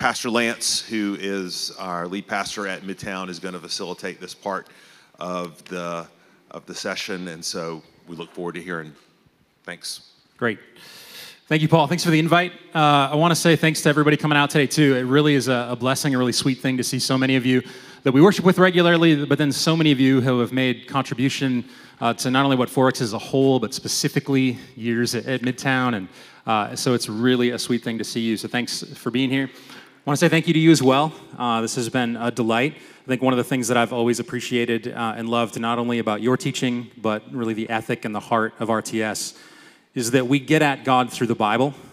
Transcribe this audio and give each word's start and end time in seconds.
Pastor 0.00 0.30
Lance, 0.30 0.80
who 0.80 1.18
is 1.20 1.72
our 1.78 2.08
lead 2.08 2.26
pastor 2.26 2.66
at 2.66 2.80
Midtown, 2.80 3.28
is 3.28 3.38
going 3.38 3.52
to 3.52 3.60
facilitate 3.60 4.18
this 4.18 4.32
part 4.32 4.66
of 5.18 5.62
the 5.64 6.08
of 6.52 6.64
the 6.64 6.74
session, 6.74 7.28
and 7.28 7.44
so 7.44 7.82
we 8.08 8.16
look 8.16 8.32
forward 8.32 8.54
to 8.54 8.62
hearing. 8.62 8.94
Thanks. 9.64 10.12
Great. 10.38 10.58
Thank 11.48 11.60
you, 11.60 11.68
Paul. 11.68 11.86
Thanks 11.86 12.02
for 12.02 12.08
the 12.08 12.18
invite. 12.18 12.52
Uh, 12.74 13.10
I 13.12 13.14
want 13.16 13.32
to 13.32 13.36
say 13.36 13.56
thanks 13.56 13.82
to 13.82 13.90
everybody 13.90 14.16
coming 14.16 14.38
out 14.38 14.48
today, 14.48 14.66
too. 14.66 14.96
It 14.96 15.02
really 15.02 15.34
is 15.34 15.48
a, 15.48 15.68
a, 15.72 15.76
blessing, 15.76 16.14
a 16.14 16.18
really 16.18 16.32
sweet 16.32 16.60
thing 16.60 16.78
to 16.78 16.82
see 16.82 16.98
so 16.98 17.18
many 17.18 17.36
of 17.36 17.44
you 17.44 17.62
that 18.04 18.12
we 18.12 18.22
worship 18.22 18.46
with 18.46 18.58
regularly, 18.58 19.26
but 19.26 19.36
then 19.36 19.52
so 19.52 19.76
many 19.76 19.92
of 19.92 20.00
you 20.00 20.22
who 20.22 20.40
have 20.40 20.50
made 20.50 20.88
contribution 20.88 21.62
uh, 22.00 22.14
to 22.14 22.30
not 22.30 22.44
only 22.44 22.56
what 22.56 22.70
Forex 22.70 22.94
is 22.94 23.02
as 23.02 23.12
a 23.12 23.18
whole, 23.18 23.60
but 23.60 23.74
specifically 23.74 24.58
years 24.76 25.14
at, 25.14 25.26
at 25.26 25.42
Midtown. 25.42 25.94
And 25.94 26.08
uh, 26.46 26.74
so 26.74 26.94
it's 26.94 27.08
really 27.08 27.50
a 27.50 27.58
sweet 27.58 27.84
thing 27.84 27.98
to 27.98 28.04
see 28.04 28.20
you. 28.20 28.38
So 28.38 28.48
thanks 28.48 28.82
for 28.94 29.10
being 29.10 29.28
here. 29.28 29.50
I 30.00 30.08
want 30.08 30.18
to 30.18 30.24
say 30.24 30.30
thank 30.30 30.48
you 30.48 30.54
to 30.54 30.58
you 30.58 30.70
as 30.70 30.82
well. 30.82 31.12
Uh, 31.36 31.60
this 31.60 31.74
has 31.74 31.90
been 31.90 32.16
a 32.16 32.30
delight. 32.30 32.74
I 32.74 33.06
think 33.06 33.20
one 33.20 33.34
of 33.34 33.36
the 33.36 33.44
things 33.44 33.68
that 33.68 33.76
I've 33.76 33.92
always 33.92 34.18
appreciated 34.18 34.88
uh, 34.88 35.12
and 35.14 35.28
loved, 35.28 35.60
not 35.60 35.78
only 35.78 35.98
about 35.98 36.22
your 36.22 36.38
teaching, 36.38 36.90
but 36.96 37.22
really 37.30 37.52
the 37.52 37.68
ethic 37.68 38.06
and 38.06 38.14
the 38.14 38.20
heart 38.20 38.54
of 38.60 38.68
RTS 38.68 39.36
is 39.94 40.12
that 40.12 40.26
we 40.26 40.38
get 40.38 40.62
at 40.62 40.84
God 40.84 41.12
through 41.12 41.26
the 41.26 41.34
Bible. 41.34 41.74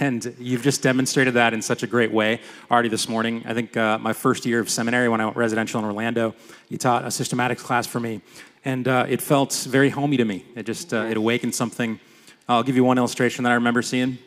And 0.00 0.34
you've 0.40 0.62
just 0.62 0.82
demonstrated 0.82 1.34
that 1.34 1.54
in 1.54 1.62
such 1.62 1.84
a 1.84 1.86
great 1.86 2.10
way 2.10 2.40
already 2.72 2.88
this 2.88 3.08
morning. 3.08 3.44
I 3.46 3.54
think 3.54 3.76
uh, 3.76 3.98
my 3.98 4.12
first 4.12 4.44
year 4.44 4.58
of 4.58 4.68
seminary 4.68 5.08
when 5.08 5.20
I 5.20 5.26
went 5.26 5.36
residential 5.36 5.78
in 5.78 5.86
Orlando, 5.86 6.34
you 6.68 6.76
taught 6.76 7.04
a 7.04 7.08
systematics 7.08 7.60
class 7.60 7.86
for 7.86 8.00
me. 8.00 8.20
And 8.64 8.88
uh, 8.88 9.06
it 9.08 9.22
felt 9.22 9.54
very 9.68 9.90
homey 9.90 10.16
to 10.16 10.24
me. 10.24 10.44
It 10.56 10.66
just, 10.66 10.92
uh, 10.92 11.06
it 11.08 11.16
awakened 11.16 11.54
something. 11.54 12.00
I'll 12.48 12.64
give 12.64 12.74
you 12.74 12.82
one 12.82 12.98
illustration 12.98 13.44
that 13.44 13.52
I 13.52 13.54
remember 13.54 13.80
seeing. 13.80 14.18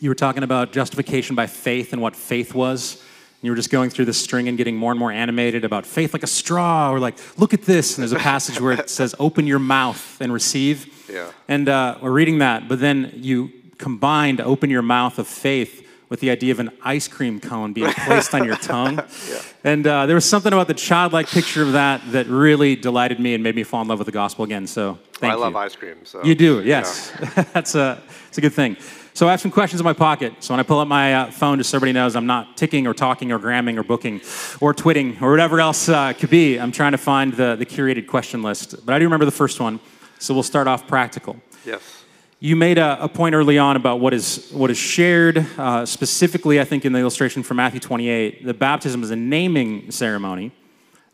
You 0.00 0.10
were 0.10 0.14
talking 0.14 0.42
about 0.42 0.72
justification 0.72 1.36
by 1.36 1.46
faith 1.46 1.92
and 1.92 2.02
what 2.02 2.16
faith 2.16 2.54
was. 2.54 2.96
And 2.96 3.44
You 3.44 3.50
were 3.50 3.56
just 3.56 3.70
going 3.70 3.90
through 3.90 4.06
this 4.06 4.18
string 4.20 4.48
and 4.48 4.58
getting 4.58 4.76
more 4.76 4.90
and 4.90 4.98
more 4.98 5.12
animated 5.12 5.64
about 5.64 5.86
faith 5.86 6.12
like 6.12 6.22
a 6.22 6.28
straw, 6.28 6.90
or 6.90 6.98
like, 6.98 7.16
look 7.38 7.54
at 7.54 7.62
this. 7.62 7.96
And 7.96 8.02
there's 8.02 8.12
a 8.12 8.18
passage 8.18 8.60
where 8.60 8.72
it 8.72 8.90
says, 8.90 9.14
open 9.18 9.46
your 9.46 9.58
mouth 9.58 10.20
and 10.20 10.32
receive. 10.32 11.08
Yeah. 11.10 11.30
And 11.48 11.68
uh, 11.68 11.98
we're 12.02 12.10
reading 12.10 12.38
that, 12.38 12.68
but 12.68 12.80
then 12.80 13.12
you 13.14 13.52
combined 13.78 14.40
open 14.40 14.70
your 14.70 14.82
mouth 14.82 15.18
of 15.18 15.26
faith 15.28 15.86
with 16.08 16.20
the 16.20 16.30
idea 16.30 16.52
of 16.52 16.60
an 16.60 16.70
ice 16.82 17.08
cream 17.08 17.40
cone 17.40 17.72
being 17.72 17.92
placed 17.92 18.32
on 18.32 18.44
your 18.44 18.56
tongue. 18.56 18.96
yeah. 19.28 19.42
And 19.64 19.86
uh, 19.86 20.06
there 20.06 20.14
was 20.14 20.24
something 20.28 20.52
about 20.52 20.68
the 20.68 20.74
childlike 20.74 21.26
picture 21.26 21.62
of 21.62 21.72
that 21.72 22.00
that 22.12 22.26
really 22.26 22.76
delighted 22.76 23.18
me 23.18 23.34
and 23.34 23.42
made 23.42 23.56
me 23.56 23.64
fall 23.64 23.82
in 23.82 23.88
love 23.88 23.98
with 23.98 24.06
the 24.06 24.12
gospel 24.12 24.44
again. 24.44 24.66
So 24.66 24.98
thank 25.14 25.32
I 25.32 25.36
you. 25.36 25.42
love 25.42 25.56
ice 25.56 25.74
cream. 25.74 25.96
So. 26.04 26.22
You 26.22 26.36
do, 26.36 26.62
yes. 26.62 27.12
Yeah. 27.20 27.42
That's 27.52 27.74
a, 27.74 28.00
it's 28.28 28.38
a 28.38 28.40
good 28.40 28.52
thing. 28.52 28.76
So 29.16 29.26
I 29.26 29.30
have 29.30 29.40
some 29.40 29.50
questions 29.50 29.80
in 29.80 29.84
my 29.86 29.94
pocket. 29.94 30.34
So 30.40 30.52
when 30.52 30.60
I 30.60 30.62
pull 30.62 30.78
up 30.78 30.88
my 30.88 31.14
uh, 31.14 31.30
phone, 31.30 31.56
just 31.56 31.70
so 31.70 31.78
everybody 31.78 31.94
knows, 31.94 32.14
I'm 32.14 32.26
not 32.26 32.58
ticking 32.58 32.86
or 32.86 32.92
talking 32.92 33.32
or 33.32 33.38
gramming 33.38 33.78
or 33.78 33.82
booking 33.82 34.20
or 34.60 34.74
twitting 34.74 35.16
or 35.22 35.30
whatever 35.30 35.58
else 35.58 35.88
uh, 35.88 36.12
could 36.12 36.28
be. 36.28 36.60
I'm 36.60 36.70
trying 36.70 36.92
to 36.92 36.98
find 36.98 37.32
the, 37.32 37.56
the 37.56 37.64
curated 37.64 38.08
question 38.08 38.42
list. 38.42 38.84
But 38.84 38.94
I 38.94 38.98
do 38.98 39.06
remember 39.06 39.24
the 39.24 39.30
first 39.30 39.58
one. 39.58 39.80
So 40.18 40.34
we'll 40.34 40.42
start 40.42 40.68
off 40.68 40.86
practical. 40.86 41.40
Yes. 41.64 42.04
You 42.40 42.56
made 42.56 42.76
a, 42.76 43.02
a 43.02 43.08
point 43.08 43.34
early 43.34 43.56
on 43.56 43.76
about 43.76 44.00
what 44.00 44.12
is, 44.12 44.50
what 44.50 44.70
is 44.70 44.76
shared, 44.76 45.38
uh, 45.56 45.86
specifically, 45.86 46.60
I 46.60 46.64
think, 46.64 46.84
in 46.84 46.92
the 46.92 46.98
illustration 46.98 47.42
from 47.42 47.56
Matthew 47.56 47.80
28. 47.80 48.44
The 48.44 48.52
baptism 48.52 49.02
is 49.02 49.10
a 49.10 49.16
naming 49.16 49.90
ceremony 49.90 50.52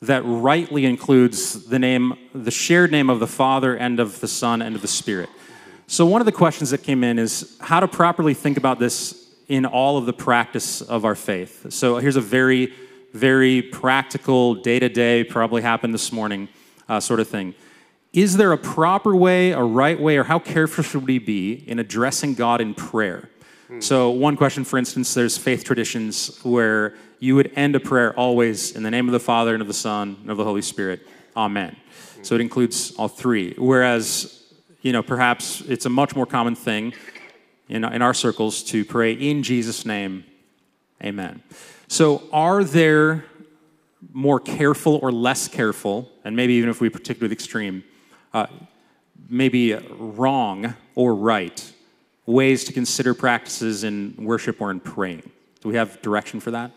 that 0.01 0.23
rightly 0.25 0.87
includes 0.87 1.67
the 1.67 1.79
name, 1.79 2.15
the 2.35 2.51
shared 2.51 2.91
name 2.91 3.09
of 3.09 3.21
the 3.21 3.29
Father 3.29 3.77
and 3.77 4.01
of 4.01 4.19
the 4.19 4.27
Son 4.27 4.61
and 4.61 4.75
of 4.75 4.83
the 4.83 4.89
Spirit. 4.89 5.29
So, 5.93 6.07
one 6.07 6.23
of 6.23 6.25
the 6.25 6.33
questions 6.33 6.71
that 6.71 6.83
came 6.83 7.05
in 7.05 7.19
is 7.19 7.55
how 7.61 7.79
to 7.79 7.87
properly 7.87 8.33
think 8.33 8.57
about 8.57 8.79
this 8.79 9.29
in 9.49 9.67
all 9.67 9.99
of 9.99 10.07
the 10.07 10.15
practice 10.15 10.81
of 10.81 11.05
our 11.05 11.15
faith. 11.15 11.71
So, 11.71 11.99
here's 11.99 12.17
a 12.17 12.21
very, 12.23 12.73
very 13.13 13.61
practical, 13.61 14.55
day 14.55 14.79
to 14.79 14.89
day, 14.89 15.23
probably 15.23 15.61
happened 15.61 15.93
this 15.93 16.11
morning 16.11 16.49
uh, 16.89 16.99
sort 16.99 17.21
of 17.21 17.29
thing. 17.29 17.55
Is 18.15 18.39
there 18.39 18.53
a 18.53 18.57
proper 18.57 19.15
way, 19.15 19.51
a 19.51 19.63
right 19.63 20.01
way, 20.01 20.17
or 20.17 20.25
how 20.25 20.39
careful 20.39 20.83
should 20.83 21.07
we 21.07 21.19
be 21.19 21.63
in 21.69 21.79
addressing 21.79 22.33
God 22.33 22.63
in 22.63 22.73
prayer? 22.73 23.29
Hmm. 23.69 23.81
So, 23.83 24.09
one 24.09 24.39
question, 24.39 24.65
for 24.65 24.79
instance, 24.79 25.13
there's 25.13 25.37
faith 25.37 25.63
traditions 25.63 26.39
where 26.43 26.95
you 27.19 27.35
would 27.35 27.53
end 27.55 27.77
a 27.77 27.81
prayer 27.81 28.15
always 28.15 28.75
in 28.75 28.83
the 28.83 28.91
name 28.91 29.09
of 29.09 29.13
the 29.13 29.21
Father 29.21 29.53
and 29.53 29.61
of 29.61 29.69
the 29.69 29.75
Son 29.75 30.17
and 30.23 30.31
of 30.31 30.39
the 30.39 30.45
Holy 30.45 30.63
Spirit. 30.63 31.07
Amen. 31.37 31.77
Hmm. 32.17 32.25
So 32.25 32.35
it 32.35 32.41
includes 32.41 32.93
all 32.93 33.09
three. 33.09 33.53
Whereas, 33.59 34.42
you 34.83 34.93
know, 34.93 35.03
perhaps 35.03 35.63
it's 35.63 35.87
a 35.87 35.91
much 35.91 36.15
more 36.15 36.27
common 36.27 36.55
thing 36.55 36.93
in, 37.69 37.85
in 37.85 38.03
our 38.03 38.15
circles 38.15 38.63
to 38.65 38.85
pray 38.85 39.13
in 39.13 39.43
Jesus' 39.43 39.87
name. 39.87 40.25
Amen. 41.03 41.43
So, 41.89 42.23
are 42.33 42.63
there 42.63 43.25
more 44.13 44.41
careful 44.41 44.99
or 45.03 45.13
less 45.13 45.49
careful, 45.49 46.11
and 46.25 46.35
maybe 46.35 46.55
even 46.55 46.69
if 46.69 46.81
we 46.81 46.89
particularly 46.89 47.33
extreme, 47.33 47.85
uh, 48.35 48.47
maybe 49.29 49.75
wrong 49.75 50.75
or 50.95 51.15
right 51.15 51.73
ways 52.27 52.65
to 52.65 52.73
consider 52.73 53.15
practices 53.15 53.85
in 53.85 54.15
worship 54.19 54.61
or 54.61 54.71
in 54.71 54.81
praying. 54.81 55.23
Do 55.61 55.69
we 55.69 55.77
have 55.77 56.01
direction 56.03 56.41
for 56.41 56.51
that? 56.53 56.71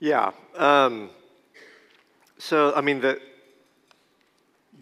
Yeah. 0.00 0.32
Um, 0.56 1.10
so, 2.38 2.72
I 2.74 2.80
mean, 2.80 3.00
the, 3.00 3.20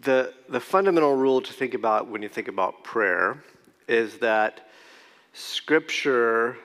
the, 0.01 0.33
the 0.49 0.59
fundamental 0.59 1.15
rule 1.15 1.41
to 1.41 1.53
think 1.53 1.73
about 1.73 2.07
when 2.07 2.21
you 2.21 2.29
think 2.29 2.47
about 2.47 2.83
prayer 2.83 3.43
is 3.87 4.17
that 4.17 4.69
Scripture 5.33 6.57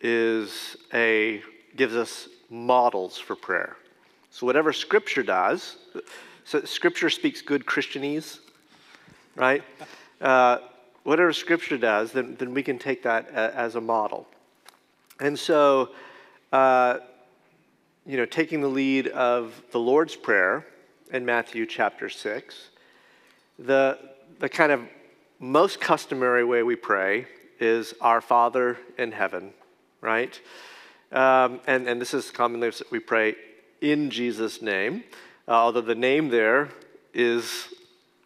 is 0.00 0.76
a 0.92 1.42
gives 1.76 1.96
us 1.96 2.28
models 2.50 3.18
for 3.18 3.36
prayer. 3.36 3.76
So 4.30 4.46
whatever 4.46 4.72
Scripture 4.72 5.22
does, 5.22 5.76
so 6.44 6.62
Scripture 6.64 7.10
speaks 7.10 7.42
good 7.42 7.66
Christianese, 7.66 8.38
right? 9.36 9.62
Uh, 10.20 10.58
whatever 11.04 11.32
Scripture 11.32 11.78
does, 11.78 12.12
then, 12.12 12.36
then 12.38 12.54
we 12.54 12.62
can 12.62 12.78
take 12.78 13.02
that 13.02 13.28
a, 13.30 13.56
as 13.56 13.74
a 13.74 13.80
model. 13.80 14.26
And 15.20 15.38
so, 15.38 15.90
uh, 16.52 16.98
you 18.06 18.16
know, 18.16 18.24
taking 18.26 18.60
the 18.60 18.68
lead 18.68 19.08
of 19.08 19.62
the 19.72 19.80
Lord's 19.80 20.16
Prayer 20.16 20.66
in 21.12 21.24
Matthew 21.24 21.66
chapter 21.66 22.08
6, 22.08 22.70
the, 23.58 23.98
the 24.38 24.48
kind 24.48 24.72
of 24.72 24.82
most 25.38 25.80
customary 25.80 26.44
way 26.44 26.62
we 26.62 26.76
pray 26.76 27.26
is 27.60 27.94
Our 28.00 28.20
Father 28.20 28.78
in 28.96 29.12
heaven, 29.12 29.52
right? 30.00 30.40
Um, 31.10 31.60
and, 31.66 31.88
and 31.88 32.00
this 32.00 32.14
is 32.14 32.30
commonly 32.30 32.70
we 32.90 33.00
pray 33.00 33.34
in 33.80 34.10
Jesus' 34.10 34.62
name. 34.62 35.04
Uh, 35.46 35.52
although 35.52 35.80
the 35.80 35.94
name 35.94 36.28
there 36.28 36.68
is, 37.14 37.68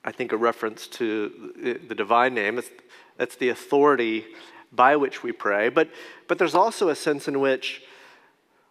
I 0.04 0.12
think, 0.12 0.32
a 0.32 0.37
reference 0.37 0.87
to 0.88 1.78
the 1.88 1.94
divine 1.94 2.34
name. 2.34 2.59
It's, 2.59 2.70
that's 3.16 3.37
the 3.37 3.50
authority 3.50 4.26
by 4.72 4.97
which 4.97 5.22
we 5.22 5.32
pray. 5.32 5.69
But, 5.69 5.91
but 6.28 6.38
there's 6.38 6.54
also 6.54 6.88
a 6.88 6.97
sense 6.97 7.28
in 7.28 7.41
which 7.41 7.82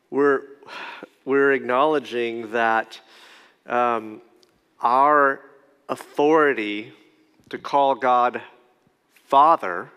we're, 0.10 0.42
we're 1.26 1.54
acknowledging 1.54 2.52
that 2.52 3.00
um, 3.66 4.22
our 4.82 5.40
authority 5.92 6.94
to 7.50 7.60
call 7.60 7.96
God 7.96 8.42
Father, 9.26 9.92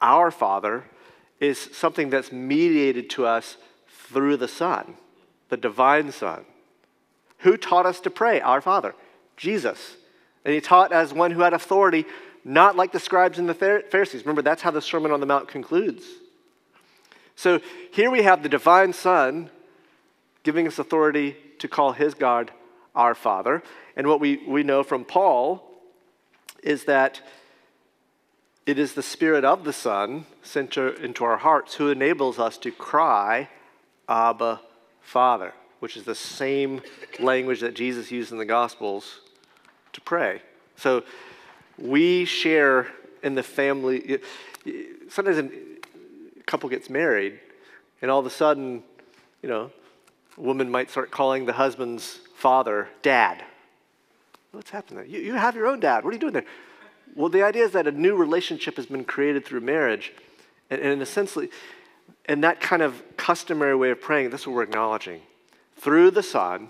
our 0.00 0.30
Father, 0.30 0.84
is 1.40 1.58
something 1.72 2.10
that's 2.10 2.30
mediated 2.30 3.08
to 3.10 3.24
us 3.24 3.56
through 3.88 4.36
the 4.36 4.48
Son, 4.48 4.94
the 5.48 5.56
divine 5.56 6.12
Son. 6.12 6.44
Who 7.38 7.56
taught 7.56 7.86
us 7.86 8.00
to 8.00 8.10
pray? 8.10 8.40
Our 8.40 8.60
Father, 8.60 8.94
Jesus. 9.36 9.96
And 10.44 10.54
he 10.54 10.60
taught 10.60 10.92
as 10.92 11.12
one 11.12 11.30
who 11.30 11.40
had 11.40 11.54
authority, 11.54 12.04
not 12.44 12.76
like 12.76 12.92
the 12.92 13.00
scribes 13.00 13.38
and 13.38 13.48
the 13.48 13.54
Pharisees. 13.54 14.22
Remember, 14.22 14.42
that's 14.42 14.62
how 14.62 14.70
the 14.72 14.82
Sermon 14.82 15.12
on 15.12 15.20
the 15.20 15.26
Mount 15.26 15.48
concludes. 15.48 16.04
So 17.36 17.60
here 17.92 18.10
we 18.10 18.22
have 18.22 18.42
the 18.42 18.48
divine 18.48 18.92
Son 18.92 19.50
giving 20.42 20.66
us 20.66 20.78
authority 20.78 21.36
to 21.58 21.68
call 21.68 21.92
his 21.92 22.14
God 22.14 22.50
our 22.94 23.14
Father. 23.14 23.62
And 23.96 24.06
what 24.06 24.20
we, 24.20 24.38
we 24.46 24.62
know 24.62 24.82
from 24.82 25.04
Paul 25.04 25.68
is 26.62 26.84
that 26.84 27.20
it 28.64 28.78
is 28.78 28.94
the 28.94 29.02
Spirit 29.02 29.44
of 29.44 29.64
the 29.64 29.72
Son 29.72 30.26
sent 30.42 30.76
into 30.76 31.24
our 31.24 31.38
hearts 31.38 31.74
who 31.74 31.88
enables 31.88 32.38
us 32.38 32.56
to 32.58 32.70
cry, 32.70 33.48
Abba, 34.08 34.60
Father 35.00 35.52
which 35.82 35.96
is 35.96 36.04
the 36.04 36.14
same 36.14 36.80
language 37.18 37.58
that 37.58 37.74
Jesus 37.74 38.12
used 38.12 38.30
in 38.30 38.38
the 38.38 38.44
Gospels 38.44 39.18
to 39.92 40.00
pray. 40.00 40.40
So 40.76 41.02
we 41.76 42.24
share 42.24 42.86
in 43.24 43.34
the 43.34 43.42
family. 43.42 44.20
Sometimes 45.08 45.38
a 45.38 46.42
couple 46.44 46.68
gets 46.68 46.88
married, 46.88 47.40
and 48.00 48.12
all 48.12 48.20
of 48.20 48.26
a 48.26 48.30
sudden, 48.30 48.84
you 49.42 49.48
know, 49.48 49.72
a 50.38 50.40
woman 50.40 50.70
might 50.70 50.88
start 50.88 51.10
calling 51.10 51.46
the 51.46 51.54
husband's 51.54 52.20
father 52.42 52.88
dad. 53.02 53.44
What's 54.50 54.70
happening? 54.70 55.08
You, 55.08 55.20
you 55.20 55.34
have 55.34 55.54
your 55.54 55.68
own 55.68 55.78
dad. 55.78 56.02
What 56.02 56.10
are 56.10 56.14
you 56.14 56.18
doing 56.18 56.32
there? 56.32 56.44
Well, 57.14 57.28
the 57.28 57.44
idea 57.44 57.64
is 57.64 57.70
that 57.70 57.86
a 57.86 57.92
new 57.92 58.16
relationship 58.16 58.74
has 58.78 58.86
been 58.86 59.04
created 59.04 59.44
through 59.44 59.60
marriage. 59.60 60.12
And, 60.68 60.80
and 60.80 61.00
essentially, 61.00 61.50
in 62.28 62.40
that 62.40 62.60
kind 62.60 62.82
of 62.82 63.00
customary 63.16 63.76
way 63.76 63.90
of 63.90 64.00
praying, 64.00 64.30
this 64.30 64.40
is 64.40 64.48
what 64.48 64.56
we're 64.56 64.64
acknowledging. 64.64 65.20
Through 65.76 66.10
the 66.10 66.22
Son, 66.22 66.68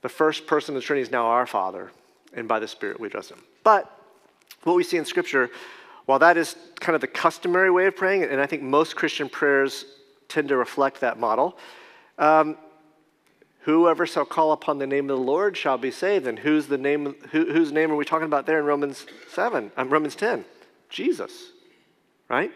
the 0.00 0.08
first 0.08 0.46
person 0.46 0.74
of 0.74 0.80
the 0.80 0.86
Trinity 0.86 1.02
is 1.02 1.12
now 1.12 1.26
our 1.26 1.46
Father, 1.46 1.92
and 2.32 2.48
by 2.48 2.60
the 2.60 2.68
Spirit 2.68 2.98
we 2.98 3.08
address 3.08 3.28
Him. 3.30 3.42
But 3.62 3.94
what 4.62 4.74
we 4.74 4.84
see 4.84 4.96
in 4.96 5.04
Scripture, 5.04 5.50
while 6.06 6.18
that 6.20 6.38
is 6.38 6.56
kind 6.76 6.94
of 6.94 7.02
the 7.02 7.08
customary 7.08 7.70
way 7.70 7.84
of 7.84 7.94
praying, 7.94 8.24
and 8.24 8.40
I 8.40 8.46
think 8.46 8.62
most 8.62 8.96
Christian 8.96 9.28
prayers 9.28 9.84
tend 10.28 10.48
to 10.48 10.56
reflect 10.56 11.02
that 11.02 11.20
model, 11.20 11.58
um, 12.18 12.56
whoever 13.60 14.06
shall 14.06 14.24
call 14.24 14.52
upon 14.52 14.78
the 14.78 14.86
name 14.86 15.10
of 15.10 15.18
the 15.18 15.22
Lord 15.22 15.56
shall 15.56 15.78
be 15.78 15.90
saved. 15.90 16.26
And 16.26 16.38
who's 16.38 16.66
the 16.66 16.78
name? 16.78 17.14
Who, 17.30 17.52
whose 17.52 17.72
name 17.72 17.90
are 17.90 17.96
we 17.96 18.04
talking 18.04 18.26
about 18.26 18.46
there 18.46 18.58
in 18.58 18.64
Romans 18.64 19.06
seven? 19.32 19.70
Um, 19.76 19.90
Romans 19.90 20.14
ten, 20.14 20.44
Jesus, 20.88 21.50
right? 22.28 22.52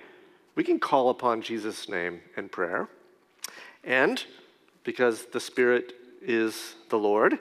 We 0.55 0.65
can 0.65 0.79
call 0.79 1.11
upon 1.11 1.43
Jesus' 1.43 1.89
name 1.89 2.21
in 2.37 2.49
prayer, 2.49 2.89
and 3.83 4.23
because 4.85 5.27
the 5.27 5.41
Spirit 5.41 5.95
is 6.23 6.75
the 6.91 6.99
Lord, 6.99 7.39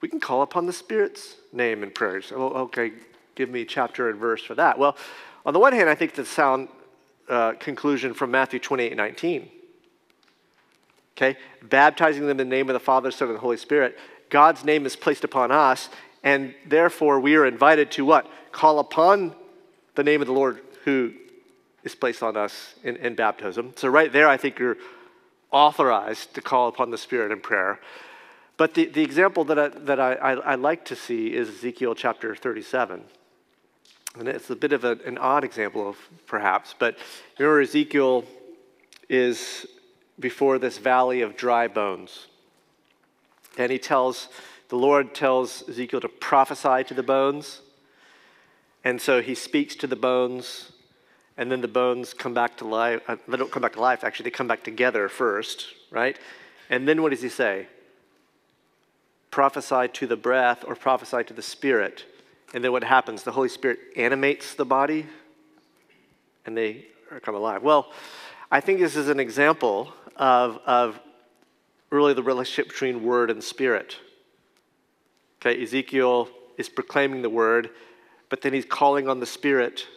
we 0.00 0.08
can 0.08 0.20
call 0.20 0.42
upon 0.42 0.66
the 0.66 0.72
Spirit's 0.72 1.36
name 1.52 1.82
in 1.82 1.90
prayer. 1.90 2.20
So, 2.20 2.36
okay, 2.36 2.92
give 3.34 3.48
me 3.48 3.64
chapter 3.64 4.10
and 4.10 4.18
verse 4.18 4.42
for 4.42 4.54
that. 4.56 4.78
Well, 4.78 4.96
on 5.46 5.52
the 5.52 5.60
one 5.60 5.72
hand, 5.72 5.88
I 5.88 5.94
think 5.94 6.14
the 6.14 6.24
sound 6.24 6.68
uh, 7.28 7.52
conclusion 7.54 8.12
from 8.12 8.30
Matthew 8.30 8.58
28 8.58 8.96
19. 8.96 9.50
Okay? 11.16 11.36
Baptizing 11.62 12.22
them 12.22 12.30
in 12.30 12.36
the 12.36 12.44
name 12.44 12.68
of 12.68 12.74
the 12.74 12.80
Father, 12.80 13.10
Son, 13.10 13.28
and 13.28 13.36
the 13.36 13.40
Holy 13.40 13.56
Spirit. 13.56 13.98
God's 14.30 14.64
name 14.64 14.86
is 14.86 14.96
placed 14.96 15.24
upon 15.24 15.50
us, 15.50 15.88
and 16.22 16.54
therefore 16.66 17.20
we 17.20 17.36
are 17.36 17.46
invited 17.46 17.90
to 17.92 18.04
what? 18.04 18.26
Call 18.50 18.78
upon 18.78 19.34
the 19.94 20.02
name 20.02 20.20
of 20.20 20.26
the 20.26 20.32
Lord 20.32 20.60
who 20.84 21.12
is 21.84 21.94
placed 21.94 22.22
on 22.22 22.36
us 22.36 22.74
in, 22.82 22.96
in 22.96 23.14
baptism. 23.14 23.72
So, 23.76 23.88
right 23.88 24.12
there, 24.12 24.28
I 24.28 24.36
think 24.36 24.58
you're 24.58 24.78
authorized 25.50 26.34
to 26.34 26.40
call 26.40 26.68
upon 26.68 26.90
the 26.90 26.98
Spirit 26.98 27.30
in 27.30 27.40
prayer. 27.40 27.78
But 28.56 28.74
the, 28.74 28.86
the 28.86 29.02
example 29.02 29.44
that, 29.44 29.58
I, 29.58 29.68
that 29.68 30.00
I, 30.00 30.14
I, 30.14 30.32
I 30.32 30.54
like 30.54 30.84
to 30.86 30.96
see 30.96 31.34
is 31.34 31.48
Ezekiel 31.48 31.94
chapter 31.94 32.34
37. 32.34 33.02
And 34.18 34.28
it's 34.28 34.50
a 34.50 34.56
bit 34.56 34.72
of 34.72 34.84
a, 34.84 34.98
an 35.06 35.18
odd 35.18 35.42
example 35.44 35.88
of 35.88 35.96
perhaps, 36.26 36.74
but 36.78 36.96
remember 37.38 37.60
Ezekiel 37.60 38.24
is 39.08 39.66
before 40.18 40.58
this 40.58 40.78
valley 40.78 41.20
of 41.20 41.36
dry 41.36 41.68
bones. 41.68 42.26
And 43.58 43.70
he 43.70 43.78
tells, 43.78 44.28
the 44.68 44.76
Lord 44.76 45.14
tells 45.14 45.68
Ezekiel 45.68 46.00
to 46.00 46.08
prophesy 46.08 46.84
to 46.84 46.94
the 46.94 47.02
bones. 47.02 47.60
And 48.84 49.00
so 49.00 49.20
he 49.22 49.34
speaks 49.34 49.76
to 49.76 49.86
the 49.86 49.96
bones, 49.96 50.72
and 51.36 51.50
then 51.50 51.60
the 51.60 51.68
bones 51.68 52.14
come 52.14 52.34
back 52.34 52.56
to 52.58 52.66
life. 52.66 53.00
Uh, 53.06 53.16
they 53.28 53.36
don't 53.36 53.52
come 53.52 53.62
back 53.62 53.74
to 53.74 53.80
life, 53.80 54.04
actually, 54.04 54.24
they 54.24 54.30
come 54.30 54.48
back 54.48 54.64
together 54.64 55.08
first, 55.08 55.66
right? 55.90 56.18
And 56.68 56.88
then 56.88 57.02
what 57.02 57.10
does 57.10 57.22
he 57.22 57.28
say? 57.28 57.66
Prophesy 59.30 59.88
to 59.88 60.06
the 60.06 60.16
breath 60.16 60.64
or 60.66 60.74
prophesy 60.74 61.24
to 61.24 61.32
the 61.34 61.42
spirit. 61.42 62.04
And 62.54 62.62
then 62.62 62.72
what 62.72 62.84
happens? 62.84 63.22
The 63.22 63.32
Holy 63.32 63.48
Spirit 63.48 63.78
animates 63.96 64.54
the 64.54 64.64
body 64.64 65.06
and 66.44 66.56
they 66.56 66.86
come 67.22 67.34
alive. 67.34 67.62
Well, 67.62 67.92
I 68.50 68.60
think 68.60 68.80
this 68.80 68.96
is 68.96 69.08
an 69.08 69.20
example 69.20 69.92
of, 70.22 70.60
of 70.66 71.00
really 71.90 72.14
the 72.14 72.22
relationship 72.22 72.68
between 72.68 73.02
word 73.02 73.28
and 73.28 73.42
spirit. 73.42 73.96
Okay, 75.40 75.60
Ezekiel 75.60 76.28
is 76.56 76.68
proclaiming 76.68 77.22
the 77.22 77.28
word, 77.28 77.70
but 78.28 78.40
then 78.40 78.52
he's 78.52 78.64
calling 78.64 79.08
on 79.08 79.18
the 79.18 79.26
spirit 79.26 79.88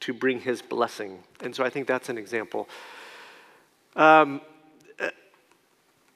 to 0.00 0.14
bring 0.14 0.40
his 0.40 0.62
blessing. 0.62 1.22
And 1.42 1.54
so 1.54 1.64
I 1.64 1.68
think 1.68 1.86
that's 1.86 2.08
an 2.08 2.16
example. 2.16 2.66
Um, 3.94 4.40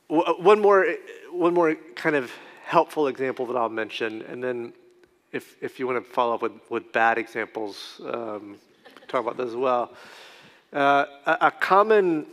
one 0.08 0.62
more, 0.62 0.86
one 1.30 1.52
more 1.52 1.74
kind 1.94 2.16
of 2.16 2.32
helpful 2.64 3.06
example 3.06 3.44
that 3.46 3.56
I'll 3.56 3.68
mention, 3.68 4.22
and 4.22 4.42
then 4.42 4.72
if, 5.30 5.56
if 5.60 5.78
you 5.78 5.86
want 5.86 6.02
to 6.02 6.10
follow 6.10 6.36
up 6.36 6.42
with, 6.42 6.52
with 6.70 6.90
bad 6.90 7.18
examples, 7.18 8.00
um, 8.06 8.56
talk 9.08 9.20
about 9.20 9.36
those 9.36 9.50
as 9.50 9.56
well. 9.56 9.92
Uh, 10.72 11.04
a, 11.26 11.38
a, 11.42 11.50
common 11.50 12.26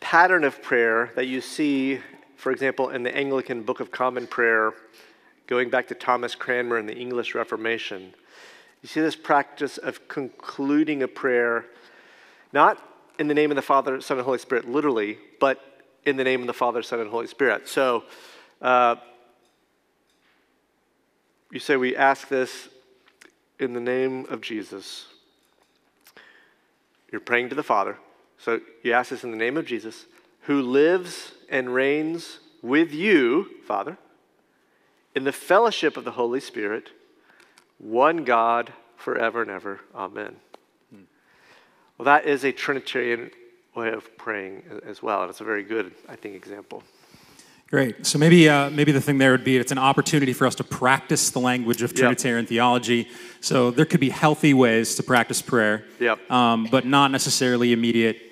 pattern 0.00 0.44
of 0.44 0.62
prayer 0.62 1.10
that 1.16 1.26
you 1.26 1.40
see, 1.40 2.00
for 2.36 2.52
example, 2.52 2.90
in 2.90 3.02
the 3.02 3.14
Anglican 3.16 3.62
Book 3.62 3.80
of 3.80 3.90
Common 3.90 4.26
Prayer, 4.26 4.72
going 5.46 5.70
back 5.70 5.88
to 5.88 5.94
Thomas 5.94 6.34
Cranmer 6.34 6.76
and 6.76 6.88
the 6.88 6.96
English 6.96 7.34
Reformation, 7.34 8.14
you 8.82 8.88
see 8.88 9.00
this 9.00 9.16
practice 9.16 9.78
of 9.78 10.06
concluding 10.08 11.02
a 11.02 11.08
prayer, 11.08 11.64
not 12.52 12.82
in 13.18 13.28
the 13.28 13.34
name 13.34 13.50
of 13.50 13.56
the 13.56 13.62
Father, 13.62 14.00
Son, 14.00 14.18
and 14.18 14.24
Holy 14.24 14.38
Spirit, 14.38 14.68
literally, 14.68 15.18
but 15.40 15.82
in 16.04 16.16
the 16.16 16.24
name 16.24 16.40
of 16.40 16.46
the 16.46 16.54
Father, 16.54 16.82
Son, 16.82 17.00
and 17.00 17.10
Holy 17.10 17.26
Spirit. 17.26 17.68
So, 17.68 18.04
uh, 18.62 18.96
you 21.50 21.58
say, 21.58 21.76
We 21.76 21.96
ask 21.96 22.28
this 22.28 22.68
in 23.58 23.72
the 23.72 23.80
name 23.80 24.26
of 24.28 24.40
Jesus. 24.40 25.06
You're 27.10 27.20
praying 27.20 27.48
to 27.50 27.54
the 27.54 27.62
Father. 27.62 27.96
So 28.46 28.60
you 28.84 28.92
ask 28.92 29.10
this 29.10 29.24
in 29.24 29.32
the 29.32 29.36
name 29.36 29.56
of 29.56 29.66
Jesus, 29.66 30.06
who 30.42 30.62
lives 30.62 31.32
and 31.48 31.74
reigns 31.74 32.38
with 32.62 32.92
you, 32.92 33.50
Father, 33.66 33.98
in 35.16 35.24
the 35.24 35.32
fellowship 35.32 35.96
of 35.96 36.04
the 36.04 36.12
Holy 36.12 36.38
Spirit, 36.38 36.90
one 37.78 38.22
God 38.22 38.72
forever 38.96 39.42
and 39.42 39.50
ever. 39.50 39.80
Amen. 39.92 40.36
Hmm. 40.92 41.00
Well, 41.98 42.04
that 42.04 42.24
is 42.24 42.44
a 42.44 42.52
Trinitarian 42.52 43.32
way 43.74 43.90
of 43.90 44.16
praying 44.16 44.62
as 44.86 45.02
well, 45.02 45.22
and 45.22 45.30
it's 45.30 45.40
a 45.40 45.44
very 45.44 45.64
good, 45.64 45.90
I 46.08 46.14
think, 46.14 46.36
example. 46.36 46.84
Great. 47.68 48.06
So 48.06 48.16
maybe 48.16 48.48
uh, 48.48 48.70
maybe 48.70 48.92
the 48.92 49.00
thing 49.00 49.18
there 49.18 49.32
would 49.32 49.42
be 49.42 49.56
it's 49.56 49.72
an 49.72 49.78
opportunity 49.78 50.32
for 50.32 50.46
us 50.46 50.54
to 50.54 50.62
practice 50.62 51.30
the 51.30 51.40
language 51.40 51.82
of 51.82 51.94
Trinitarian 51.94 52.44
yep. 52.44 52.48
theology. 52.48 53.08
So 53.40 53.72
there 53.72 53.84
could 53.84 53.98
be 53.98 54.10
healthy 54.10 54.54
ways 54.54 54.94
to 54.94 55.02
practice 55.02 55.42
prayer, 55.42 55.84
yep. 55.98 56.30
um, 56.30 56.68
but 56.70 56.86
not 56.86 57.10
necessarily 57.10 57.72
immediate 57.72 58.22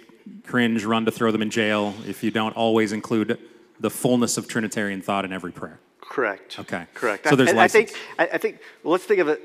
cringe, 0.45 0.85
run 0.85 1.05
to 1.05 1.11
throw 1.11 1.31
them 1.31 1.43
in 1.43 1.51
jail 1.51 1.95
if 2.07 2.23
you 2.23 2.31
don't 2.31 2.57
always 2.57 2.93
include 2.93 3.39
the 3.81 3.91
fullness 3.91 4.37
of 4.37 4.49
Trinitarian 4.49 5.03
thought 5.03 5.25
in 5.25 5.33
every 5.33 5.53
prayer. 5.53 5.81
Correct. 6.01 6.59
Okay. 6.61 6.87
Correct. 6.95 7.29
So 7.29 7.37
there's 7.37 7.53
I, 7.53 7.65
I 7.65 7.69
think 7.69 7.93
I, 8.19 8.29
I 8.35 8.39
think 8.39 8.61
well, 8.83 8.93
let's 8.93 9.05
think 9.05 9.21
of 9.21 9.29
it. 9.29 9.41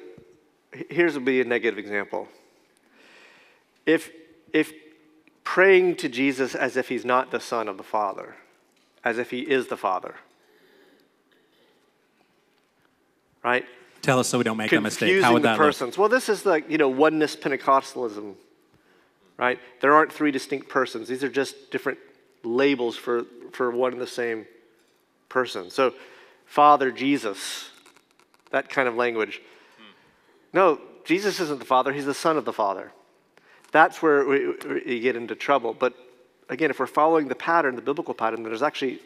Here's 0.89 1.15
would 1.15 1.25
be 1.25 1.41
a 1.41 1.45
negative 1.45 1.79
example. 1.79 2.27
If 3.85 4.11
if 4.53 4.71
praying 5.43 5.95
to 5.95 6.09
Jesus 6.09 6.53
as 6.53 6.77
if 6.77 6.89
he's 6.89 7.05
not 7.05 7.31
the 7.31 7.39
Son 7.39 7.67
of 7.67 7.77
the 7.77 7.83
Father 7.83 8.35
as 9.03 9.17
if 9.17 9.31
he 9.31 9.39
is 9.39 9.67
the 9.67 9.77
Father. 9.77 10.15
Right? 13.43 13.65
Tell 14.01 14.19
us 14.19 14.27
so 14.27 14.37
we 14.37 14.43
don't 14.43 14.57
make 14.57 14.71
a 14.71 14.81
mistake. 14.81 15.21
How 15.21 15.33
would 15.33 15.43
that 15.43 15.53
the 15.53 15.57
persons. 15.57 15.97
Look? 15.97 15.99
Well, 15.99 16.09
this 16.09 16.29
is 16.29 16.45
like, 16.45 16.69
you 16.69 16.77
know, 16.77 16.89
oneness 16.89 17.35
Pentecostalism, 17.35 18.35
right? 19.39 19.57
There 19.79 19.93
aren't 19.93 20.11
three 20.11 20.31
distinct 20.31 20.67
persons. 20.67 21.07
These 21.07 21.23
are 21.23 21.29
just 21.29 21.71
different 21.71 21.97
labels 22.43 22.97
for, 22.97 23.23
for 23.53 23.71
one 23.71 23.93
and 23.93 24.01
the 24.01 24.07
same 24.07 24.45
person. 25.29 25.71
So, 25.71 25.93
Father, 26.45 26.91
Jesus, 26.91 27.69
that 28.51 28.69
kind 28.69 28.87
of 28.87 28.95
language. 28.95 29.41
No, 30.51 30.79
Jesus 31.05 31.39
isn't 31.39 31.59
the 31.59 31.65
Father, 31.65 31.93
He's 31.93 32.05
the 32.05 32.13
Son 32.13 32.37
of 32.37 32.43
the 32.43 32.53
Father. 32.53 32.91
That's 33.71 34.01
where 34.01 34.25
we, 34.25 34.55
we 34.85 34.99
get 34.99 35.15
into 35.15 35.35
trouble. 35.35 35.73
But 35.73 35.93
again, 36.49 36.69
if 36.69 36.79
we're 36.79 36.87
following 36.87 37.27
the 37.27 37.35
pattern, 37.35 37.75
the 37.75 37.81
biblical 37.81 38.13
pattern, 38.13 38.43
there's 38.43 38.63
actually, 38.63 38.99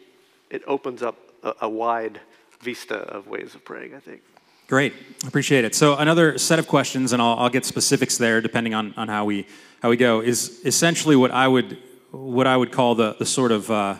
it 0.50 0.62
opens 0.66 1.02
up 1.02 1.16
a, 1.42 1.54
a 1.62 1.68
wide 1.68 2.20
vista 2.60 2.96
of 2.96 3.28
ways 3.28 3.54
of 3.54 3.64
praying, 3.64 3.94
I 3.94 4.00
think. 4.00 4.22
Great, 4.66 4.94
I 5.22 5.28
appreciate 5.28 5.66
it. 5.66 5.74
So 5.74 5.96
another 5.96 6.38
set 6.38 6.58
of 6.58 6.66
questions, 6.66 7.12
and 7.12 7.20
I'll, 7.20 7.38
I'll 7.38 7.50
get 7.50 7.66
specifics 7.66 8.16
there 8.16 8.40
depending 8.40 8.72
on, 8.72 8.94
on 8.96 9.08
how 9.08 9.26
we 9.26 9.46
how 9.82 9.90
we 9.90 9.98
go. 9.98 10.20
Is 10.20 10.60
essentially 10.64 11.16
what 11.16 11.30
I 11.30 11.46
would 11.46 11.76
what 12.12 12.46
I 12.46 12.56
would 12.56 12.72
call 12.72 12.94
the 12.94 13.14
the 13.18 13.26
sort 13.26 13.52
of 13.52 13.70
uh, 13.70 13.96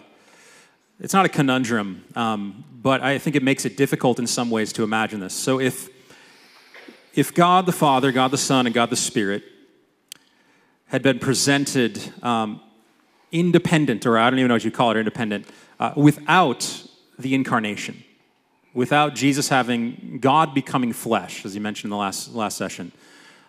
it's 1.00 1.12
not 1.12 1.26
a 1.26 1.28
conundrum, 1.28 2.04
um, 2.16 2.64
but 2.82 3.02
I 3.02 3.18
think 3.18 3.36
it 3.36 3.42
makes 3.42 3.66
it 3.66 3.76
difficult 3.76 4.18
in 4.18 4.26
some 4.26 4.48
ways 4.50 4.72
to 4.72 4.82
imagine 4.84 5.20
this. 5.20 5.34
So 5.34 5.60
if 5.60 5.90
if 7.14 7.34
God 7.34 7.66
the 7.66 7.72
Father, 7.72 8.10
God 8.10 8.30
the 8.30 8.38
Son, 8.38 8.64
and 8.64 8.74
God 8.74 8.88
the 8.88 8.96
Spirit 8.96 9.42
had 10.86 11.02
been 11.02 11.18
presented 11.18 12.00
um, 12.22 12.62
independent, 13.30 14.06
or 14.06 14.16
I 14.16 14.30
don't 14.30 14.38
even 14.38 14.48
know 14.48 14.54
what 14.54 14.64
you 14.64 14.70
call 14.70 14.92
it, 14.92 14.96
independent, 14.96 15.46
uh, 15.78 15.92
without 15.94 16.86
the 17.18 17.34
incarnation, 17.34 18.02
without 18.74 19.14
Jesus 19.14 19.48
having 19.48 20.18
God 20.20 20.52
becoming 20.52 20.92
flesh, 20.92 21.44
as 21.44 21.54
you 21.54 21.60
mentioned 21.60 21.86
in 21.86 21.90
the 21.90 21.96
last, 21.96 22.34
last 22.34 22.58
session. 22.58 22.92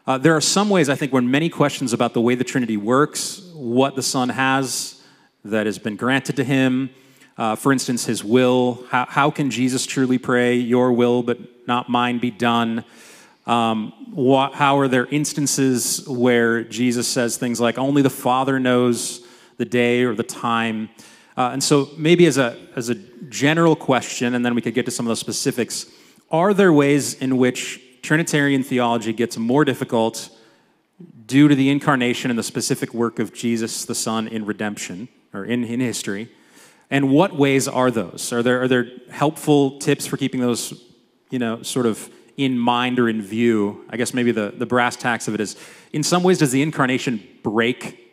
Uh, 0.07 0.19
there 0.19 0.35
are 0.35 0.41
some 0.41 0.69
ways, 0.69 0.87
I 0.87 0.95
think, 0.95 1.11
where 1.11 1.21
many 1.21 1.49
questions 1.49 1.91
about 1.91 2.13
the 2.13 2.21
way 2.21 2.35
the 2.35 2.43
Trinity 2.43 2.77
works, 2.77 3.41
what 3.55 3.95
the 3.95 4.03
Son 4.03 4.29
has 4.29 5.01
that 5.43 5.65
has 5.65 5.79
been 5.79 5.95
granted 5.95 6.35
to 6.35 6.43
him, 6.43 6.91
uh, 7.37 7.55
for 7.55 7.73
instance, 7.73 8.05
his 8.05 8.23
will. 8.23 8.85
How, 8.89 9.05
how 9.09 9.31
can 9.31 9.49
Jesus 9.49 9.85
truly 9.85 10.19
pray, 10.19 10.55
Your 10.55 10.93
will, 10.93 11.23
but 11.23 11.39
not 11.67 11.89
mine 11.89 12.19
be 12.19 12.29
done? 12.29 12.85
Um, 13.47 13.93
wha- 14.11 14.51
how 14.51 14.77
are 14.79 14.87
there 14.87 15.07
instances 15.07 16.07
where 16.07 16.63
Jesus 16.63 17.07
says 17.07 17.37
things 17.37 17.59
like, 17.59 17.77
only 17.77 18.01
the 18.01 18.09
Father 18.09 18.59
knows 18.59 19.25
the 19.57 19.65
day 19.65 20.03
or 20.03 20.13
the 20.13 20.23
time? 20.23 20.89
Uh, 21.37 21.49
and 21.51 21.63
so, 21.63 21.89
maybe 21.97 22.25
as 22.25 22.37
a, 22.37 22.57
as 22.75 22.89
a 22.89 22.95
general 23.29 23.75
question, 23.75 24.35
and 24.35 24.45
then 24.45 24.55
we 24.55 24.61
could 24.61 24.73
get 24.73 24.85
to 24.85 24.91
some 24.91 25.05
of 25.05 25.09
those 25.09 25.19
specifics, 25.19 25.85
are 26.31 26.53
there 26.53 26.71
ways 26.71 27.13
in 27.15 27.37
which 27.37 27.81
Trinitarian 28.01 28.63
theology 28.63 29.11
gets 29.11 29.37
more 29.37 29.65
difficult 29.65 30.29
due 31.25 31.47
to 31.47 31.55
the 31.55 31.69
incarnation 31.69 32.29
and 32.29 32.39
the 32.39 32.43
specific 32.43 32.93
work 32.93 33.19
of 33.19 33.33
Jesus 33.33 33.85
the 33.85 33.95
Son 33.95 34.27
in 34.27 34.45
redemption 34.45 35.07
or 35.33 35.43
in, 35.43 35.63
in 35.63 35.79
history? 35.79 36.29
And 36.89 37.09
what 37.09 37.35
ways 37.35 37.67
are 37.67 37.91
those? 37.91 38.31
Are 38.31 38.43
there, 38.43 38.61
are 38.61 38.67
there 38.67 38.87
helpful 39.09 39.79
tips 39.79 40.05
for 40.05 40.17
keeping 40.17 40.39
those, 40.39 40.83
you 41.31 41.39
know, 41.39 41.63
sort 41.63 41.85
of 41.85 42.09
in 42.37 42.57
mind 42.57 42.99
or 42.99 43.09
in 43.09 43.21
view? 43.21 43.83
I 43.89 43.97
guess 43.97 44.13
maybe 44.13 44.31
the, 44.31 44.53
the 44.55 44.65
brass 44.65 44.95
tacks 44.95 45.27
of 45.27 45.33
it 45.33 45.41
is 45.41 45.57
in 45.91 46.03
some 46.03 46.23
ways, 46.23 46.37
does 46.37 46.51
the 46.51 46.61
incarnation 46.61 47.25
break? 47.41 48.04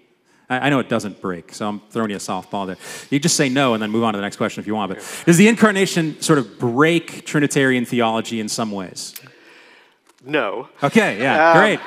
I, 0.52 0.66
I 0.66 0.70
know 0.70 0.78
it 0.78 0.88
doesn't 0.88 1.20
break, 1.20 1.54
so 1.54 1.68
I'm 1.68 1.80
throwing 1.90 2.10
you 2.10 2.16
a 2.16 2.20
softball 2.20 2.66
there. 2.66 2.76
You 3.10 3.18
just 3.18 3.36
say 3.36 3.48
no 3.48 3.74
and 3.74 3.82
then 3.82 3.90
move 3.90 4.04
on 4.04 4.12
to 4.12 4.18
the 4.18 4.22
next 4.22 4.36
question 4.36 4.60
if 4.60 4.66
you 4.66 4.74
want. 4.74 4.90
But 4.90 5.24
does 5.26 5.38
the 5.38 5.48
incarnation 5.48 6.20
sort 6.20 6.38
of 6.38 6.58
break 6.58 7.24
Trinitarian 7.24 7.84
theology 7.84 8.38
in 8.40 8.48
some 8.48 8.70
ways? 8.70 9.14
No. 10.24 10.68
Okay, 10.82 11.18
yeah, 11.18 11.50
Uh, 11.50 11.54
great. 11.54 11.80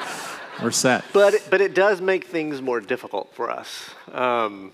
We're 0.63 0.71
set. 0.71 1.03
But, 1.13 1.47
but 1.49 1.61
it 1.61 1.73
does 1.75 2.01
make 2.01 2.25
things 2.25 2.61
more 2.61 2.79
difficult 2.79 3.33
for 3.35 3.51
us. 3.51 3.89
Um, 4.11 4.71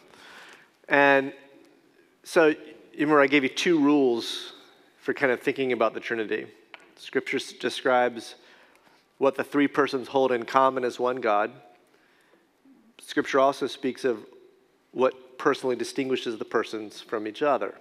and 0.88 1.33
so, 2.24 2.53
remember 2.93 3.19
I 3.19 3.27
gave 3.27 3.43
you 3.43 3.50
two 3.50 3.79
rules 3.79 4.53
for 5.00 5.13
kind 5.13 5.31
of 5.31 5.41
thinking 5.41 5.74
about 5.74 5.93
the 5.93 6.00
Trinity. 6.00 6.48
Scripture 6.95 7.39
describes 7.60 8.36
what 9.17 9.36
the 9.36 9.43
three 9.43 9.67
persons 9.67 10.07
hold 10.07 10.31
in 10.31 10.45
common 10.45 10.83
as 10.83 11.00
one 11.00 11.17
God. 11.17 11.51
Scripture 13.05 13.39
also 13.39 13.67
speaks 13.67 14.05
of 14.05 14.25
what 14.91 15.38
personally 15.38 15.75
distinguishes 15.75 16.38
the 16.38 16.46
persons 16.46 17.01
from 17.01 17.27
each 17.27 17.41
other. 17.41 17.75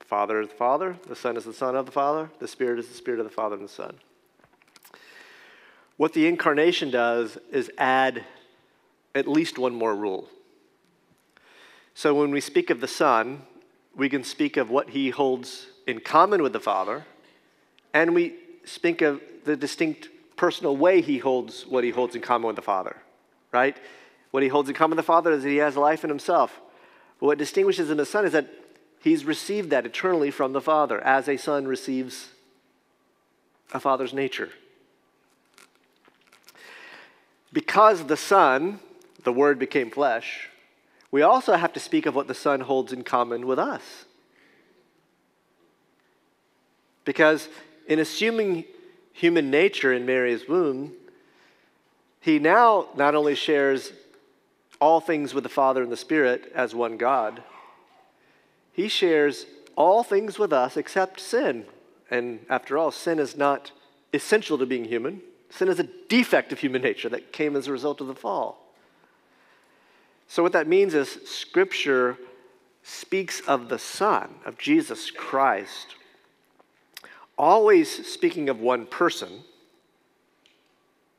Father 0.00 0.40
is 0.40 0.48
the 0.48 0.54
Father, 0.54 0.96
the 1.08 1.16
Son 1.16 1.36
is 1.36 1.44
the 1.44 1.52
Son 1.52 1.74
of 1.74 1.86
the 1.86 1.92
Father, 1.92 2.30
the 2.38 2.46
Spirit 2.46 2.78
is 2.78 2.88
the 2.88 2.94
Spirit 2.94 3.18
of 3.18 3.24
the 3.24 3.32
Father 3.32 3.56
and 3.56 3.64
the 3.64 3.72
Son. 3.72 3.96
What 5.96 6.12
the 6.12 6.26
incarnation 6.26 6.90
does 6.90 7.38
is 7.50 7.70
add 7.78 8.24
at 9.14 9.26
least 9.26 9.58
one 9.58 9.74
more 9.74 9.94
rule. 9.94 10.28
So 11.94 12.14
when 12.14 12.30
we 12.30 12.40
speak 12.40 12.70
of 12.70 12.80
the 12.80 12.88
Son, 12.88 13.42
we 13.96 14.08
can 14.08 14.24
speak 14.24 14.56
of 14.56 14.70
what 14.70 14.90
he 14.90 15.10
holds 15.10 15.68
in 15.86 16.00
common 16.00 16.42
with 16.42 16.52
the 16.52 16.60
Father, 16.60 17.06
and 17.92 18.14
we 18.14 18.34
speak 18.64 19.02
of 19.02 19.20
the 19.44 19.56
distinct 19.56 20.08
personal 20.36 20.76
way 20.76 21.00
he 21.00 21.18
holds 21.18 21.64
what 21.66 21.84
he 21.84 21.90
holds 21.90 22.16
in 22.16 22.22
common 22.22 22.48
with 22.48 22.56
the 22.56 22.62
Father, 22.62 22.96
right? 23.54 23.76
What 24.32 24.42
he 24.42 24.48
holds 24.50 24.68
in 24.68 24.74
common 24.74 24.96
with 24.96 25.04
the 25.04 25.06
Father 25.06 25.30
is 25.30 25.44
that 25.44 25.48
he 25.48 25.56
has 25.58 25.76
life 25.76 26.04
in 26.04 26.10
himself. 26.10 26.60
But 27.20 27.26
what 27.26 27.38
distinguishes 27.38 27.88
him 27.88 27.96
the 27.96 28.04
Son 28.04 28.26
is 28.26 28.32
that 28.32 28.48
he's 29.00 29.24
received 29.24 29.70
that 29.70 29.86
eternally 29.86 30.30
from 30.30 30.52
the 30.52 30.60
Father, 30.60 31.00
as 31.00 31.28
a 31.28 31.36
son 31.36 31.66
receives 31.66 32.30
a 33.72 33.80
father's 33.80 34.12
nature. 34.12 34.50
Because 37.52 38.06
the 38.06 38.16
Son, 38.16 38.80
the 39.22 39.32
Word 39.32 39.58
became 39.58 39.90
flesh, 39.90 40.50
we 41.12 41.22
also 41.22 41.54
have 41.54 41.72
to 41.74 41.80
speak 41.80 42.06
of 42.06 42.16
what 42.16 42.26
the 42.26 42.34
Son 42.34 42.60
holds 42.60 42.92
in 42.92 43.04
common 43.04 43.46
with 43.46 43.60
us. 43.60 44.04
Because 47.04 47.48
in 47.86 48.00
assuming 48.00 48.64
human 49.12 49.50
nature 49.50 49.92
in 49.92 50.04
Mary's 50.04 50.48
womb, 50.48 50.92
he 52.24 52.38
now 52.38 52.86
not 52.96 53.14
only 53.14 53.34
shares 53.34 53.92
all 54.80 54.98
things 54.98 55.34
with 55.34 55.44
the 55.44 55.50
Father 55.50 55.82
and 55.82 55.92
the 55.92 55.96
Spirit 55.96 56.50
as 56.54 56.74
one 56.74 56.96
God, 56.96 57.42
he 58.72 58.88
shares 58.88 59.44
all 59.76 60.02
things 60.02 60.38
with 60.38 60.50
us 60.50 60.78
except 60.78 61.20
sin. 61.20 61.66
And 62.10 62.46
after 62.48 62.78
all, 62.78 62.90
sin 62.90 63.18
is 63.18 63.36
not 63.36 63.72
essential 64.14 64.56
to 64.56 64.64
being 64.64 64.86
human. 64.86 65.20
Sin 65.50 65.68
is 65.68 65.78
a 65.78 65.88
defect 66.08 66.50
of 66.50 66.60
human 66.60 66.80
nature 66.80 67.10
that 67.10 67.30
came 67.30 67.56
as 67.56 67.66
a 67.66 67.72
result 67.72 68.00
of 68.00 68.06
the 68.06 68.14
fall. 68.14 68.72
So, 70.26 70.42
what 70.42 70.52
that 70.52 70.66
means 70.66 70.94
is 70.94 71.18
Scripture 71.26 72.16
speaks 72.82 73.40
of 73.40 73.68
the 73.68 73.78
Son, 73.78 74.36
of 74.46 74.56
Jesus 74.56 75.10
Christ, 75.10 75.96
always 77.36 78.06
speaking 78.10 78.48
of 78.48 78.60
one 78.60 78.86
person. 78.86 79.42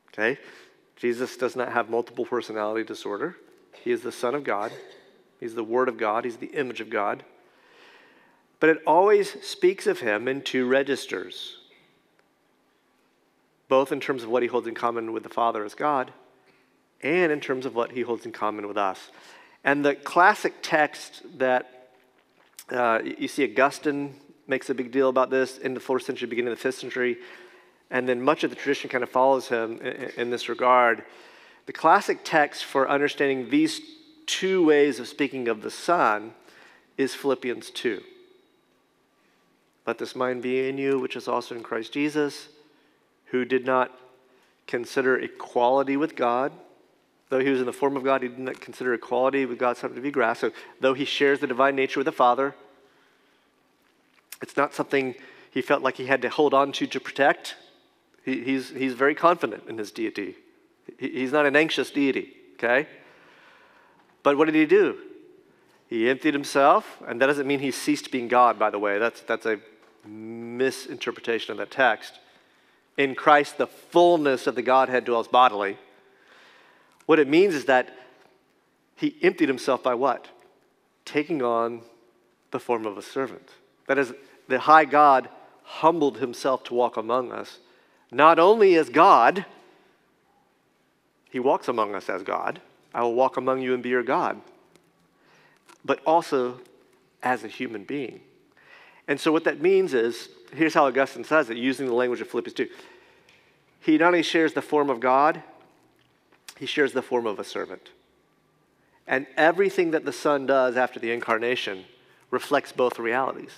Okay? 0.08 0.36
Jesus 0.96 1.36
does 1.36 1.54
not 1.54 1.72
have 1.72 1.90
multiple 1.90 2.24
personality 2.24 2.84
disorder. 2.84 3.36
He 3.84 3.92
is 3.92 4.02
the 4.02 4.12
Son 4.12 4.34
of 4.34 4.44
God, 4.44 4.72
He's 5.38 5.54
the 5.54 5.64
Word 5.64 5.88
of 5.88 5.98
God, 5.98 6.24
He's 6.24 6.38
the 6.38 6.46
image 6.46 6.80
of 6.80 6.90
God. 6.90 7.24
But 8.58 8.70
it 8.70 8.82
always 8.86 9.42
speaks 9.44 9.86
of 9.86 10.00
Him 10.00 10.26
in 10.26 10.40
two 10.40 10.66
registers 10.66 11.58
both 13.68 13.92
in 13.92 14.00
terms 14.00 14.22
of 14.22 14.28
what 14.28 14.42
he 14.42 14.48
holds 14.48 14.66
in 14.66 14.74
common 14.74 15.12
with 15.12 15.22
the 15.22 15.28
Father 15.28 15.64
as 15.64 15.74
God 15.74 16.12
and 17.02 17.32
in 17.32 17.40
terms 17.40 17.66
of 17.66 17.74
what 17.74 17.92
he 17.92 18.02
holds 18.02 18.24
in 18.24 18.32
common 18.32 18.66
with 18.66 18.76
us. 18.76 19.10
And 19.64 19.84
the 19.84 19.94
classic 19.94 20.54
text 20.62 21.22
that 21.38 21.90
uh, 22.70 23.00
you 23.04 23.28
see 23.28 23.44
Augustine 23.44 24.14
makes 24.46 24.70
a 24.70 24.74
big 24.74 24.92
deal 24.92 25.08
about 25.08 25.30
this 25.30 25.58
in 25.58 25.74
the 25.74 25.80
fourth 25.80 26.04
century, 26.04 26.28
beginning 26.28 26.52
of 26.52 26.58
the 26.58 26.62
fifth 26.62 26.78
century, 26.78 27.18
and 27.90 28.08
then 28.08 28.20
much 28.20 28.44
of 28.44 28.50
the 28.50 28.56
tradition 28.56 28.90
kind 28.90 29.04
of 29.04 29.10
follows 29.10 29.48
him 29.48 29.80
in, 29.80 30.10
in 30.16 30.30
this 30.30 30.48
regard. 30.48 31.04
The 31.66 31.72
classic 31.72 32.20
text 32.24 32.64
for 32.64 32.88
understanding 32.88 33.50
these 33.50 33.80
two 34.26 34.64
ways 34.64 34.98
of 34.98 35.08
speaking 35.08 35.48
of 35.48 35.62
the 35.62 35.70
Son 35.70 36.34
is 36.96 37.14
Philippians 37.14 37.70
2. 37.70 38.02
Let 39.86 39.98
this 39.98 40.16
mind 40.16 40.42
be 40.42 40.68
in 40.68 40.78
you, 40.78 40.98
which 40.98 41.14
is 41.14 41.28
also 41.28 41.54
in 41.54 41.62
Christ 41.62 41.92
Jesus, 41.92 42.48
who 43.26 43.44
did 43.44 43.64
not 43.64 43.96
consider 44.66 45.18
equality 45.18 45.96
with 45.96 46.16
God. 46.16 46.52
Though 47.28 47.40
he 47.40 47.50
was 47.50 47.60
in 47.60 47.66
the 47.66 47.72
form 47.72 47.96
of 47.96 48.04
God, 48.04 48.22
he 48.22 48.28
did 48.28 48.38
not 48.38 48.60
consider 48.60 48.94
equality 48.94 49.46
with 49.46 49.58
God 49.58 49.76
something 49.76 49.96
to 49.96 50.02
be 50.02 50.10
grasped. 50.10 50.40
So, 50.40 50.50
though 50.80 50.94
he 50.94 51.04
shares 51.04 51.40
the 51.40 51.46
divine 51.46 51.76
nature 51.76 52.00
with 52.00 52.06
the 52.06 52.12
Father, 52.12 52.54
it's 54.42 54.56
not 54.56 54.74
something 54.74 55.14
he 55.50 55.62
felt 55.62 55.82
like 55.82 55.96
he 55.96 56.06
had 56.06 56.22
to 56.22 56.28
hold 56.28 56.52
on 56.52 56.72
to 56.72 56.86
to 56.86 57.00
protect. 57.00 57.56
He, 58.26 58.42
he's, 58.42 58.70
he's 58.70 58.92
very 58.92 59.14
confident 59.14 59.62
in 59.68 59.78
his 59.78 59.90
deity. 59.90 60.34
He, 60.98 61.08
he's 61.08 61.32
not 61.32 61.46
an 61.46 61.56
anxious 61.56 61.90
deity, 61.90 62.34
okay? 62.54 62.86
But 64.22 64.36
what 64.36 64.46
did 64.46 64.56
he 64.56 64.66
do? 64.66 64.98
He 65.88 66.10
emptied 66.10 66.34
himself, 66.34 67.00
and 67.06 67.22
that 67.22 67.26
doesn't 67.26 67.46
mean 67.46 67.60
he 67.60 67.70
ceased 67.70 68.10
being 68.10 68.26
God, 68.26 68.58
by 68.58 68.70
the 68.70 68.78
way. 68.78 68.98
That's, 68.98 69.20
that's 69.20 69.46
a 69.46 69.60
misinterpretation 70.04 71.52
of 71.52 71.58
that 71.58 71.70
text. 71.70 72.18
In 72.98 73.14
Christ, 73.14 73.58
the 73.58 73.68
fullness 73.68 74.48
of 74.48 74.56
the 74.56 74.62
Godhead 74.62 75.04
dwells 75.04 75.28
bodily. 75.28 75.78
What 77.06 77.20
it 77.20 77.28
means 77.28 77.54
is 77.54 77.66
that 77.66 77.96
he 78.96 79.14
emptied 79.22 79.48
himself 79.48 79.84
by 79.84 79.94
what? 79.94 80.26
Taking 81.04 81.42
on 81.42 81.82
the 82.50 82.58
form 82.58 82.86
of 82.86 82.98
a 82.98 83.02
servant. 83.02 83.50
That 83.86 83.98
is, 83.98 84.12
the 84.48 84.58
high 84.58 84.86
God 84.86 85.28
humbled 85.62 86.18
himself 86.18 86.64
to 86.64 86.74
walk 86.74 86.96
among 86.96 87.30
us, 87.30 87.60
not 88.10 88.38
only 88.38 88.76
as 88.76 88.88
God, 88.88 89.44
he 91.30 91.38
walks 91.38 91.68
among 91.68 91.94
us 91.94 92.08
as 92.08 92.22
God. 92.22 92.60
I 92.94 93.02
will 93.02 93.14
walk 93.14 93.36
among 93.36 93.60
you 93.60 93.74
and 93.74 93.82
be 93.82 93.90
your 93.90 94.02
God, 94.02 94.40
but 95.84 96.00
also 96.06 96.60
as 97.22 97.44
a 97.44 97.48
human 97.48 97.84
being. 97.84 98.20
And 99.08 99.20
so, 99.20 99.32
what 99.32 99.44
that 99.44 99.60
means 99.60 99.92
is 99.94 100.28
here's 100.52 100.74
how 100.74 100.86
Augustine 100.86 101.24
says 101.24 101.50
it, 101.50 101.56
using 101.56 101.86
the 101.86 101.94
language 101.94 102.20
of 102.20 102.28
Philippians 102.28 102.56
2. 102.56 102.68
He 103.80 103.98
not 103.98 104.08
only 104.08 104.22
shares 104.22 104.54
the 104.54 104.62
form 104.62 104.90
of 104.90 105.00
God, 105.00 105.42
he 106.58 106.66
shares 106.66 106.92
the 106.92 107.02
form 107.02 107.26
of 107.26 107.38
a 107.38 107.44
servant. 107.44 107.90
And 109.06 109.26
everything 109.36 109.92
that 109.92 110.04
the 110.04 110.12
Son 110.12 110.46
does 110.46 110.76
after 110.76 110.98
the 110.98 111.12
incarnation 111.12 111.84
reflects 112.30 112.72
both 112.72 112.98
realities. 112.98 113.52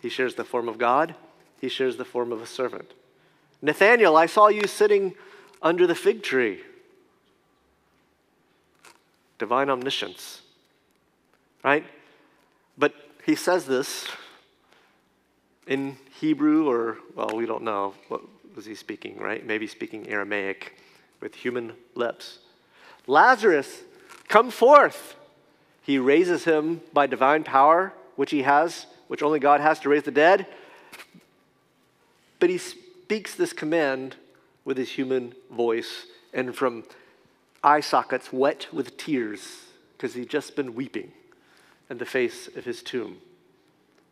He 0.00 0.08
shares 0.08 0.34
the 0.34 0.44
form 0.44 0.68
of 0.68 0.78
God, 0.78 1.14
he 1.60 1.68
shares 1.68 1.96
the 1.96 2.04
form 2.04 2.32
of 2.32 2.40
a 2.40 2.46
servant. 2.46 2.92
Nathaniel, 3.60 4.16
I 4.16 4.26
saw 4.26 4.48
you 4.48 4.66
sitting 4.66 5.14
under 5.60 5.86
the 5.86 5.94
fig 5.94 6.22
tree. 6.22 6.60
Divine 9.38 9.70
omniscience, 9.70 10.42
right? 11.62 11.84
But 12.76 12.94
he 13.24 13.34
says 13.34 13.66
this 13.66 14.08
in 15.66 15.96
Hebrew, 16.20 16.68
or, 16.68 16.98
well, 17.14 17.30
we 17.34 17.46
don't 17.46 17.62
know. 17.62 17.94
What 18.08 18.22
was 18.56 18.64
he 18.64 18.74
speaking, 18.74 19.18
right? 19.18 19.44
Maybe 19.44 19.66
speaking 19.66 20.08
Aramaic 20.08 20.76
with 21.20 21.34
human 21.34 21.74
lips. 21.94 22.38
Lazarus, 23.06 23.82
come 24.28 24.50
forth. 24.50 25.14
He 25.82 25.98
raises 25.98 26.44
him 26.44 26.80
by 26.92 27.06
divine 27.06 27.44
power, 27.44 27.92
which 28.16 28.30
he 28.30 28.42
has, 28.42 28.86
which 29.06 29.22
only 29.22 29.38
God 29.38 29.60
has 29.60 29.78
to 29.80 29.88
raise 29.88 30.02
the 30.02 30.10
dead. 30.10 30.46
But 32.40 32.50
he 32.50 32.60
speaks 33.08 33.34
this 33.34 33.54
command 33.54 34.16
with 34.66 34.76
his 34.76 34.90
human 34.90 35.34
voice 35.50 36.04
and 36.34 36.54
from 36.54 36.84
eye 37.64 37.80
sockets 37.80 38.34
wet 38.34 38.66
with 38.70 38.98
tears 38.98 39.62
because 39.96 40.12
he'd 40.12 40.28
just 40.28 40.54
been 40.54 40.74
weeping 40.74 41.10
at 41.88 41.98
the 41.98 42.04
face 42.04 42.48
of 42.54 42.66
his 42.66 42.82
tomb. 42.82 43.16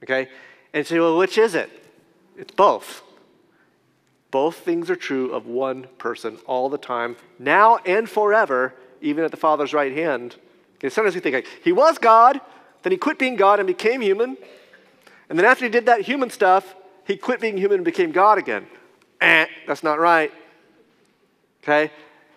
Okay? 0.02 0.30
And 0.72 0.86
say, 0.86 0.98
well, 0.98 1.18
which 1.18 1.36
is 1.36 1.54
it? 1.54 1.68
It's 2.38 2.52
both. 2.52 3.02
Both 4.30 4.56
things 4.60 4.88
are 4.88 4.96
true 4.96 5.30
of 5.30 5.44
one 5.44 5.88
person 5.98 6.38
all 6.46 6.70
the 6.70 6.78
time, 6.78 7.16
now 7.38 7.76
and 7.84 8.08
forever, 8.08 8.72
even 9.02 9.24
at 9.24 9.30
the 9.30 9.36
Father's 9.36 9.74
right 9.74 9.92
hand. 9.92 10.36
Sometimes 10.80 11.14
we 11.14 11.20
think 11.20 11.34
like, 11.34 11.48
he 11.62 11.72
was 11.72 11.98
God, 11.98 12.40
then 12.82 12.92
he 12.92 12.96
quit 12.96 13.18
being 13.18 13.36
God 13.36 13.60
and 13.60 13.66
became 13.66 14.00
human. 14.00 14.38
And 15.28 15.38
then 15.38 15.44
after 15.44 15.66
he 15.66 15.70
did 15.70 15.84
that 15.84 16.00
human 16.00 16.30
stuff, 16.30 16.74
he 17.06 17.18
quit 17.18 17.42
being 17.42 17.58
human 17.58 17.80
and 17.80 17.84
became 17.84 18.10
God 18.10 18.38
again. 18.38 18.66
Eh, 19.20 19.46
that's 19.66 19.82
not 19.82 19.98
right. 19.98 20.32
Okay? 21.62 21.90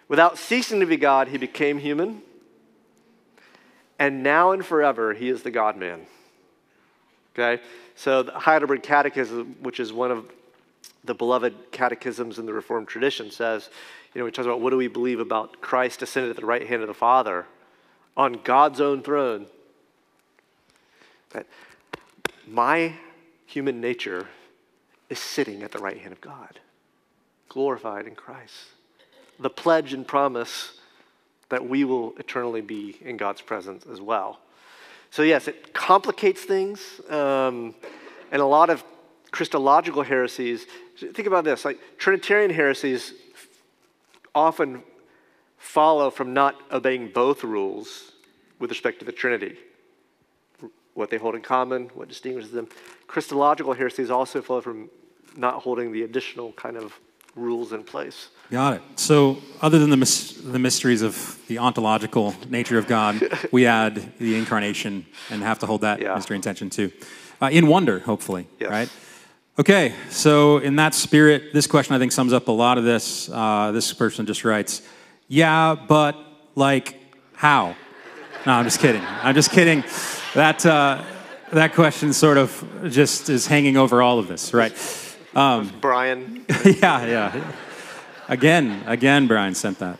Without 0.07 0.37
ceasing 0.37 0.79
to 0.79 0.85
be 0.85 0.97
God, 0.97 1.27
he 1.27 1.37
became 1.37 1.77
human. 1.77 2.21
And 3.97 4.23
now 4.23 4.51
and 4.51 4.65
forever, 4.65 5.13
he 5.13 5.29
is 5.29 5.43
the 5.43 5.51
God 5.51 5.77
man. 5.77 6.07
Okay? 7.33 7.61
So 7.95 8.23
the 8.23 8.31
Heidelberg 8.31 8.81
Catechism, 8.81 9.57
which 9.61 9.79
is 9.79 9.91
one 9.91 10.11
of 10.11 10.25
the 11.03 11.13
beloved 11.13 11.53
catechisms 11.71 12.39
in 12.39 12.45
the 12.45 12.53
Reformed 12.53 12.87
tradition, 12.87 13.29
says, 13.29 13.69
you 14.13 14.19
know, 14.19 14.25
we 14.25 14.31
talk 14.31 14.45
about 14.45 14.61
what 14.61 14.71
do 14.71 14.77
we 14.77 14.87
believe 14.87 15.19
about 15.19 15.61
Christ 15.61 16.01
ascended 16.01 16.31
at 16.31 16.37
the 16.37 16.45
right 16.45 16.65
hand 16.65 16.81
of 16.81 16.87
the 16.87 16.93
Father 16.93 17.45
on 18.17 18.39
God's 18.43 18.81
own 18.81 19.03
throne. 19.03 19.45
That 21.31 21.45
my 22.47 22.93
human 23.45 23.79
nature 23.79 24.27
is 25.09 25.19
sitting 25.19 25.63
at 25.63 25.71
the 25.71 25.79
right 25.79 25.97
hand 25.97 26.11
of 26.11 26.21
God, 26.21 26.59
glorified 27.49 28.07
in 28.07 28.15
Christ. 28.15 28.53
The 29.39 29.49
pledge 29.49 29.93
and 29.93 30.07
promise 30.07 30.79
that 31.49 31.67
we 31.67 31.83
will 31.83 32.13
eternally 32.17 32.61
be 32.61 32.97
in 33.01 33.17
God's 33.17 33.41
presence 33.41 33.85
as 33.91 33.99
well. 33.99 34.39
So, 35.11 35.23
yes, 35.23 35.47
it 35.47 35.73
complicates 35.73 36.43
things. 36.43 37.01
Um, 37.09 37.73
and 38.31 38.41
a 38.41 38.45
lot 38.45 38.69
of 38.69 38.83
Christological 39.31 40.03
heresies, 40.03 40.65
think 40.97 41.27
about 41.27 41.43
this 41.43 41.65
like 41.65 41.79
Trinitarian 41.97 42.51
heresies 42.51 43.13
often 44.33 44.83
follow 45.57 46.09
from 46.09 46.33
not 46.33 46.55
obeying 46.71 47.09
both 47.09 47.43
rules 47.43 48.11
with 48.59 48.69
respect 48.69 48.99
to 48.99 49.05
the 49.05 49.11
Trinity 49.11 49.57
what 50.93 51.09
they 51.09 51.17
hold 51.17 51.33
in 51.35 51.41
common, 51.41 51.89
what 51.93 52.09
distinguishes 52.09 52.51
them. 52.51 52.67
Christological 53.07 53.73
heresies 53.73 54.11
also 54.11 54.41
follow 54.41 54.61
from 54.61 54.89
not 55.37 55.61
holding 55.61 55.91
the 55.91 56.03
additional 56.03 56.51
kind 56.53 56.75
of 56.75 56.99
rules 57.35 57.73
in 57.73 57.83
place. 57.83 58.29
Got 58.51 58.73
it. 58.73 58.81
So, 58.95 59.37
other 59.61 59.77
than 59.77 59.91
the, 59.91 60.41
the 60.43 60.59
mysteries 60.59 61.01
of 61.01 61.39
the 61.47 61.59
ontological 61.59 62.35
nature 62.49 62.77
of 62.77 62.87
God, 62.87 63.21
we 63.51 63.65
add 63.65 64.17
the 64.17 64.35
incarnation 64.35 65.05
and 65.29 65.43
have 65.43 65.59
to 65.59 65.65
hold 65.65 65.81
that 65.81 66.01
yeah. 66.01 66.15
mystery 66.15 66.35
in 66.35 66.41
tension 66.41 66.69
too. 66.69 66.91
Uh, 67.41 67.49
in 67.51 67.67
wonder, 67.67 67.99
hopefully, 67.99 68.47
yes. 68.59 68.69
right? 68.69 68.89
Okay, 69.59 69.93
so 70.09 70.57
in 70.59 70.77
that 70.77 70.93
spirit, 70.93 71.53
this 71.53 71.67
question 71.67 71.93
I 71.93 71.99
think 71.99 72.11
sums 72.11 72.33
up 72.33 72.47
a 72.47 72.51
lot 72.51 72.77
of 72.77 72.85
this. 72.85 73.29
Uh, 73.29 73.71
this 73.71 73.91
person 73.93 74.25
just 74.25 74.45
writes, 74.45 74.81
Yeah, 75.27 75.75
but 75.75 76.15
like, 76.55 76.97
how? 77.33 77.75
No, 78.45 78.53
I'm 78.53 78.63
just 78.63 78.79
kidding. 78.79 79.03
I'm 79.05 79.35
just 79.35 79.51
kidding. 79.51 79.83
That, 80.33 80.65
uh, 80.65 81.03
that 81.51 81.73
question 81.73 82.13
sort 82.13 82.37
of 82.37 82.65
just 82.89 83.29
is 83.29 83.47
hanging 83.47 83.75
over 83.75 84.01
all 84.01 84.17
of 84.17 84.27
this, 84.27 84.53
right? 84.53 84.71
Um, 85.35 85.71
Brian. 85.79 86.45
yeah, 86.65 87.05
yeah. 87.05 87.53
Again, 88.27 88.83
again, 88.87 89.27
Brian 89.27 89.53
sent 89.53 89.79
that. 89.79 89.99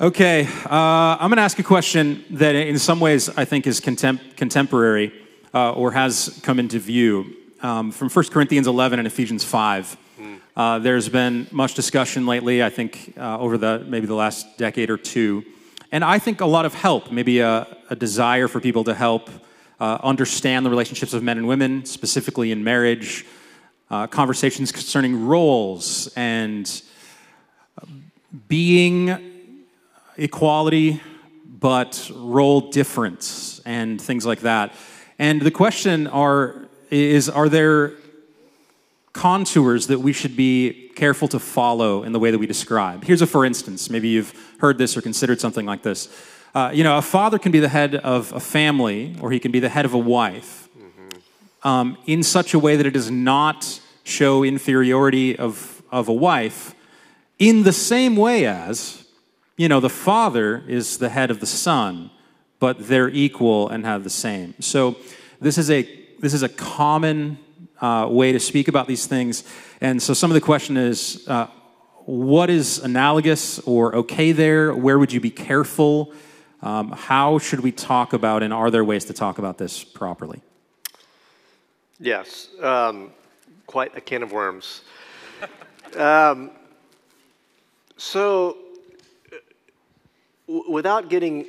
Okay, 0.00 0.46
uh, 0.64 1.16
I'm 1.20 1.28
going 1.28 1.36
to 1.36 1.42
ask 1.42 1.58
a 1.58 1.62
question 1.62 2.24
that, 2.30 2.54
in 2.54 2.78
some 2.78 3.00
ways, 3.00 3.28
I 3.28 3.44
think 3.44 3.66
is 3.66 3.80
contem- 3.80 4.36
contemporary 4.36 5.12
uh, 5.52 5.72
or 5.72 5.92
has 5.92 6.40
come 6.42 6.58
into 6.58 6.78
view 6.78 7.36
um, 7.62 7.90
from 7.92 8.08
1 8.08 8.24
Corinthians 8.26 8.66
11 8.66 8.98
and 8.98 9.06
Ephesians 9.06 9.44
5. 9.44 9.96
Hmm. 10.16 10.34
Uh, 10.56 10.78
there's 10.78 11.08
been 11.08 11.46
much 11.50 11.74
discussion 11.74 12.26
lately, 12.26 12.62
I 12.62 12.70
think, 12.70 13.14
uh, 13.18 13.38
over 13.38 13.58
the 13.58 13.84
maybe 13.86 14.06
the 14.06 14.14
last 14.14 14.58
decade 14.58 14.90
or 14.90 14.96
two, 14.96 15.44
and 15.92 16.04
I 16.04 16.18
think 16.18 16.40
a 16.40 16.46
lot 16.46 16.64
of 16.64 16.74
help, 16.74 17.10
maybe 17.10 17.40
a, 17.40 17.66
a 17.90 17.96
desire 17.96 18.48
for 18.48 18.60
people 18.60 18.84
to 18.84 18.94
help 18.94 19.28
uh, 19.80 19.98
understand 20.02 20.64
the 20.64 20.70
relationships 20.70 21.12
of 21.14 21.22
men 21.22 21.36
and 21.36 21.48
women, 21.48 21.84
specifically 21.84 22.52
in 22.52 22.62
marriage, 22.62 23.26
uh, 23.90 24.06
conversations 24.06 24.70
concerning 24.72 25.26
roles 25.26 26.12
and 26.16 26.82
being 28.48 29.64
equality, 30.16 31.00
but 31.44 32.10
role 32.14 32.70
difference 32.70 33.60
and 33.64 34.00
things 34.00 34.24
like 34.24 34.40
that. 34.40 34.72
And 35.18 35.42
the 35.42 35.50
question 35.50 36.06
are 36.06 36.66
is 36.90 37.28
are 37.28 37.48
there 37.48 37.94
contours 39.12 39.88
that 39.88 39.98
we 39.98 40.12
should 40.12 40.36
be 40.36 40.90
careful 40.94 41.28
to 41.28 41.38
follow 41.38 42.02
in 42.02 42.12
the 42.12 42.18
way 42.18 42.30
that 42.30 42.38
we 42.38 42.46
describe. 42.46 43.04
Here's 43.04 43.22
a 43.22 43.26
for 43.26 43.44
instance. 43.44 43.90
Maybe 43.90 44.08
you've 44.08 44.32
heard 44.60 44.78
this 44.78 44.96
or 44.96 45.02
considered 45.02 45.40
something 45.40 45.66
like 45.66 45.82
this. 45.82 46.08
Uh, 46.54 46.70
you 46.72 46.82
know, 46.82 46.98
a 46.98 47.02
father 47.02 47.38
can 47.38 47.52
be 47.52 47.60
the 47.60 47.68
head 47.68 47.94
of 47.94 48.32
a 48.32 48.40
family 48.40 49.16
or 49.20 49.30
he 49.30 49.38
can 49.38 49.52
be 49.52 49.60
the 49.60 49.68
head 49.68 49.84
of 49.84 49.94
a 49.94 49.98
wife. 49.98 50.68
Um, 51.62 51.96
in 52.06 52.22
such 52.22 52.54
a 52.54 52.58
way 52.58 52.76
that 52.76 52.86
it 52.86 52.92
does 52.92 53.10
not 53.10 53.80
show 54.02 54.42
inferiority 54.42 55.38
of, 55.38 55.82
of 55.90 56.08
a 56.08 56.12
wife 56.12 56.74
in 57.38 57.62
the 57.62 57.72
same 57.72 58.16
way 58.16 58.46
as, 58.46 59.06
you 59.56 59.68
know, 59.68 59.80
the 59.80 59.88
father 59.88 60.62
is 60.68 60.98
the 60.98 61.08
head 61.08 61.30
of 61.30 61.40
the 61.40 61.46
son, 61.46 62.10
but 62.58 62.88
they're 62.88 63.08
equal 63.08 63.68
and 63.68 63.84
have 63.84 64.04
the 64.04 64.10
same. 64.10 64.54
So 64.60 64.96
this 65.40 65.56
is 65.56 65.70
a, 65.70 65.88
this 66.18 66.34
is 66.34 66.42
a 66.42 66.48
common 66.48 67.38
uh, 67.80 68.06
way 68.10 68.32
to 68.32 68.40
speak 68.40 68.68
about 68.68 68.86
these 68.86 69.06
things. 69.06 69.44
And 69.80 70.02
so 70.02 70.12
some 70.12 70.30
of 70.30 70.34
the 70.34 70.40
question 70.42 70.76
is 70.76 71.26
uh, 71.28 71.46
what 72.04 72.50
is 72.50 72.78
analogous 72.78 73.58
or 73.60 73.94
okay 73.96 74.32
there? 74.32 74.74
Where 74.74 74.98
would 74.98 75.12
you 75.12 75.20
be 75.20 75.30
careful? 75.30 76.12
Um, 76.62 76.92
how 76.92 77.38
should 77.38 77.60
we 77.60 77.72
talk 77.72 78.12
about, 78.12 78.42
and 78.42 78.52
are 78.52 78.70
there 78.70 78.84
ways 78.84 79.06
to 79.06 79.14
talk 79.14 79.38
about 79.38 79.56
this 79.56 79.82
properly? 79.82 80.42
Yes, 82.02 82.48
um, 82.62 83.12
quite 83.66 83.94
a 83.94 84.00
can 84.00 84.22
of 84.22 84.32
worms. 84.32 84.80
um, 85.98 86.50
so, 87.98 88.56
w- 90.46 90.70
without 90.70 91.10
getting 91.10 91.44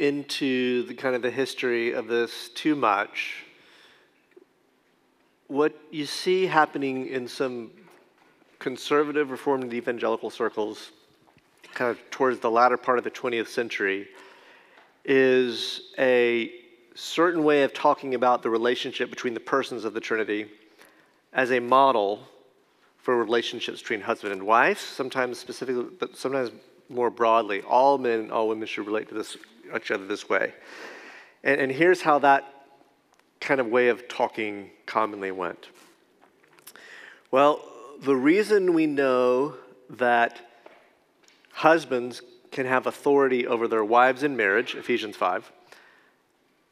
into 0.00 0.82
the 0.86 0.94
kind 0.94 1.14
of 1.14 1.22
the 1.22 1.30
history 1.30 1.92
of 1.92 2.08
this 2.08 2.48
too 2.56 2.74
much, 2.74 3.44
what 5.46 5.72
you 5.92 6.06
see 6.06 6.46
happening 6.46 7.06
in 7.06 7.28
some 7.28 7.70
conservative 8.58 9.30
reformed 9.30 9.72
evangelical 9.72 10.28
circles 10.28 10.90
kind 11.72 11.92
of 11.92 12.00
towards 12.10 12.40
the 12.40 12.50
latter 12.50 12.76
part 12.76 12.98
of 12.98 13.04
the 13.04 13.10
20th 13.12 13.46
century 13.46 14.08
is 15.04 15.92
a 15.98 16.63
certain 16.94 17.44
way 17.44 17.62
of 17.62 17.72
talking 17.72 18.14
about 18.14 18.42
the 18.42 18.50
relationship 18.50 19.10
between 19.10 19.34
the 19.34 19.40
persons 19.40 19.84
of 19.84 19.94
the 19.94 20.00
Trinity 20.00 20.46
as 21.32 21.50
a 21.50 21.60
model 21.60 22.26
for 22.98 23.16
relationships 23.16 23.80
between 23.80 24.00
husband 24.00 24.32
and 24.32 24.42
wife, 24.44 24.80
sometimes 24.80 25.38
specifically, 25.38 25.84
but 25.98 26.16
sometimes 26.16 26.50
more 26.88 27.10
broadly. 27.10 27.62
All 27.62 27.98
men 27.98 28.20
and 28.20 28.32
all 28.32 28.48
women 28.48 28.66
should 28.66 28.86
relate 28.86 29.08
to 29.08 29.14
this, 29.14 29.36
each 29.74 29.90
other 29.90 30.06
this 30.06 30.28
way. 30.28 30.54
And, 31.42 31.60
and 31.60 31.72
here's 31.72 32.00
how 32.00 32.18
that 32.20 32.66
kind 33.40 33.60
of 33.60 33.66
way 33.66 33.88
of 33.88 34.08
talking 34.08 34.70
commonly 34.86 35.30
went? 35.30 35.68
Well, 37.30 37.60
the 38.00 38.16
reason 38.16 38.72
we 38.72 38.86
know 38.86 39.54
that 39.90 40.40
husbands 41.52 42.22
can 42.50 42.66
have 42.66 42.86
authority 42.86 43.46
over 43.46 43.68
their 43.68 43.84
wives 43.84 44.22
in 44.22 44.36
marriage, 44.36 44.74
Ephesians 44.74 45.16
5, 45.16 45.50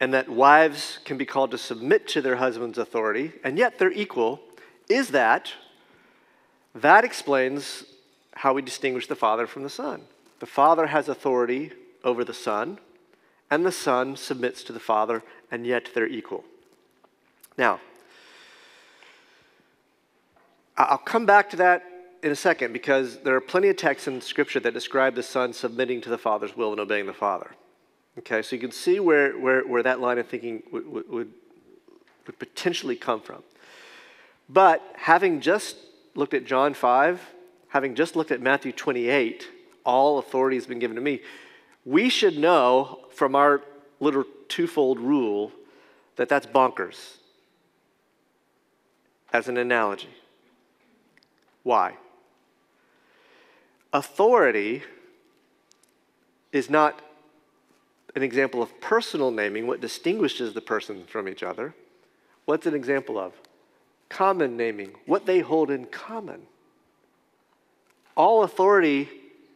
and 0.03 0.13
that 0.13 0.29
wives 0.29 0.99
can 1.05 1.17
be 1.17 1.25
called 1.25 1.53
to 1.53 1.57
submit 1.57 2.09
to 2.09 2.21
their 2.21 2.35
husband's 2.35 2.77
authority, 2.77 3.31
and 3.45 3.57
yet 3.57 3.79
they're 3.79 3.93
equal, 3.93 4.41
is 4.89 5.11
that 5.11 5.53
that 6.75 7.05
explains 7.05 7.85
how 8.35 8.53
we 8.53 8.63
distinguish 8.63 9.07
the 9.07 9.15
Father 9.15 9.47
from 9.47 9.63
the 9.63 9.71
Son. 9.71 10.03
The 10.41 10.47
Father 10.47 10.89
has 10.89 11.09
authority 11.09 11.71
over 12.03 12.25
the 12.25 12.35
Son, 12.35 12.81
and 13.49 13.65
the 13.65 13.71
Son 13.71 14.17
submits 14.17 14.65
to 14.65 14.73
the 14.73 14.81
Father, 14.81 15.23
and 15.53 15.65
yet 15.65 15.91
they're 15.95 16.09
equal. 16.09 16.43
Now, 17.57 17.79
I'll 20.77 20.99
come 20.99 21.27
back 21.27 21.49
to 21.51 21.57
that 21.59 21.85
in 22.25 22.33
a 22.33 22.37
second 22.37 22.73
because 22.73 23.21
there 23.21 23.37
are 23.37 23.41
plenty 23.41 23.69
of 23.69 23.77
texts 23.77 24.09
in 24.09 24.21
Scripture 24.21 24.59
that 24.59 24.75
describe 24.75 25.15
the 25.15 25.23
Son 25.23 25.53
submitting 25.53 26.01
to 26.01 26.11
the 26.11 26.19
Father's 26.19 26.57
will 26.57 26.73
and 26.73 26.81
obeying 26.81 27.07
the 27.07 27.13
Father. 27.13 27.53
Okay, 28.19 28.43
so 28.43 28.55
you 28.55 28.61
can 28.61 28.73
see 28.73 29.01
where, 29.01 29.39
where, 29.39 29.67
where 29.67 29.83
that 29.83 30.01
line 30.01 30.19
of 30.19 30.27
thinking 30.27 30.63
would, 30.71 30.87
would, 30.87 31.11
would 31.11 32.39
potentially 32.39 32.97
come 32.97 33.21
from. 33.21 33.43
But 34.49 34.83
having 34.97 35.41
just 35.41 35.77
looked 36.15 36.35
at 36.35 36.45
John 36.45 36.75
5, 36.75 37.21
having 37.69 37.95
just 37.95 38.15
looked 38.17 38.31
at 38.31 38.41
Matthew 38.43 38.73
28, 38.73 39.49
all 39.85 40.19
authority 40.19 40.57
has 40.57 40.67
been 40.67 40.79
given 40.79 40.95
to 40.97 41.01
me, 41.03 41.21
we 41.85 42.09
should 42.09 42.39
know 42.39 43.07
from 43.11 43.35
our 43.35 43.63
little 43.99 44.25
twofold 44.49 45.01
rule 45.01 45.53
that 46.17 46.29
that's 46.29 46.47
bonkers 46.47 47.17
as 49.33 49.49
an 49.49 49.57
analogy. 49.57 50.11
Why? 51.63 51.95
Authority 53.93 54.83
is 56.53 56.69
not 56.69 57.01
an 58.15 58.23
example 58.23 58.63
of 58.63 58.81
personal 58.81 59.31
naming, 59.31 59.67
what 59.67 59.81
distinguishes 59.81 60.53
the 60.55 60.61
person 60.61 61.05
from 61.07 61.29
each 61.29 61.43
other. 61.43 61.75
What's 62.45 62.67
an 62.67 62.75
example 62.75 63.19
of? 63.19 63.33
Common 64.09 64.57
naming, 64.57 64.93
what 65.07 65.25
they 65.27 65.41
hold 65.41 65.71
in 65.71 65.87
common. 65.87 66.43
All 68.15 68.43
authority 68.43 69.09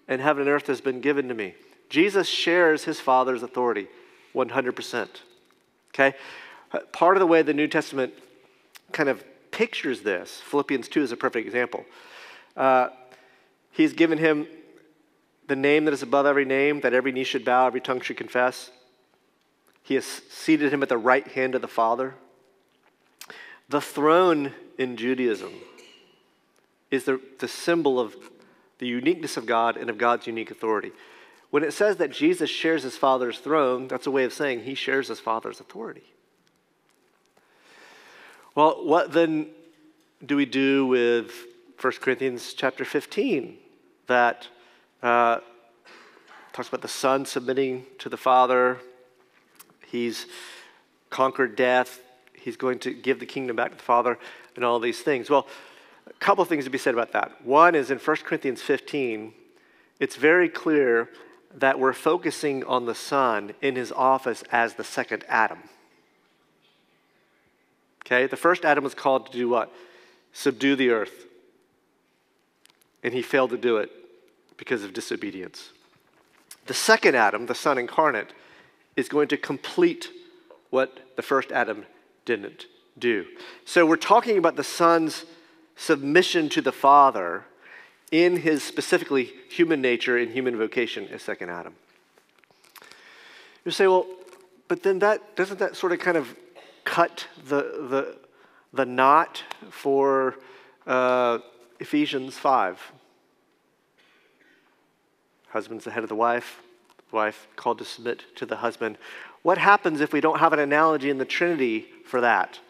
in 0.08 0.20
heaven 0.20 0.42
and 0.42 0.50
earth 0.50 0.66
has 0.68 0.80
been 0.80 1.00
given 1.00 1.28
to 1.28 1.34
me. 1.34 1.54
Jesus 1.90 2.26
shares 2.26 2.84
his 2.84 2.98
Father's 2.98 3.42
authority 3.42 3.88
100%. 4.34 5.08
Okay? 5.94 6.14
Part 6.92 7.16
of 7.16 7.20
the 7.20 7.26
way 7.26 7.42
the 7.42 7.54
New 7.54 7.68
Testament 7.68 8.14
kind 8.92 9.08
of 9.08 9.22
pictures 9.50 10.00
this, 10.02 10.40
Philippians 10.40 10.88
2 10.88 11.02
is 11.02 11.12
a 11.12 11.16
perfect 11.16 11.46
example. 11.46 11.84
Uh, 12.56 12.88
he's 13.72 13.92
given 13.92 14.18
him 14.18 14.46
the 15.46 15.56
name 15.56 15.84
that 15.84 15.94
is 15.94 16.02
above 16.02 16.26
every 16.26 16.44
name, 16.44 16.80
that 16.80 16.94
every 16.94 17.12
knee 17.12 17.24
should 17.24 17.44
bow, 17.44 17.66
every 17.66 17.80
tongue 17.80 18.00
should 18.00 18.16
confess. 18.16 18.70
He 19.82 19.94
has 19.94 20.04
seated 20.04 20.72
him 20.72 20.82
at 20.82 20.88
the 20.88 20.98
right 20.98 21.26
hand 21.28 21.54
of 21.54 21.62
the 21.62 21.68
Father. 21.68 22.14
The 23.68 23.80
throne 23.80 24.52
in 24.78 24.96
Judaism 24.96 25.52
is 26.90 27.04
the, 27.04 27.20
the 27.38 27.48
symbol 27.48 27.98
of 28.00 28.16
the 28.78 28.86
uniqueness 28.86 29.36
of 29.36 29.46
God 29.46 29.76
and 29.76 29.88
of 29.88 29.98
God's 29.98 30.26
unique 30.26 30.50
authority. 30.50 30.92
When 31.50 31.62
it 31.62 31.72
says 31.72 31.96
that 31.96 32.10
Jesus 32.10 32.50
shares 32.50 32.82
his 32.82 32.96
Father's 32.96 33.38
throne, 33.38 33.88
that's 33.88 34.06
a 34.06 34.10
way 34.10 34.24
of 34.24 34.32
saying 34.32 34.60
he 34.60 34.74
shares 34.74 35.08
his 35.08 35.20
Father's 35.20 35.60
authority. 35.60 36.04
Well, 38.54 38.84
what 38.84 39.12
then 39.12 39.48
do 40.24 40.36
we 40.36 40.46
do 40.46 40.86
with 40.86 41.32
1 41.80 41.92
Corinthians 42.00 42.54
chapter 42.54 42.84
15 42.84 43.56
that 44.06 44.48
uh, 45.02 45.38
talks 46.52 46.68
about 46.68 46.82
the 46.82 46.88
Son 46.88 47.26
submitting 47.26 47.84
to 47.98 48.08
the 48.08 48.16
Father? 48.16 48.78
He's 49.86 50.26
conquered 51.10 51.56
death. 51.56 52.00
He's 52.34 52.56
going 52.56 52.78
to 52.80 52.94
give 52.94 53.20
the 53.20 53.26
kingdom 53.26 53.56
back 53.56 53.72
to 53.72 53.76
the 53.76 53.82
Father 53.82 54.18
and 54.54 54.64
all 54.64 54.78
these 54.78 55.00
things. 55.00 55.28
Well, 55.28 55.46
a 56.06 56.12
couple 56.14 56.44
things 56.44 56.64
to 56.64 56.70
be 56.70 56.78
said 56.78 56.94
about 56.94 57.12
that. 57.12 57.44
One 57.44 57.74
is 57.74 57.90
in 57.90 57.98
1 57.98 58.16
Corinthians 58.18 58.62
15, 58.62 59.32
it's 59.98 60.16
very 60.16 60.48
clear 60.48 61.10
that 61.54 61.78
we're 61.78 61.92
focusing 61.92 62.64
on 62.64 62.86
the 62.86 62.94
Son 62.94 63.54
in 63.62 63.76
his 63.76 63.90
office 63.90 64.44
as 64.52 64.74
the 64.74 64.84
second 64.84 65.24
Adam. 65.28 65.58
Okay, 68.04 68.26
the 68.26 68.36
first 68.36 68.64
Adam 68.64 68.84
was 68.84 68.94
called 68.94 69.26
to 69.26 69.32
do 69.32 69.48
what? 69.48 69.72
Subdue 70.32 70.76
the 70.76 70.90
earth. 70.90 71.26
And 73.02 73.14
he 73.14 73.22
failed 73.22 73.50
to 73.50 73.56
do 73.56 73.78
it 73.78 73.90
because 74.56 74.84
of 74.84 74.92
disobedience. 74.92 75.70
The 76.66 76.74
second 76.74 77.14
Adam, 77.14 77.46
the 77.46 77.54
Son 77.54 77.78
incarnate, 77.78 78.32
is 78.96 79.08
going 79.08 79.28
to 79.28 79.36
complete 79.36 80.08
what 80.70 80.98
the 81.16 81.22
first 81.22 81.52
Adam 81.52 81.86
didn't 82.24 82.66
do. 82.98 83.26
So 83.64 83.86
we're 83.86 83.96
talking 83.96 84.38
about 84.38 84.56
the 84.56 84.64
Son's 84.64 85.24
submission 85.76 86.48
to 86.48 86.60
the 86.60 86.72
Father 86.72 87.44
in 88.10 88.38
his 88.38 88.62
specifically 88.62 89.32
human 89.48 89.80
nature 89.80 90.16
and 90.16 90.30
human 90.30 90.56
vocation 90.56 91.08
as 91.08 91.22
second 91.22 91.50
Adam. 91.50 91.74
You 93.64 93.72
say, 93.72 93.86
well, 93.86 94.06
but 94.68 94.82
then 94.82 95.00
that 95.00 95.36
doesn't 95.36 95.58
that 95.58 95.76
sort 95.76 95.92
of 95.92 95.98
kind 95.98 96.16
of 96.16 96.34
cut 96.84 97.26
the 97.46 97.62
the 97.90 98.16
the 98.72 98.86
knot 98.86 99.42
for 99.70 100.36
uh, 100.86 101.38
Ephesians 101.80 102.36
five? 102.38 102.80
Husband's 105.56 105.84
the 105.84 105.90
head 105.90 106.02
of 106.02 106.10
the 106.10 106.14
wife, 106.14 106.60
wife 107.12 107.48
called 107.56 107.78
to 107.78 107.84
submit 107.86 108.26
to 108.36 108.44
the 108.44 108.56
husband. 108.56 108.98
What 109.40 109.56
happens 109.56 110.02
if 110.02 110.12
we 110.12 110.20
don't 110.20 110.38
have 110.38 110.52
an 110.52 110.58
analogy 110.58 111.08
in 111.08 111.16
the 111.16 111.24
Trinity 111.24 111.86
for 112.04 112.20
that? 112.20 112.60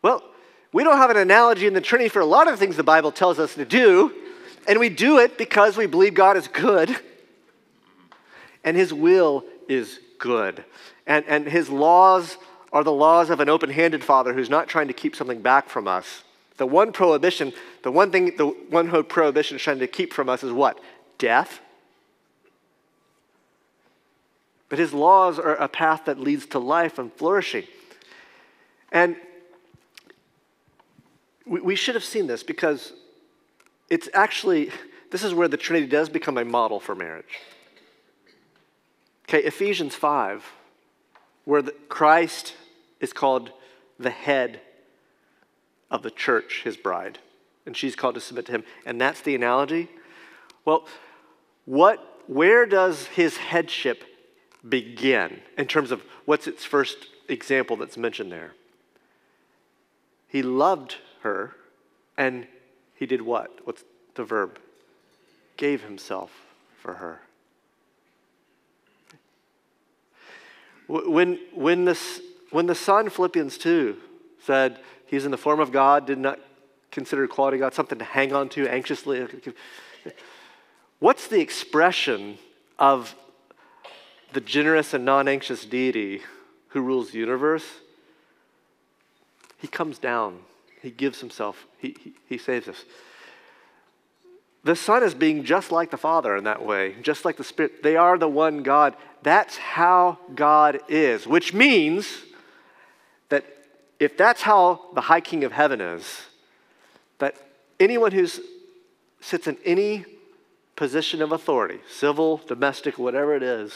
Well, 0.00 0.22
we 0.72 0.84
don't 0.84 0.96
have 0.96 1.10
an 1.10 1.18
analogy 1.18 1.66
in 1.66 1.74
the 1.74 1.82
Trinity 1.82 2.08
for 2.08 2.20
a 2.20 2.24
lot 2.24 2.50
of 2.50 2.58
things 2.58 2.78
the 2.78 2.82
Bible 2.82 3.12
tells 3.12 3.38
us 3.38 3.54
to 3.56 3.66
do, 3.66 4.10
and 4.66 4.80
we 4.80 4.88
do 4.88 5.18
it 5.18 5.36
because 5.36 5.76
we 5.76 5.84
believe 5.84 6.14
God 6.14 6.38
is 6.38 6.48
good 6.48 6.96
and 8.64 8.74
His 8.74 8.94
will 8.94 9.44
is 9.68 10.00
good. 10.18 10.64
And, 11.06 11.26
and 11.28 11.46
His 11.46 11.68
laws 11.68 12.38
are 12.72 12.84
the 12.84 12.90
laws 12.90 13.28
of 13.28 13.40
an 13.40 13.50
open 13.50 13.68
handed 13.68 14.02
Father 14.02 14.32
who's 14.32 14.48
not 14.48 14.66
trying 14.66 14.88
to 14.88 14.94
keep 14.94 15.14
something 15.14 15.42
back 15.42 15.68
from 15.68 15.86
us. 15.86 16.24
The 16.56 16.64
one 16.66 16.90
prohibition, 16.90 17.52
the 17.82 17.92
one 17.92 18.10
thing, 18.10 18.34
the 18.38 18.46
one 18.46 19.04
prohibition 19.04 19.56
is 19.58 19.62
trying 19.62 19.80
to 19.80 19.86
keep 19.86 20.14
from 20.14 20.30
us 20.30 20.42
is 20.42 20.52
what? 20.52 20.80
Death. 21.18 21.60
But 24.68 24.78
His 24.78 24.92
laws 24.92 25.38
are 25.38 25.54
a 25.54 25.68
path 25.68 26.06
that 26.06 26.18
leads 26.18 26.46
to 26.46 26.58
life 26.58 26.98
and 26.98 27.12
flourishing. 27.12 27.64
And 28.92 29.16
we, 31.46 31.76
should 31.76 31.94
have 31.94 32.04
seen 32.04 32.26
this 32.26 32.42
because 32.42 32.92
it's 33.88 34.08
actually, 34.12 34.70
this 35.10 35.22
is 35.22 35.32
where 35.32 35.48
the 35.48 35.56
Trinity 35.56 35.86
does 35.86 36.08
become 36.08 36.38
a 36.38 36.44
model 36.44 36.80
for 36.80 36.94
marriage. 36.94 37.40
Okay, 39.28 39.44
Ephesians 39.44 39.94
5, 39.94 40.44
where 41.44 41.62
the, 41.62 41.72
Christ 41.88 42.54
is 43.00 43.12
called 43.12 43.50
the 43.98 44.10
head 44.10 44.60
of 45.90 46.02
the 46.02 46.10
church, 46.10 46.62
his 46.64 46.76
bride, 46.76 47.18
and 47.64 47.76
she's 47.76 47.96
called 47.96 48.14
to 48.14 48.20
submit 48.20 48.46
to 48.46 48.52
him. 48.52 48.64
And 48.84 49.00
that's 49.00 49.20
the 49.20 49.34
analogy. 49.34 49.88
Well, 50.64 50.86
what, 51.64 52.22
where 52.26 52.66
does 52.66 53.06
his 53.06 53.36
headship 53.36 54.04
begin 54.68 55.40
in 55.56 55.66
terms 55.66 55.90
of 55.90 56.02
what's 56.24 56.46
its 56.46 56.64
first 56.64 56.96
example 57.28 57.76
that's 57.76 57.96
mentioned 57.96 58.32
there? 58.32 58.54
He 60.28 60.42
loved 60.42 60.96
her, 61.22 61.54
and 62.16 62.46
he 62.94 63.06
did 63.06 63.22
what? 63.22 63.60
What's 63.64 63.84
the 64.14 64.24
verb? 64.24 64.58
Gave 65.56 65.82
himself 65.82 66.30
for 66.80 66.94
her. 66.94 67.20
When, 70.86 71.40
when, 71.52 71.84
this, 71.84 72.20
when 72.50 72.66
the 72.66 72.74
Son, 72.74 73.08
Philippians 73.08 73.58
2, 73.58 73.96
said 74.40 74.78
he's 75.06 75.24
in 75.24 75.30
the 75.30 75.38
form 75.38 75.58
of 75.58 75.72
God, 75.72 76.06
did 76.06 76.18
not 76.18 76.38
consider 76.92 77.24
equality 77.24 77.58
God 77.58 77.74
something 77.74 77.98
to 77.98 78.04
hang 78.04 78.32
on 78.32 78.48
to 78.50 78.68
anxiously, 78.68 79.26
what's 81.00 81.26
the 81.26 81.40
expression 81.40 82.38
of 82.78 83.14
the 84.36 84.40
generous 84.40 84.94
and 84.94 85.04
non 85.04 85.26
anxious 85.26 85.64
deity 85.64 86.20
who 86.68 86.80
rules 86.80 87.10
the 87.10 87.18
universe? 87.18 87.64
He 89.58 89.66
comes 89.66 89.98
down 89.98 90.40
he 90.86 90.92
gives 90.92 91.18
himself, 91.18 91.66
he, 91.78 91.96
he, 92.00 92.12
he 92.28 92.38
saves 92.38 92.68
us. 92.68 92.84
The 94.62 94.76
Son 94.76 95.02
is 95.02 95.14
being 95.14 95.42
just 95.42 95.72
like 95.72 95.90
the 95.90 95.96
Father 95.96 96.36
in 96.36 96.44
that 96.44 96.64
way, 96.64 96.94
just 97.02 97.24
like 97.24 97.36
the 97.36 97.42
Spirit. 97.42 97.82
They 97.82 97.96
are 97.96 98.16
the 98.16 98.28
one 98.28 98.62
God. 98.62 98.94
That's 99.24 99.56
how 99.56 100.18
God 100.32 100.78
is, 100.88 101.26
which 101.26 101.52
means 101.52 102.06
that 103.30 103.44
if 103.98 104.16
that's 104.16 104.42
how 104.42 104.80
the 104.94 105.00
High 105.00 105.20
King 105.20 105.42
of 105.42 105.50
Heaven 105.50 105.80
is, 105.80 106.22
that 107.18 107.34
anyone 107.80 108.12
who 108.12 108.28
sits 109.20 109.48
in 109.48 109.56
any 109.64 110.04
position 110.76 111.20
of 111.20 111.32
authority, 111.32 111.80
civil, 111.92 112.40
domestic, 112.46 112.96
whatever 112.96 113.34
it 113.34 113.42
is, 113.42 113.72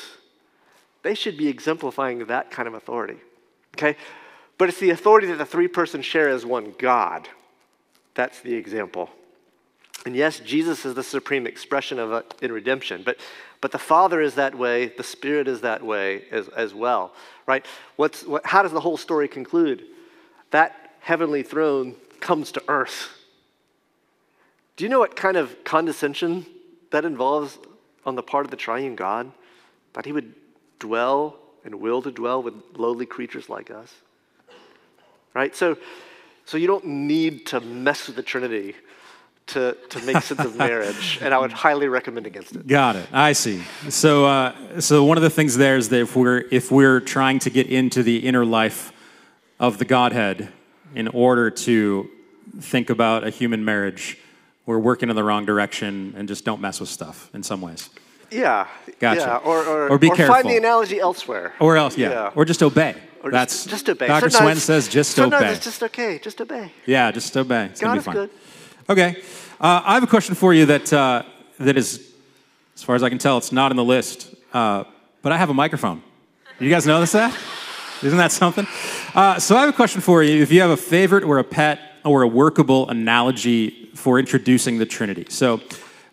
they 1.02 1.14
should 1.14 1.36
be 1.36 1.48
exemplifying 1.48 2.26
that 2.26 2.50
kind 2.50 2.68
of 2.68 2.74
authority. 2.74 3.16
Okay? 3.76 3.96
But 4.58 4.68
it's 4.68 4.80
the 4.80 4.90
authority 4.90 5.26
that 5.28 5.38
the 5.38 5.46
three 5.46 5.68
persons 5.68 6.04
share 6.04 6.28
as 6.28 6.44
one 6.44 6.74
God. 6.78 7.28
That's 8.14 8.40
the 8.40 8.54
example. 8.54 9.08
And 10.06 10.16
yes, 10.16 10.40
Jesus 10.40 10.84
is 10.84 10.94
the 10.94 11.02
supreme 11.02 11.46
expression 11.46 11.98
of 11.98 12.12
it 12.12 12.34
in 12.42 12.52
redemption, 12.52 13.02
but, 13.04 13.18
but 13.60 13.70
the 13.70 13.78
Father 13.78 14.20
is 14.20 14.34
that 14.36 14.54
way, 14.54 14.86
the 14.88 15.02
Spirit 15.02 15.46
is 15.46 15.60
that 15.60 15.82
way 15.82 16.24
as, 16.30 16.48
as 16.48 16.72
well, 16.72 17.12
right? 17.46 17.64
What's, 17.96 18.24
what, 18.24 18.46
how 18.46 18.62
does 18.62 18.72
the 18.72 18.80
whole 18.80 18.96
story 18.96 19.28
conclude? 19.28 19.84
That 20.52 20.94
heavenly 21.00 21.42
throne 21.42 21.96
comes 22.20 22.52
to 22.52 22.62
earth. 22.68 23.08
Do 24.76 24.84
you 24.84 24.88
know 24.88 25.00
what 25.00 25.16
kind 25.16 25.36
of 25.36 25.64
condescension 25.64 26.46
that 26.90 27.04
involves 27.04 27.58
on 28.06 28.14
the 28.14 28.22
part 28.22 28.46
of 28.46 28.50
the 28.50 28.56
triune 28.56 28.96
God? 28.96 29.30
That 29.92 30.06
he 30.06 30.12
would 30.12 30.34
dwell 30.80 31.38
and 31.64 31.76
will 31.76 32.02
to 32.02 32.10
dwell 32.10 32.42
with 32.42 32.54
lowly 32.76 33.06
creatures 33.06 33.48
like 33.48 33.70
us? 33.70 33.94
right? 35.34 35.54
So, 35.54 35.76
so 36.44 36.56
you 36.56 36.66
don't 36.66 36.84
need 36.84 37.46
to 37.46 37.60
mess 37.60 38.06
with 38.06 38.16
the 38.16 38.22
Trinity 38.22 38.74
to, 39.48 39.76
to 39.90 40.00
make 40.04 40.22
sense 40.22 40.40
of 40.40 40.56
marriage, 40.68 41.18
and 41.20 41.34
I 41.34 41.38
would 41.38 41.52
highly 41.52 41.88
recommend 41.88 42.26
against 42.26 42.54
it. 42.54 42.66
Got 42.66 42.96
it. 42.96 43.06
I 43.12 43.32
see. 43.32 43.62
So, 43.88 44.24
uh, 44.26 44.80
so 44.80 45.04
one 45.04 45.16
of 45.16 45.22
the 45.22 45.30
things 45.30 45.56
there 45.56 45.76
is 45.76 45.88
that 45.88 46.00
if 46.00 46.16
we're 46.16 46.44
if 46.50 46.70
we're 46.70 47.00
trying 47.00 47.38
to 47.40 47.50
get 47.50 47.66
into 47.66 48.02
the 48.02 48.18
inner 48.18 48.44
life 48.44 48.92
of 49.58 49.78
the 49.78 49.84
Godhead 49.84 50.48
in 50.94 51.08
order 51.08 51.50
to 51.50 52.10
think 52.60 52.90
about 52.90 53.26
a 53.26 53.30
human 53.30 53.64
marriage, 53.64 54.18
we're 54.66 54.78
working 54.78 55.10
in 55.10 55.16
the 55.16 55.24
wrong 55.24 55.46
direction 55.46 56.14
and 56.16 56.28
just 56.28 56.44
don't 56.44 56.60
mess 56.60 56.80
with 56.80 56.88
stuff 56.88 57.30
in 57.34 57.42
some 57.42 57.60
ways. 57.60 57.90
Yeah. 58.30 58.66
Gotcha. 58.98 59.20
Yeah. 59.20 59.36
Or, 59.38 59.64
or, 59.64 59.88
Or 59.90 59.98
be 59.98 60.08
find 60.08 60.16
careful. 60.16 60.50
the 60.50 60.56
analogy 60.56 60.98
elsewhere. 61.00 61.54
Or 61.60 61.76
else, 61.76 61.96
yeah. 61.98 62.10
Yeah. 62.10 62.30
Or 62.34 62.44
just 62.44 62.62
obey. 62.62 62.94
Or 63.22 63.30
That's 63.30 63.64
just, 63.64 63.70
just 63.70 63.88
obey. 63.90 64.06
Dr. 64.06 64.30
Swain 64.30 64.56
says 64.56 64.88
just 64.88 65.12
sometimes 65.12 65.42
obey. 65.42 65.52
it's 65.52 65.64
just 65.64 65.82
okay. 65.82 66.18
Just 66.18 66.40
obey. 66.40 66.72
yeah, 66.86 67.10
just 67.10 67.36
obey. 67.36 67.66
It's 67.66 67.80
gonna 67.80 67.90
God 67.90 67.94
be 67.94 67.98
is 67.98 68.04
fine. 68.06 68.14
good. 68.14 68.30
Okay. 68.88 69.22
Uh, 69.60 69.82
I 69.84 69.94
have 69.94 70.02
a 70.02 70.06
question 70.06 70.34
for 70.34 70.54
you 70.54 70.64
that, 70.66 70.90
uh, 70.92 71.22
that 71.58 71.76
is, 71.76 72.12
as 72.74 72.82
far 72.82 72.94
as 72.96 73.02
I 73.02 73.10
can 73.10 73.18
tell, 73.18 73.36
it's 73.36 73.52
not 73.52 73.70
in 73.72 73.76
the 73.76 73.84
list, 73.84 74.34
uh, 74.54 74.84
but 75.20 75.32
I 75.32 75.36
have 75.36 75.50
a 75.50 75.54
microphone. 75.54 76.02
You 76.58 76.70
guys 76.70 76.86
notice 76.86 77.12
that? 77.12 77.36
Isn't 78.02 78.16
that 78.18 78.32
something? 78.32 78.66
Uh, 79.14 79.38
so 79.38 79.54
I 79.56 79.60
have 79.60 79.68
a 79.68 79.74
question 79.74 80.00
for 80.00 80.22
you. 80.22 80.42
If 80.42 80.50
you 80.50 80.62
have 80.62 80.70
a 80.70 80.76
favorite 80.76 81.24
or 81.24 81.38
a 81.38 81.44
pet 81.44 81.78
or 82.04 82.22
a 82.22 82.28
workable 82.28 82.88
analogy 82.88 83.90
for 83.94 84.18
introducing 84.18 84.78
the 84.78 84.86
Trinity. 84.86 85.26
So 85.28 85.60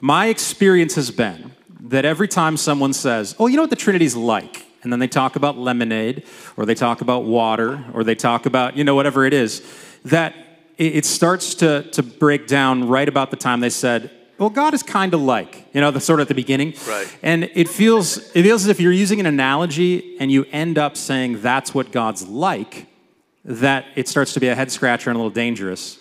my 0.01 0.27
experience 0.27 0.95
has 0.95 1.10
been 1.12 1.51
that 1.79 2.05
every 2.05 2.27
time 2.27 2.57
someone 2.57 2.93
says, 2.93 3.35
oh, 3.39 3.47
you 3.47 3.55
know 3.55 3.63
what 3.63 3.69
the 3.69 3.75
Trinity's 3.75 4.15
like? 4.15 4.65
And 4.83 4.91
then 4.91 4.99
they 4.99 5.07
talk 5.07 5.35
about 5.35 5.57
lemonade, 5.57 6.23
or 6.55 6.65
they 6.65 6.75
talk 6.75 7.01
about 7.01 7.25
water, 7.25 7.83
or 7.93 8.03
they 8.03 8.15
talk 8.15 8.45
about, 8.45 8.77
you 8.77 8.83
know, 8.83 8.95
whatever 8.95 9.25
it 9.25 9.33
is, 9.33 9.61
that 10.05 10.33
it 10.77 11.05
starts 11.05 11.55
to, 11.55 11.83
to 11.91 12.03
break 12.03 12.45
down 12.45 12.87
right 12.87 13.09
about 13.09 13.31
the 13.31 13.37
time 13.37 13.59
they 13.59 13.69
said, 13.69 14.11
well, 14.37 14.51
God 14.51 14.75
is 14.75 14.83
kind 14.83 15.15
of 15.15 15.21
like, 15.21 15.65
you 15.73 15.81
know, 15.81 15.89
the 15.89 15.99
sort 15.99 16.19
of 16.19 16.25
at 16.25 16.27
the 16.27 16.35
beginning. 16.35 16.75
Right. 16.87 17.17
And 17.23 17.45
it 17.55 17.67
feels, 17.67 18.17
it 18.35 18.43
feels 18.43 18.63
as 18.63 18.67
if 18.67 18.79
you're 18.79 18.91
using 18.91 19.19
an 19.19 19.25
analogy 19.25 20.15
and 20.19 20.31
you 20.31 20.45
end 20.51 20.77
up 20.77 20.95
saying 20.95 21.41
that's 21.41 21.73
what 21.73 21.91
God's 21.91 22.27
like, 22.27 22.85
that 23.43 23.85
it 23.95 24.07
starts 24.07 24.33
to 24.33 24.39
be 24.39 24.47
a 24.47 24.53
head 24.53 24.71
scratcher 24.71 25.09
and 25.09 25.17
a 25.17 25.19
little 25.19 25.31
dangerous. 25.31 25.97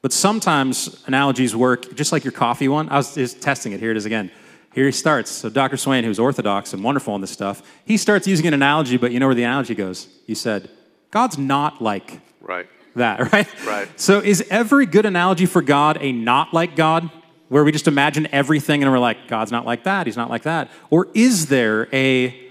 But 0.00 0.14
sometimes 0.14 1.02
analogies 1.06 1.54
work, 1.54 1.94
just 1.94 2.10
like 2.10 2.24
your 2.24 2.32
coffee 2.32 2.68
one. 2.68 2.88
I 2.88 2.96
was 2.96 3.14
just 3.14 3.42
testing 3.42 3.72
it. 3.72 3.80
Here 3.80 3.90
it 3.90 3.98
is 3.98 4.06
again. 4.06 4.30
Here 4.74 4.86
he 4.86 4.92
starts. 4.92 5.30
So 5.30 5.48
Dr. 5.48 5.76
Swain, 5.76 6.04
who's 6.04 6.18
orthodox 6.18 6.72
and 6.72 6.84
wonderful 6.84 7.14
in 7.14 7.20
this 7.20 7.30
stuff, 7.30 7.62
he 7.84 7.96
starts 7.96 8.26
using 8.26 8.46
an 8.46 8.54
analogy, 8.54 8.96
but 8.96 9.12
you 9.12 9.18
know 9.20 9.26
where 9.26 9.34
the 9.34 9.42
analogy 9.42 9.74
goes? 9.74 10.08
He 10.26 10.34
said, 10.34 10.70
God's 11.10 11.38
not 11.38 11.80
like 11.82 12.20
Right. 12.40 12.66
that, 12.94 13.32
right? 13.32 13.66
Right. 13.66 13.88
So 14.00 14.20
is 14.20 14.46
every 14.50 14.86
good 14.86 15.06
analogy 15.06 15.46
for 15.46 15.62
God 15.62 15.98
a 16.00 16.12
not 16.12 16.52
like 16.54 16.76
God, 16.76 17.10
where 17.48 17.64
we 17.64 17.72
just 17.72 17.88
imagine 17.88 18.28
everything 18.30 18.82
and 18.82 18.92
we're 18.92 18.98
like, 18.98 19.26
God's 19.26 19.50
not 19.50 19.64
like 19.64 19.84
that, 19.84 20.06
he's 20.06 20.16
not 20.18 20.28
like 20.30 20.42
that? 20.42 20.70
Or 20.90 21.08
is 21.14 21.46
there 21.46 21.88
a 21.92 22.48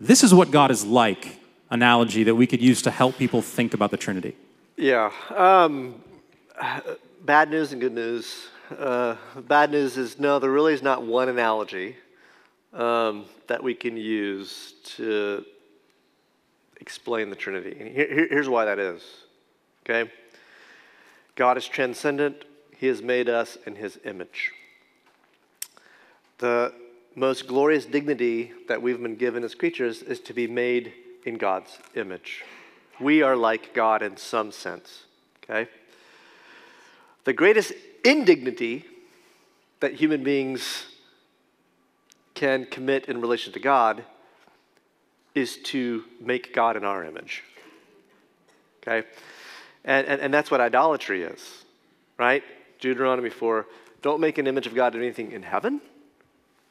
this 0.00 0.22
is 0.22 0.32
what 0.34 0.50
God 0.50 0.70
is 0.70 0.84
like 0.84 1.40
analogy 1.70 2.24
that 2.24 2.34
we 2.34 2.46
could 2.46 2.60
use 2.62 2.82
to 2.82 2.90
help 2.90 3.16
people 3.18 3.42
think 3.42 3.74
about 3.74 3.90
the 3.90 3.96
Trinity? 3.96 4.36
Yeah. 4.76 5.10
Um, 5.34 6.02
bad 7.24 7.50
news 7.50 7.72
and 7.72 7.80
good 7.80 7.92
news. 7.92 8.48
Uh, 8.70 9.16
bad 9.36 9.70
news 9.70 9.98
is 9.98 10.18
no, 10.18 10.38
there 10.38 10.50
really 10.50 10.72
is 10.72 10.82
not 10.82 11.02
one 11.02 11.28
analogy 11.28 11.96
um, 12.72 13.26
that 13.46 13.62
we 13.62 13.74
can 13.74 13.96
use 13.96 14.74
to 14.96 15.44
explain 16.80 17.28
the 17.28 17.36
Trinity. 17.36 17.76
And 17.78 17.94
here- 17.94 18.08
here- 18.08 18.28
here's 18.28 18.48
why 18.48 18.64
that 18.64 18.78
is. 18.78 19.02
Okay? 19.84 20.10
God 21.36 21.58
is 21.58 21.68
transcendent, 21.68 22.44
He 22.78 22.86
has 22.86 23.02
made 23.02 23.28
us 23.28 23.56
in 23.66 23.76
His 23.76 23.98
image. 24.04 24.52
The 26.38 26.72
most 27.14 27.46
glorious 27.46 27.84
dignity 27.84 28.52
that 28.66 28.80
we've 28.80 29.00
been 29.00 29.16
given 29.16 29.44
as 29.44 29.54
creatures 29.54 30.02
is 30.02 30.20
to 30.20 30.32
be 30.32 30.46
made 30.46 30.94
in 31.24 31.36
God's 31.36 31.78
image. 31.94 32.44
We 32.98 33.20
are 33.22 33.36
like 33.36 33.74
God 33.74 34.02
in 34.02 34.16
some 34.16 34.52
sense, 34.52 35.04
okay? 35.42 35.68
The 37.24 37.32
greatest 37.32 37.72
indignity 38.04 38.84
that 39.80 39.94
human 39.94 40.22
beings 40.22 40.86
can 42.34 42.66
commit 42.66 43.06
in 43.06 43.20
relation 43.20 43.52
to 43.52 43.60
God 43.60 44.04
is 45.34 45.56
to 45.64 46.04
make 46.20 46.54
God 46.54 46.76
in 46.76 46.84
our 46.84 47.04
image, 47.04 47.42
okay? 48.82 49.06
And, 49.84 50.06
and, 50.06 50.20
and 50.20 50.34
that's 50.34 50.50
what 50.50 50.60
idolatry 50.60 51.22
is, 51.22 51.64
right? 52.18 52.42
Deuteronomy 52.80 53.30
4 53.30 53.66
don't 54.02 54.20
make 54.20 54.38
an 54.38 54.46
image 54.46 54.66
of 54.66 54.74
God 54.74 54.94
in 54.94 55.00
anything 55.00 55.32
in 55.32 55.42
heaven 55.42 55.80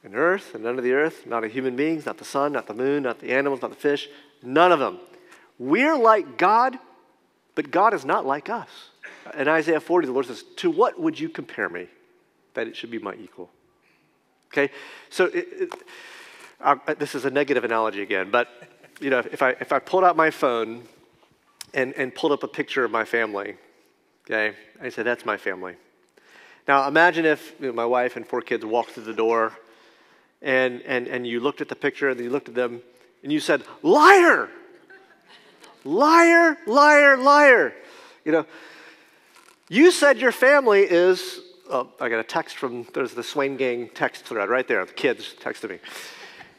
in 0.03 0.15
earth 0.15 0.53
and 0.53 0.65
under 0.65 0.81
the 0.81 0.91
earth, 0.91 1.25
not 1.25 1.43
of 1.43 1.51
human 1.51 1.75
beings, 1.75 2.05
not 2.05 2.17
the 2.17 2.25
sun, 2.25 2.51
not 2.51 2.67
the 2.67 2.73
moon, 2.73 3.03
not 3.03 3.19
the 3.19 3.31
animals, 3.31 3.61
not 3.61 3.71
the 3.71 3.77
fish, 3.77 4.09
none 4.41 4.71
of 4.71 4.79
them. 4.79 4.99
We're 5.57 5.97
like 5.97 6.37
God, 6.37 6.77
but 7.55 7.71
God 7.71 7.93
is 7.93 8.03
not 8.03 8.25
like 8.25 8.49
us. 8.49 8.69
In 9.37 9.47
Isaiah 9.47 9.79
40, 9.79 10.07
the 10.07 10.13
Lord 10.13 10.25
says, 10.25 10.43
To 10.57 10.69
what 10.69 10.99
would 10.99 11.19
you 11.19 11.29
compare 11.29 11.69
me 11.69 11.87
that 12.53 12.67
it 12.67 12.75
should 12.75 12.91
be 12.91 12.99
my 12.99 13.13
equal? 13.15 13.49
Okay, 14.51 14.71
so 15.09 15.25
it, 15.25 15.47
it, 15.51 15.73
uh, 16.61 16.75
this 16.99 17.15
is 17.15 17.25
a 17.25 17.29
negative 17.29 17.63
analogy 17.63 18.01
again, 18.01 18.29
but 18.29 18.49
you 19.01 19.09
know, 19.09 19.19
if 19.19 19.41
I, 19.41 19.51
if 19.59 19.71
I 19.71 19.79
pulled 19.79 20.03
out 20.03 20.15
my 20.15 20.29
phone 20.29 20.83
and, 21.73 21.93
and 21.93 22.13
pulled 22.13 22.31
up 22.31 22.43
a 22.43 22.47
picture 22.47 22.83
of 22.83 22.91
my 22.91 23.03
family, 23.03 23.55
okay, 24.25 24.55
I 24.81 24.89
said, 24.89 25.05
That's 25.05 25.25
my 25.25 25.37
family. 25.37 25.75
Now 26.67 26.87
imagine 26.87 27.25
if 27.25 27.59
you 27.59 27.67
know, 27.67 27.73
my 27.73 27.85
wife 27.85 28.15
and 28.15 28.25
four 28.25 28.41
kids 28.41 28.63
walked 28.63 28.91
through 28.91 29.03
the 29.03 29.13
door 29.13 29.53
and, 30.41 30.81
and, 30.83 31.07
and 31.07 31.25
you 31.25 31.39
looked 31.39 31.61
at 31.61 31.69
the 31.69 31.75
picture 31.75 32.09
and 32.09 32.19
you 32.19 32.29
looked 32.29 32.49
at 32.49 32.55
them 32.55 32.81
and 33.23 33.31
you 33.31 33.39
said, 33.39 33.63
Liar! 33.81 34.49
Liar, 35.85 36.57
liar, 36.65 37.17
liar. 37.17 37.73
You 38.23 38.31
know, 38.31 38.45
you 39.69 39.91
said 39.91 40.19
your 40.19 40.31
family 40.31 40.81
is, 40.81 41.39
oh, 41.69 41.89
I 41.99 42.09
got 42.09 42.19
a 42.19 42.23
text 42.23 42.57
from, 42.57 42.85
there's 42.93 43.13
the 43.13 43.23
Swain 43.23 43.57
Gang 43.57 43.89
text 43.93 44.25
thread 44.25 44.49
right 44.49 44.67
there. 44.67 44.85
The 44.85 44.93
kids 44.93 45.35
texted 45.39 45.69
me. 45.69 45.79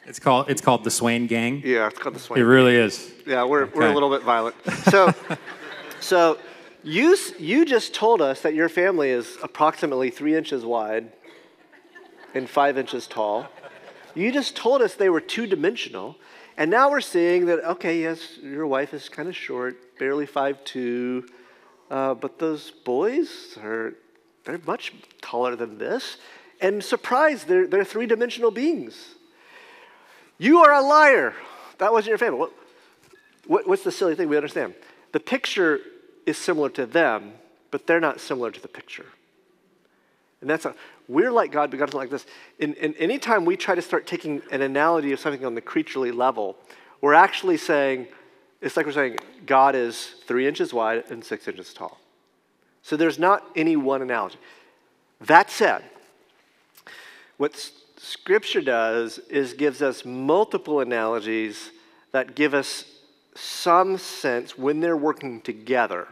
It's 0.07 0.19
called 0.19 0.49
it's 0.51 0.61
called 0.61 0.83
the 0.83 0.91
Swain 0.91 1.25
Gang. 1.25 1.63
Yeah, 1.65 1.87
it's 1.87 1.97
called 1.97 2.13
the 2.13 2.19
Swain 2.19 2.39
It 2.39 2.43
really 2.43 2.75
is. 2.75 3.11
Yeah, 3.25 3.43
we're, 3.43 3.65
we're 3.65 3.89
a 3.89 3.93
little 3.93 4.11
bit 4.11 4.21
violent. 4.21 4.55
So, 4.83 5.11
so 5.99 6.37
you, 6.83 7.17
you 7.39 7.65
just 7.65 7.95
told 7.95 8.21
us 8.21 8.41
that 8.41 8.53
your 8.53 8.69
family 8.69 9.09
is 9.09 9.37
approximately 9.41 10.11
three 10.11 10.35
inches 10.35 10.63
wide 10.63 11.11
and 12.35 12.47
five 12.47 12.77
inches 12.77 13.07
tall. 13.07 13.47
You 14.13 14.31
just 14.31 14.55
told 14.55 14.83
us 14.83 14.93
they 14.93 15.09
were 15.09 15.21
two 15.21 15.47
dimensional. 15.47 16.17
And 16.57 16.71
now 16.71 16.89
we're 16.89 17.01
seeing 17.01 17.47
that, 17.47 17.65
okay, 17.71 18.01
yes, 18.01 18.37
your 18.41 18.67
wife 18.67 18.93
is 18.93 19.09
kind 19.09 19.27
of 19.27 19.35
short, 19.35 19.97
barely 19.97 20.27
5'2, 20.27 21.27
uh, 21.89 22.13
but 22.13 22.39
those 22.39 22.71
boys 22.71 23.57
are, 23.63 23.93
they're 24.43 24.59
much 24.65 24.93
taller 25.21 25.55
than 25.55 25.77
this. 25.77 26.17
And 26.61 26.83
surprise, 26.83 27.43
they're, 27.43 27.67
they're 27.67 27.83
three 27.83 28.05
dimensional 28.05 28.51
beings. 28.51 29.15
You 30.37 30.59
are 30.59 30.73
a 30.73 30.81
liar. 30.81 31.33
That 31.77 31.91
wasn't 31.91 32.09
your 32.09 32.17
family. 32.17 32.39
What, 32.39 32.53
what, 33.47 33.67
what's 33.67 33.83
the 33.83 33.91
silly 33.91 34.15
thing? 34.15 34.29
We 34.29 34.37
understand. 34.37 34.73
The 35.11 35.19
picture 35.19 35.79
is 36.25 36.37
similar 36.37 36.69
to 36.71 36.85
them, 36.85 37.33
but 37.71 37.87
they're 37.87 37.99
not 37.99 38.19
similar 38.19 38.51
to 38.51 38.61
the 38.61 38.67
picture. 38.67 39.05
And 40.41 40.49
that's 40.49 40.65
a, 40.65 40.75
we're 41.07 41.31
like 41.31 41.51
God, 41.51 41.71
but 41.71 41.79
God's 41.79 41.93
not 41.93 41.99
like 41.99 42.09
this. 42.09 42.25
And, 42.59 42.75
and 42.77 42.95
anytime 42.97 43.45
we 43.45 43.57
try 43.57 43.75
to 43.75 43.81
start 43.81 44.07
taking 44.07 44.41
an 44.51 44.61
analogy 44.61 45.11
of 45.11 45.19
something 45.19 45.45
on 45.45 45.55
the 45.55 45.61
creaturely 45.61 46.11
level, 46.11 46.57
we're 47.01 47.13
actually 47.13 47.57
saying, 47.57 48.07
it's 48.65 48.75
like 48.75 48.87
we're 48.87 48.93
saying 48.93 49.19
God 49.45 49.75
is 49.75 50.15
three 50.25 50.47
inches 50.47 50.73
wide 50.73 51.03
and 51.11 51.23
six 51.23 51.47
inches 51.47 51.71
tall. 51.71 51.99
So 52.81 52.97
there's 52.97 53.19
not 53.19 53.43
any 53.55 53.75
one 53.75 54.01
analogy. 54.01 54.37
That 55.21 55.51
said, 55.51 55.83
what 57.37 57.71
Scripture 57.97 58.61
does 58.61 59.19
is 59.29 59.53
gives 59.53 59.83
us 59.83 60.03
multiple 60.03 60.79
analogies 60.79 61.69
that 62.11 62.33
give 62.35 62.55
us 62.55 62.85
some 63.35 63.99
sense 63.99 64.57
when 64.57 64.79
they're 64.79 64.97
working 64.97 65.41
together 65.41 66.07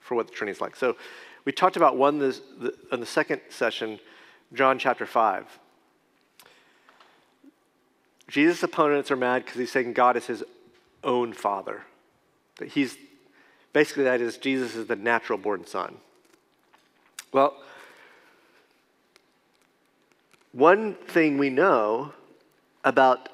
for 0.00 0.16
what 0.16 0.26
the 0.26 0.32
Trinity 0.32 0.56
is 0.56 0.60
like. 0.60 0.74
So 0.74 0.96
we 1.44 1.52
talked 1.52 1.76
about 1.76 1.96
one 1.96 2.18
this, 2.18 2.40
the, 2.58 2.74
in 2.90 2.98
the 2.98 3.06
second 3.06 3.40
session, 3.50 4.00
John 4.52 4.80
chapter 4.80 5.06
5. 5.06 5.46
Jesus' 8.26 8.62
opponents 8.64 9.12
are 9.12 9.16
mad 9.16 9.44
because 9.44 9.60
he's 9.60 9.70
saying 9.70 9.92
God 9.92 10.16
is 10.16 10.26
his 10.26 10.42
own 11.04 11.32
father. 11.32 11.82
That 12.58 12.68
he's 12.68 12.96
basically 13.72 14.04
that 14.04 14.20
is 14.20 14.36
Jesus 14.36 14.74
is 14.74 14.86
the 14.86 14.96
natural 14.96 15.38
born 15.38 15.66
son. 15.66 15.96
Well, 17.32 17.56
one 20.52 20.94
thing 20.94 21.38
we 21.38 21.48
know 21.48 22.12
about 22.84 23.30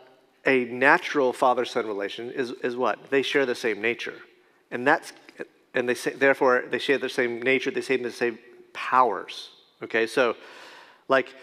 a 0.47 0.65
natural 0.67 1.33
father 1.33 1.65
son 1.65 1.87
relation 1.87 2.31
is, 2.31 2.53
is 2.63 2.77
what? 2.77 3.11
They 3.11 3.23
share 3.23 3.45
the 3.45 3.55
same 3.55 3.83
nature. 3.83 4.15
And 4.71 4.87
that's 4.87 5.13
and 5.75 5.89
they 5.89 5.95
say, 5.95 6.13
therefore 6.13 6.65
they 6.71 6.79
share 6.79 6.99
the 6.99 7.09
same 7.09 7.43
nature, 7.43 7.71
they 7.71 7.81
share 7.81 7.99
the 7.99 8.11
same 8.11 8.39
powers. 8.73 9.51
Okay, 9.83 10.07
so 10.07 10.37
like 11.09 11.35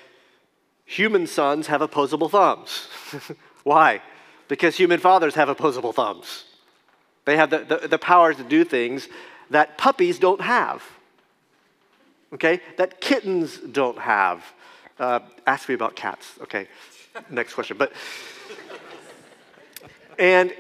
human 0.85 1.27
sons 1.27 1.67
have 1.67 1.81
opposable 1.81 2.29
thumbs. 2.29 2.87
Why? 3.63 4.01
Because 4.47 4.75
human 4.75 4.99
fathers 4.99 5.35
have 5.35 5.49
opposable 5.49 5.93
thumbs. 5.93 6.45
They 7.25 7.37
have 7.37 7.49
the, 7.49 7.59
the, 7.59 7.87
the 7.87 7.97
powers 7.97 8.37
to 8.37 8.43
do 8.43 8.63
things 8.63 9.07
that 9.49 9.77
puppies 9.77 10.19
don't 10.19 10.41
have. 10.41 10.83
Okay? 12.33 12.61
That 12.77 13.01
kittens 13.01 13.57
don't 13.57 13.97
have. 13.97 14.43
Uh, 14.99 15.19
ask 15.45 15.67
me 15.67 15.75
about 15.75 15.95
cats. 15.95 16.33
Okay, 16.41 16.67
next 17.29 17.53
question. 17.53 17.77
But, 17.77 17.91
and 20.17 20.53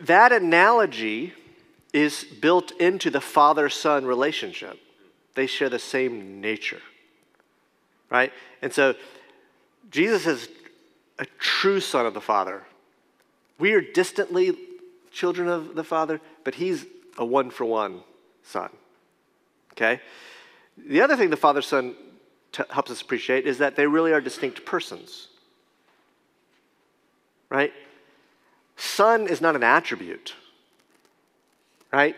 that 0.00 0.32
analogy 0.32 1.32
is 1.92 2.24
built 2.24 2.70
into 2.72 3.10
the 3.10 3.20
father 3.20 3.68
son 3.68 4.04
relationship. 4.04 4.78
They 5.34 5.46
share 5.46 5.68
the 5.68 5.78
same 5.78 6.40
nature, 6.40 6.82
right? 8.10 8.32
And 8.60 8.72
so 8.72 8.94
Jesus 9.90 10.26
is 10.26 10.48
a 11.18 11.26
true 11.38 11.80
son 11.80 12.06
of 12.06 12.14
the 12.14 12.20
Father. 12.20 12.62
We 13.58 13.72
are 13.74 13.80
distantly 13.80 14.56
children 15.10 15.48
of 15.48 15.74
the 15.74 15.84
Father, 15.84 16.20
but 16.44 16.54
he's 16.54 16.86
a 17.18 17.24
one 17.24 17.50
for 17.50 17.64
one 17.64 18.02
son. 18.42 18.70
Okay? 19.72 20.00
The 20.76 21.00
other 21.00 21.16
thing 21.16 21.30
the 21.30 21.36
Father 21.36 21.62
Son 21.62 21.94
t- 22.52 22.62
helps 22.70 22.90
us 22.90 23.00
appreciate 23.00 23.46
is 23.46 23.58
that 23.58 23.76
they 23.76 23.86
really 23.86 24.12
are 24.12 24.20
distinct 24.20 24.64
persons. 24.64 25.28
Right? 27.50 27.72
Son 28.76 29.28
is 29.28 29.40
not 29.40 29.54
an 29.54 29.62
attribute. 29.62 30.34
Right? 31.92 32.16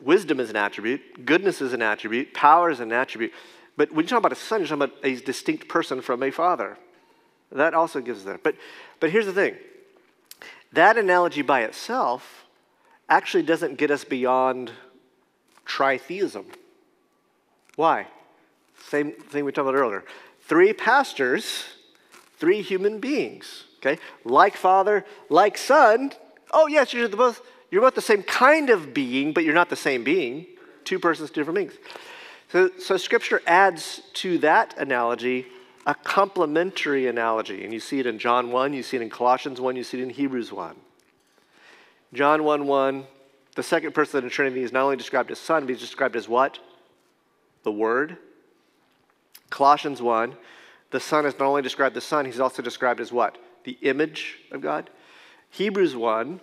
Wisdom 0.00 0.38
is 0.38 0.48
an 0.48 0.56
attribute, 0.56 1.26
goodness 1.26 1.60
is 1.60 1.72
an 1.72 1.82
attribute, 1.82 2.32
power 2.32 2.70
is 2.70 2.78
an 2.78 2.92
attribute. 2.92 3.32
But 3.76 3.92
when 3.92 4.04
you 4.04 4.08
talk 4.08 4.18
about 4.18 4.32
a 4.32 4.36
son, 4.36 4.60
you're 4.60 4.68
talking 4.68 4.82
about 4.82 4.96
a 5.02 5.16
distinct 5.16 5.68
person 5.68 6.00
from 6.02 6.22
a 6.22 6.30
father. 6.30 6.78
That 7.52 7.74
also 7.74 8.00
gives 8.00 8.24
that. 8.24 8.42
But, 8.42 8.56
but 9.00 9.10
here's 9.10 9.26
the 9.26 9.32
thing 9.32 9.56
that 10.72 10.98
analogy 10.98 11.42
by 11.42 11.62
itself 11.62 12.44
actually 13.08 13.42
doesn't 13.42 13.78
get 13.78 13.90
us 13.90 14.04
beyond 14.04 14.70
tritheism. 15.66 16.44
Why? 17.76 18.06
Same 18.88 19.12
thing 19.12 19.44
we 19.44 19.52
talked 19.52 19.68
about 19.68 19.78
earlier. 19.78 20.04
Three 20.42 20.72
pastors, 20.72 21.64
three 22.38 22.62
human 22.62 23.00
beings. 23.00 23.64
Okay? 23.78 24.00
Like 24.24 24.56
father, 24.56 25.04
like 25.28 25.56
son. 25.56 26.12
Oh, 26.52 26.66
yes, 26.66 26.92
you're 26.92 27.08
both 27.08 27.40
you're 27.70 27.82
both 27.82 27.94
the 27.94 28.00
same 28.00 28.22
kind 28.22 28.70
of 28.70 28.94
being, 28.94 29.32
but 29.32 29.44
you're 29.44 29.54
not 29.54 29.68
the 29.68 29.76
same 29.76 30.02
being. 30.02 30.46
Two 30.84 30.98
persons, 30.98 31.30
different 31.30 31.56
beings. 31.56 31.74
So, 32.50 32.70
so 32.78 32.96
scripture 32.96 33.42
adds 33.46 34.00
to 34.14 34.38
that 34.38 34.74
analogy 34.78 35.46
a 35.88 35.94
complementary 35.94 37.06
analogy. 37.06 37.64
And 37.64 37.72
you 37.72 37.80
see 37.80 37.98
it 37.98 38.06
in 38.06 38.18
John 38.18 38.52
1, 38.52 38.74
you 38.74 38.82
see 38.82 38.98
it 38.98 39.02
in 39.02 39.08
Colossians 39.08 39.58
1, 39.58 39.74
you 39.74 39.82
see 39.82 39.98
it 39.98 40.02
in 40.02 40.10
Hebrews 40.10 40.52
1. 40.52 40.76
John 42.12 42.44
1 42.44 42.66
1, 42.66 43.04
the 43.54 43.62
second 43.62 43.94
person 43.94 44.18
of 44.18 44.24
the 44.24 44.30
Trinity 44.30 44.62
is 44.62 44.70
not 44.70 44.82
only 44.82 44.96
described 44.96 45.30
as 45.30 45.38
Son, 45.38 45.62
but 45.62 45.70
he's 45.70 45.80
described 45.80 46.14
as 46.14 46.28
what? 46.28 46.58
The 47.62 47.72
Word. 47.72 48.18
Colossians 49.48 50.02
1, 50.02 50.36
the 50.90 51.00
Son 51.00 51.24
is 51.24 51.38
not 51.38 51.46
only 51.46 51.62
described 51.62 51.96
as 51.96 52.04
Son, 52.04 52.26
he's 52.26 52.38
also 52.38 52.62
described 52.62 53.00
as 53.00 53.10
what? 53.10 53.38
The 53.64 53.78
image 53.80 54.40
of 54.52 54.60
God. 54.60 54.90
Hebrews 55.48 55.96
1, 55.96 56.38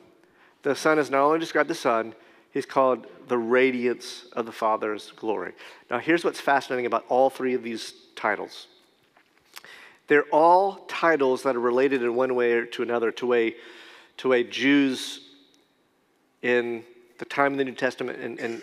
the 0.63 0.75
Son 0.75 0.97
is 0.97 1.12
not 1.12 1.21
only 1.21 1.38
described 1.38 1.69
as 1.69 1.77
Son, 1.77 2.15
he's 2.51 2.65
called 2.65 3.05
the 3.27 3.38
radiance 3.38 4.25
of 4.34 4.47
the 4.47 4.51
Father's 4.51 5.12
glory. 5.15 5.53
Now, 5.91 5.99
here's 5.99 6.25
what's 6.25 6.41
fascinating 6.41 6.88
about 6.88 7.05
all 7.10 7.29
three 7.29 7.53
of 7.53 7.62
these 7.62 7.93
titles 8.15 8.65
they're 10.07 10.25
all 10.31 10.85
titles 10.87 11.43
that 11.43 11.55
are 11.55 11.59
related 11.59 12.03
in 12.03 12.15
one 12.15 12.35
way 12.35 12.53
or 12.53 12.65
to 12.65 12.83
another 12.83 13.11
to 13.13 13.33
a, 13.33 13.55
to 14.17 14.33
a 14.33 14.43
Jews 14.43 15.21
in 16.41 16.83
the 17.17 17.25
time 17.25 17.53
of 17.53 17.57
the 17.57 17.65
New 17.65 17.73
Testament 17.73 18.19
and, 18.19 18.39
and 18.39 18.61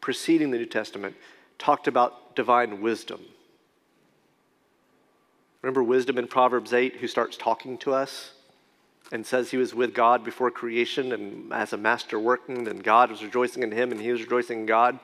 preceding 0.00 0.50
the 0.50 0.58
New 0.58 0.66
Testament 0.66 1.14
talked 1.58 1.88
about 1.88 2.34
divine 2.34 2.80
wisdom. 2.80 3.20
Remember 5.62 5.82
wisdom 5.82 6.18
in 6.18 6.26
Proverbs 6.28 6.72
8, 6.72 6.96
who 6.96 7.08
starts 7.08 7.36
talking 7.36 7.78
to 7.78 7.92
us? 7.92 8.32
and 9.12 9.24
says 9.24 9.50
he 9.50 9.56
was 9.56 9.74
with 9.74 9.94
God 9.94 10.24
before 10.24 10.50
creation 10.50 11.12
and 11.12 11.52
as 11.52 11.72
a 11.72 11.76
master 11.76 12.18
working, 12.18 12.66
and 12.66 12.82
God 12.82 13.10
was 13.10 13.22
rejoicing 13.22 13.62
in 13.62 13.70
him 13.70 13.92
and 13.92 14.00
he 14.00 14.10
was 14.10 14.20
rejoicing 14.20 14.60
in 14.60 14.66
God. 14.66 14.98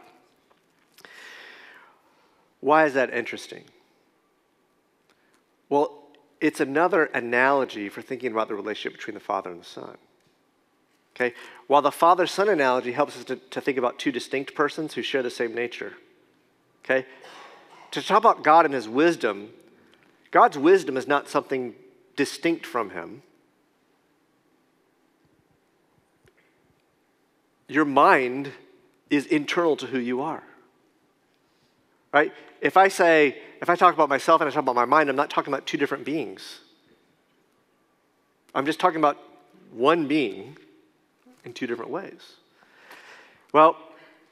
Why 2.61 2.87
is 2.87 2.95
that 2.95 3.13
interesting? 3.13 3.65
Well, 5.73 6.03
it's 6.39 6.61
another 6.61 7.05
analogy 7.07 7.89
for 7.89 8.03
thinking 8.03 8.31
about 8.31 8.49
the 8.49 8.55
relationship 8.55 8.93
between 8.99 9.15
the 9.15 9.21
Father 9.21 9.51
and 9.51 9.59
the 9.59 9.65
Son. 9.65 9.97
Okay? 11.17 11.33
While 11.67 11.81
the 11.81 11.91
Father 11.91 12.27
Son 12.27 12.51
analogy 12.51 12.93
helps 12.93 13.17
us 13.17 13.25
to, 13.25 13.37
to 13.37 13.61
think 13.63 13.79
about 13.79 13.99
two 13.99 14.13
distinct 14.13 14.55
persons 14.55 14.93
who 14.93 15.01
share 15.01 15.23
the 15.23 15.31
same 15.31 15.55
nature. 15.55 15.95
Okay? 16.85 17.07
To 17.93 18.03
talk 18.03 18.19
about 18.19 18.45
God 18.45 18.67
and 18.67 18.75
his 18.75 18.87
wisdom, 18.87 19.49
God's 20.31 20.59
wisdom 20.59 20.99
is 20.99 21.09
not 21.09 21.31
something 21.31 21.75
distinct 22.17 22.67
from 22.67 22.91
him. 22.91 23.23
your 27.69 27.87
mind 27.87 28.53
is 29.09 29.25
internal 29.25 29.77
to 29.79 29.87
who 29.87 29.99
you 29.99 30.21
are. 30.21 30.43
Right? 32.13 32.33
If 32.61 32.77
I 32.77 32.89
say, 32.89 33.39
if 33.61 33.71
I 33.71 33.77
talk 33.77 33.95
about 33.95 34.09
myself 34.09 34.41
and 34.41 34.49
I 34.49 34.53
talk 34.53 34.63
about 34.63 34.75
my 34.75 34.85
mind, 34.85 35.09
I'm 35.09 35.17
not 35.17 35.31
talking 35.31 35.53
about 35.53 35.67
two 35.67 35.79
different 35.79 36.05
beings. 36.05 36.61
I'm 38.55 38.67
just 38.67 38.79
talking 38.79 38.99
about 38.99 39.19
one 39.73 40.07
being 40.07 40.57
in 41.45 41.53
two 41.53 41.67
different 41.67 41.91
ways. 41.91 42.21
Well, 43.53 43.77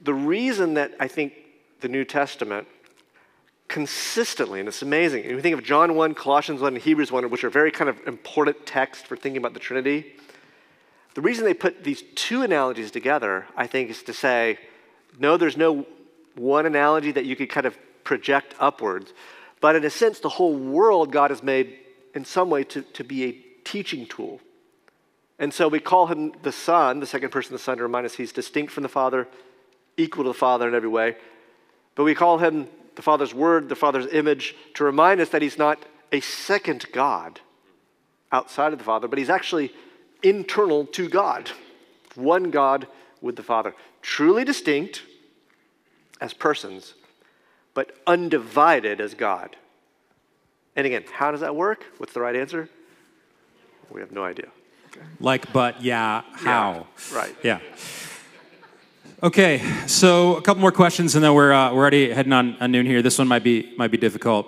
the 0.01 0.15
reason 0.15 0.75
that 0.75 0.93
I 1.01 1.09
think 1.09 1.33
the 1.81 1.89
New 1.89 2.05
Testament 2.05 2.67
consistently, 3.69 4.59
and 4.59 4.69
it's 4.69 4.83
amazing, 4.83 5.25
and 5.25 5.37
we 5.37 5.43
think 5.43 5.57
of 5.57 5.63
John 5.65 5.95
1, 5.95 6.15
Colossians 6.15 6.61
1, 6.61 6.75
and 6.75 6.83
Hebrews 6.83 7.13
1, 7.13 7.31
which 7.31 7.45
are 7.45 7.51
very 7.51 7.71
kind 7.71 7.89
of 7.89 7.99
important 8.07 8.67
texts 8.67 9.07
for 9.07 9.17
thinking 9.17 9.39
about 9.39 9.55
the 9.55 9.61
Trinity, 9.61 10.17
the 11.15 11.21
reason 11.21 11.45
they 11.45 11.55
put 11.55 11.85
these 11.85 12.03
two 12.15 12.43
analogies 12.43 12.91
together, 12.91 13.47
I 13.57 13.67
think, 13.67 13.91
is 13.91 14.03
to 14.05 14.13
say, 14.13 14.59
no, 15.19 15.37
there's 15.37 15.57
no 15.57 15.87
one 16.37 16.67
analogy 16.67 17.13
that 17.13 17.25
you 17.25 17.37
could 17.37 17.49
kind 17.49 17.67
of 17.67 17.77
project 18.05 18.55
upwards. 18.59 19.13
But 19.61 19.77
in 19.77 19.85
a 19.85 19.91
sense, 19.91 20.21
the 20.21 20.29
whole 20.29 20.55
world 20.55 21.13
God 21.13 21.31
has 21.31 21.43
made 21.43 21.77
in 22.15 22.25
some 22.25 22.51
way 22.51 22.65
to, 22.65 22.83
to 22.83 23.05
be 23.05 23.25
a 23.25 23.33
teaching 23.65 24.07
tool. 24.07 24.41
And 25.39 25.55
so 25.55 25.69
we 25.69 25.81
call 25.81 26.07
him 26.07 26.33
the 26.43 26.53
Son, 26.53 27.01
the 27.01 27.07
second 27.07 27.31
person 27.31 27.55
of 27.55 27.61
the 27.61 27.65
Son, 27.65 27.79
to 27.79 27.83
remind 27.83 28.07
us 28.07 28.15
he's 28.15 28.33
distinct 28.33 28.73
from 28.73 28.83
the 28.83 28.89
Father, 28.89 29.29
equal 29.97 30.25
to 30.25 30.31
the 30.31 30.35
Father 30.35 30.69
in 30.69 30.75
every 30.75 30.89
way. 30.89 31.17
But 31.95 32.05
we 32.05 32.15
call 32.15 32.39
him 32.39 32.69
the 32.97 33.03
Father's 33.03 33.35
Word, 33.35 33.69
the 33.69 33.77
Father's 33.77 34.07
image, 34.13 34.55
to 34.75 34.85
remind 34.85 35.21
us 35.21 35.31
that 35.31 35.43
he's 35.43 35.59
not 35.59 35.79
a 36.13 36.21
second 36.21 36.87
God 36.93 37.41
outside 38.33 38.73
of 38.73 38.79
the 38.79 38.85
Father, 38.85 39.09
but 39.09 39.19
he's 39.19 39.31
actually 39.31 39.73
internal 40.23 40.87
to 40.87 41.09
God. 41.09 41.51
One 42.15 42.51
God 42.51 42.87
with 43.21 43.37
the 43.37 43.43
Father. 43.43 43.75
Truly 44.03 44.45
distinct 44.45 45.03
as 46.21 46.35
persons, 46.35 46.95
but 47.75 47.93
undivided 48.07 49.01
as 49.01 49.15
God. 49.15 49.57
And 50.77 50.87
again, 50.87 51.05
how 51.13 51.31
does 51.31 51.41
that 51.41 51.57
work? 51.57 51.85
What's 51.99 52.13
the 52.13 52.21
right 52.21 52.37
answer? 52.37 52.69
We 53.91 54.01
have 54.01 54.13
no 54.13 54.25
idea. 54.25 54.49
Okay. 54.89 55.01
Like, 55.19 55.53
but, 55.53 55.83
yeah, 55.83 56.23
how? 56.33 56.87
Yeah, 57.11 57.17
right. 57.17 57.37
Yeah. 57.43 57.61
Okay, 59.23 59.63
so 59.87 60.37
a 60.37 60.43
couple 60.43 60.61
more 60.61 60.73
questions, 60.73 61.15
and 61.15 61.23
then 61.23 61.35
we're, 61.35 61.53
uh, 61.53 61.73
we're 61.73 61.81
already 61.81 62.11
heading 62.11 62.33
on, 62.33 62.57
on 62.61 62.73
noon 62.73 62.87
here. 62.87 63.03
This 63.03 63.19
one 63.19 63.29
might 63.29 63.45
be, 63.45 63.75
might 63.77 63.91
be 63.91 63.99
difficult. 63.99 64.47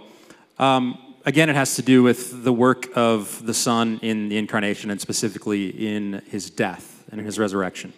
Um, 0.58 1.16
again, 1.26 1.50
it 1.50 1.56
has 1.56 1.74
to 1.76 1.82
do 1.82 2.02
with 2.02 2.42
the 2.44 2.52
work 2.52 2.88
of 2.96 3.44
the 3.44 3.52
Son 3.52 3.98
in 4.02 4.28
the 4.28 4.38
incarnation 4.38 4.90
and 4.90 5.00
specifically 5.00 5.68
in 5.68 6.22
his 6.30 6.48
death 6.48 7.04
and 7.10 7.20
in 7.20 7.26
his 7.26 7.38
resurrection. 7.38 7.92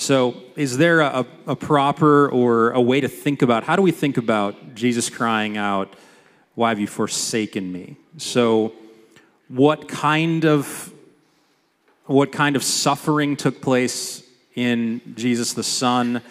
So, 0.00 0.34
is 0.56 0.78
there 0.78 1.00
a, 1.00 1.26
a, 1.46 1.54
proper 1.54 2.26
or 2.30 2.70
a 2.70 2.80
way 2.80 3.02
to 3.02 3.08
think 3.08 3.42
about 3.42 3.64
how 3.64 3.76
do 3.76 3.82
we 3.82 3.92
think 3.92 4.16
about 4.16 4.74
Jesus 4.74 5.10
crying 5.10 5.58
out, 5.58 5.92
Why 6.54 6.70
have 6.70 6.78
you 6.80 6.86
forsaken 6.86 7.70
me? 7.70 7.96
So, 8.16 8.72
what 9.48 9.88
kind 9.88 10.46
of 10.46 10.90
what 12.06 12.32
kind 12.32 12.56
of 12.56 12.64
suffering 12.64 13.36
took 13.36 13.60
place 13.60 14.22
in 14.54 15.02
Jesus 15.16 15.52
the 15.52 15.62
Son, 15.62 16.22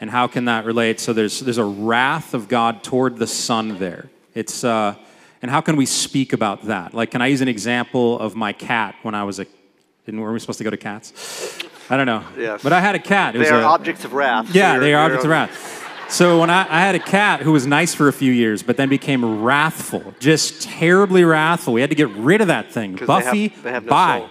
and 0.00 0.08
how 0.08 0.28
can 0.28 0.44
that 0.44 0.64
relate? 0.64 1.00
So 1.00 1.12
there's 1.12 1.40
there's 1.40 1.58
a 1.58 1.64
wrath 1.64 2.32
of 2.32 2.46
God 2.46 2.84
toward 2.84 3.16
the 3.16 3.26
Son 3.26 3.80
there. 3.80 4.08
It's 4.36 4.62
uh, 4.62 4.94
and 5.42 5.50
how 5.50 5.62
can 5.62 5.74
we 5.74 5.86
speak 5.86 6.32
about 6.32 6.66
that? 6.66 6.94
Like, 6.94 7.10
can 7.10 7.22
I 7.22 7.26
use 7.26 7.40
an 7.40 7.48
example 7.48 8.20
of 8.20 8.36
my 8.36 8.52
cat 8.52 8.94
when 9.02 9.16
I 9.16 9.24
was 9.24 9.40
a, 9.40 9.46
didn't, 10.04 10.20
were 10.20 10.32
we 10.32 10.38
supposed 10.38 10.58
to 10.58 10.64
go 10.64 10.70
to 10.70 10.76
cats? 10.76 11.66
I 11.88 11.96
don't 11.96 12.06
know. 12.06 12.24
Yes. 12.36 12.62
But 12.62 12.72
I 12.72 12.80
had 12.80 12.94
a 12.94 12.98
cat. 12.98 13.36
It 13.36 13.40
they 13.40 13.48
are 13.48 13.60
a, 13.60 13.64
objects 13.64 14.04
of 14.04 14.12
wrath. 14.12 14.54
Yeah, 14.54 14.74
so 14.74 14.80
they 14.80 14.94
are 14.94 15.04
objects 15.04 15.24
of 15.24 15.30
wrath. 15.30 15.72
So 16.08 16.40
when 16.40 16.50
I, 16.50 16.62
I 16.62 16.80
had 16.80 16.94
a 16.94 17.00
cat 17.00 17.40
who 17.40 17.52
was 17.52 17.66
nice 17.66 17.94
for 17.94 18.08
a 18.08 18.12
few 18.12 18.32
years, 18.32 18.62
but 18.62 18.76
then 18.76 18.88
became 18.88 19.42
wrathful, 19.42 20.14
just 20.20 20.62
terribly 20.62 21.24
wrathful. 21.24 21.72
We 21.72 21.80
had 21.80 21.90
to 21.90 21.96
get 21.96 22.08
rid 22.10 22.40
of 22.40 22.48
that 22.48 22.72
thing. 22.72 22.96
Buffy, 22.96 23.48
they 23.48 23.54
have, 23.54 23.62
they 23.62 23.70
have 23.72 23.84
no 23.84 23.90
bye. 23.90 24.28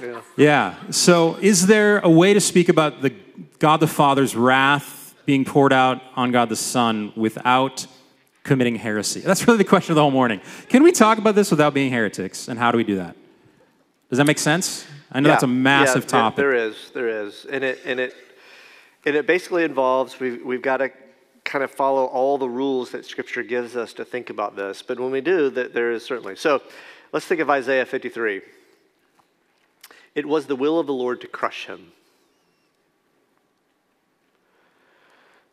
Yeah. 0.00 0.20
Yeah. 0.36 0.90
So, 0.90 1.36
is 1.40 1.66
there 1.66 1.98
a 1.98 2.10
way 2.10 2.32
to 2.32 2.40
speak 2.40 2.68
about 2.68 3.02
the 3.02 3.10
God 3.58 3.80
the 3.80 3.86
Father's 3.86 4.34
wrath 4.34 5.14
being 5.26 5.44
poured 5.44 5.72
out 5.72 6.00
on 6.16 6.30
God 6.30 6.48
the 6.48 6.56
Son 6.56 7.12
without 7.16 7.86
committing 8.42 8.76
heresy? 8.76 9.20
That's 9.20 9.46
really 9.46 9.58
the 9.58 9.64
question 9.64 9.92
of 9.92 9.96
the 9.96 10.02
whole 10.02 10.10
morning. 10.10 10.40
Can 10.68 10.82
we 10.82 10.92
talk 10.92 11.18
about 11.18 11.34
this 11.34 11.50
without 11.50 11.74
being 11.74 11.92
heretics? 11.92 12.48
And 12.48 12.58
how 12.58 12.70
do 12.72 12.78
we 12.78 12.84
do 12.84 12.96
that? 12.96 13.16
Does 14.08 14.18
that 14.18 14.26
make 14.26 14.38
sense? 14.38 14.86
I 15.10 15.20
know 15.20 15.30
that's 15.30 15.42
a 15.42 15.46
massive 15.46 16.04
yeah, 16.04 16.10
topic. 16.10 16.36
There 16.36 16.54
is, 16.54 16.90
there 16.92 17.08
is, 17.08 17.46
and 17.50 17.64
it 17.64 17.80
and 17.84 17.98
it 17.98 18.14
and 19.06 19.16
it 19.16 19.26
basically 19.26 19.64
involves 19.64 20.20
we've 20.20 20.44
we've 20.44 20.62
got 20.62 20.78
to 20.78 20.90
kind 21.44 21.64
of 21.64 21.70
follow 21.70 22.04
all 22.04 22.36
the 22.36 22.48
rules 22.48 22.90
that 22.90 23.06
Scripture 23.06 23.42
gives 23.42 23.74
us 23.74 23.94
to 23.94 24.04
think 24.04 24.28
about 24.28 24.54
this. 24.54 24.82
But 24.82 25.00
when 25.00 25.10
we 25.10 25.22
do, 25.22 25.48
that 25.50 25.72
there 25.72 25.92
is 25.92 26.04
certainly. 26.04 26.36
So, 26.36 26.62
let's 27.12 27.24
think 27.24 27.40
of 27.40 27.48
Isaiah 27.48 27.86
53. 27.86 28.42
It 30.14 30.26
was 30.26 30.46
the 30.46 30.56
will 30.56 30.78
of 30.78 30.86
the 30.86 30.92
Lord 30.92 31.20
to 31.22 31.26
crush 31.26 31.66
him. 31.66 31.92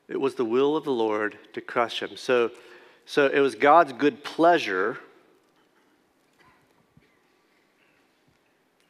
It 0.08 0.20
was 0.20 0.36
the 0.36 0.46
will 0.46 0.76
of 0.76 0.84
the 0.84 0.92
Lord 0.92 1.38
to 1.54 1.62
crush 1.62 2.02
him. 2.02 2.16
So, 2.16 2.52
so 3.06 3.28
it 3.28 3.40
was 3.40 3.56
God's 3.56 3.94
good 3.94 4.24
pleasure 4.24 5.00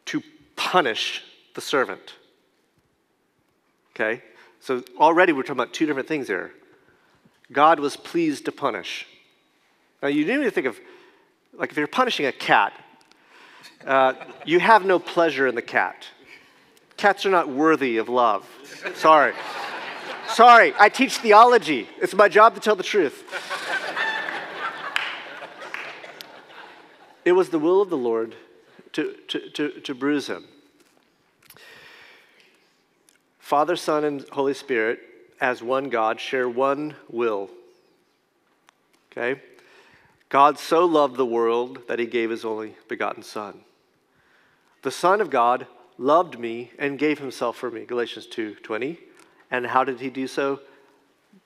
to 0.05 0.21
punish 0.65 1.23
the 1.53 1.61
servant. 1.61 2.15
Okay? 3.91 4.21
So 4.59 4.83
already 4.97 5.31
we're 5.31 5.43
talking 5.43 5.61
about 5.61 5.73
two 5.73 5.85
different 5.85 6.07
things 6.07 6.27
here. 6.27 6.51
God 7.51 7.79
was 7.79 7.95
pleased 7.95 8.45
to 8.45 8.51
punish. 8.51 9.05
Now 10.01 10.07
you 10.07 10.25
need 10.25 10.43
to 10.43 10.51
think 10.51 10.65
of, 10.65 10.79
like, 11.53 11.69
if 11.71 11.77
you're 11.77 11.87
punishing 11.87 12.25
a 12.25 12.31
cat, 12.31 12.73
uh, 13.85 14.13
you 14.43 14.59
have 14.59 14.83
no 14.83 14.97
pleasure 14.97 15.47
in 15.47 15.53
the 15.53 15.61
cat. 15.61 16.07
Cats 16.97 17.25
are 17.25 17.29
not 17.29 17.47
worthy 17.47 17.97
of 17.97 18.09
love. 18.09 18.49
Sorry. 18.95 19.33
Sorry, 20.27 20.73
I 20.79 20.89
teach 20.89 21.17
theology. 21.17 21.87
It's 22.01 22.15
my 22.15 22.27
job 22.27 22.55
to 22.55 22.59
tell 22.59 22.75
the 22.75 22.83
truth. 22.83 23.23
It 27.23 27.33
was 27.33 27.49
the 27.49 27.59
will 27.59 27.81
of 27.81 27.89
the 27.91 27.97
Lord 27.97 28.35
to, 28.93 29.13
to, 29.27 29.49
to, 29.51 29.69
to 29.81 29.93
bruise 29.93 30.27
him. 30.27 30.45
Father, 33.45 33.75
Son, 33.75 34.03
and 34.03 34.27
Holy 34.29 34.55
Spirit, 34.55 35.01
as 35.39 35.61
one 35.61 35.89
God, 35.89 36.19
share 36.19 36.49
one 36.49 36.95
will. 37.07 37.51
Okay? 39.11 39.39
God 40.29 40.57
so 40.57 40.83
loved 40.83 41.15
the 41.15 41.27
world 41.27 41.81
that 41.87 41.99
he 41.99 42.07
gave 42.07 42.31
his 42.31 42.43
only 42.43 42.73
begotten 42.87 43.21
Son. 43.21 43.59
The 44.81 44.89
Son 44.89 45.21
of 45.21 45.29
God 45.29 45.67
loved 45.99 46.39
me 46.39 46.71
and 46.79 46.97
gave 46.97 47.19
himself 47.19 47.55
for 47.55 47.69
me, 47.69 47.85
Galatians 47.85 48.25
2 48.25 48.55
20. 48.55 48.97
And 49.51 49.67
how 49.67 49.83
did 49.83 49.99
he 49.99 50.09
do 50.09 50.25
so? 50.25 50.61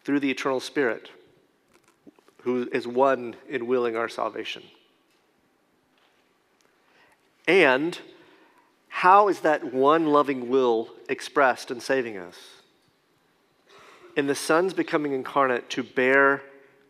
Through 0.06 0.22
the 0.22 0.32
eternal 0.32 0.62
Spirit, 0.62 1.10
who 2.44 2.70
is 2.72 2.88
one 2.88 3.36
in 3.50 3.68
willing 3.68 3.98
our 3.98 4.08
salvation. 4.08 4.64
And 7.46 8.00
how 9.00 9.30
is 9.30 9.40
that 9.40 9.74
one 9.74 10.08
loving 10.08 10.50
will 10.50 10.90
expressed 11.08 11.72
in 11.72 11.80
saving 11.80 12.18
us? 12.18 12.36
In 14.18 14.28
the 14.28 14.36
Son's 14.36 14.74
becoming 14.74 15.14
incarnate 15.14 15.70
to 15.70 15.84
bear 15.84 16.42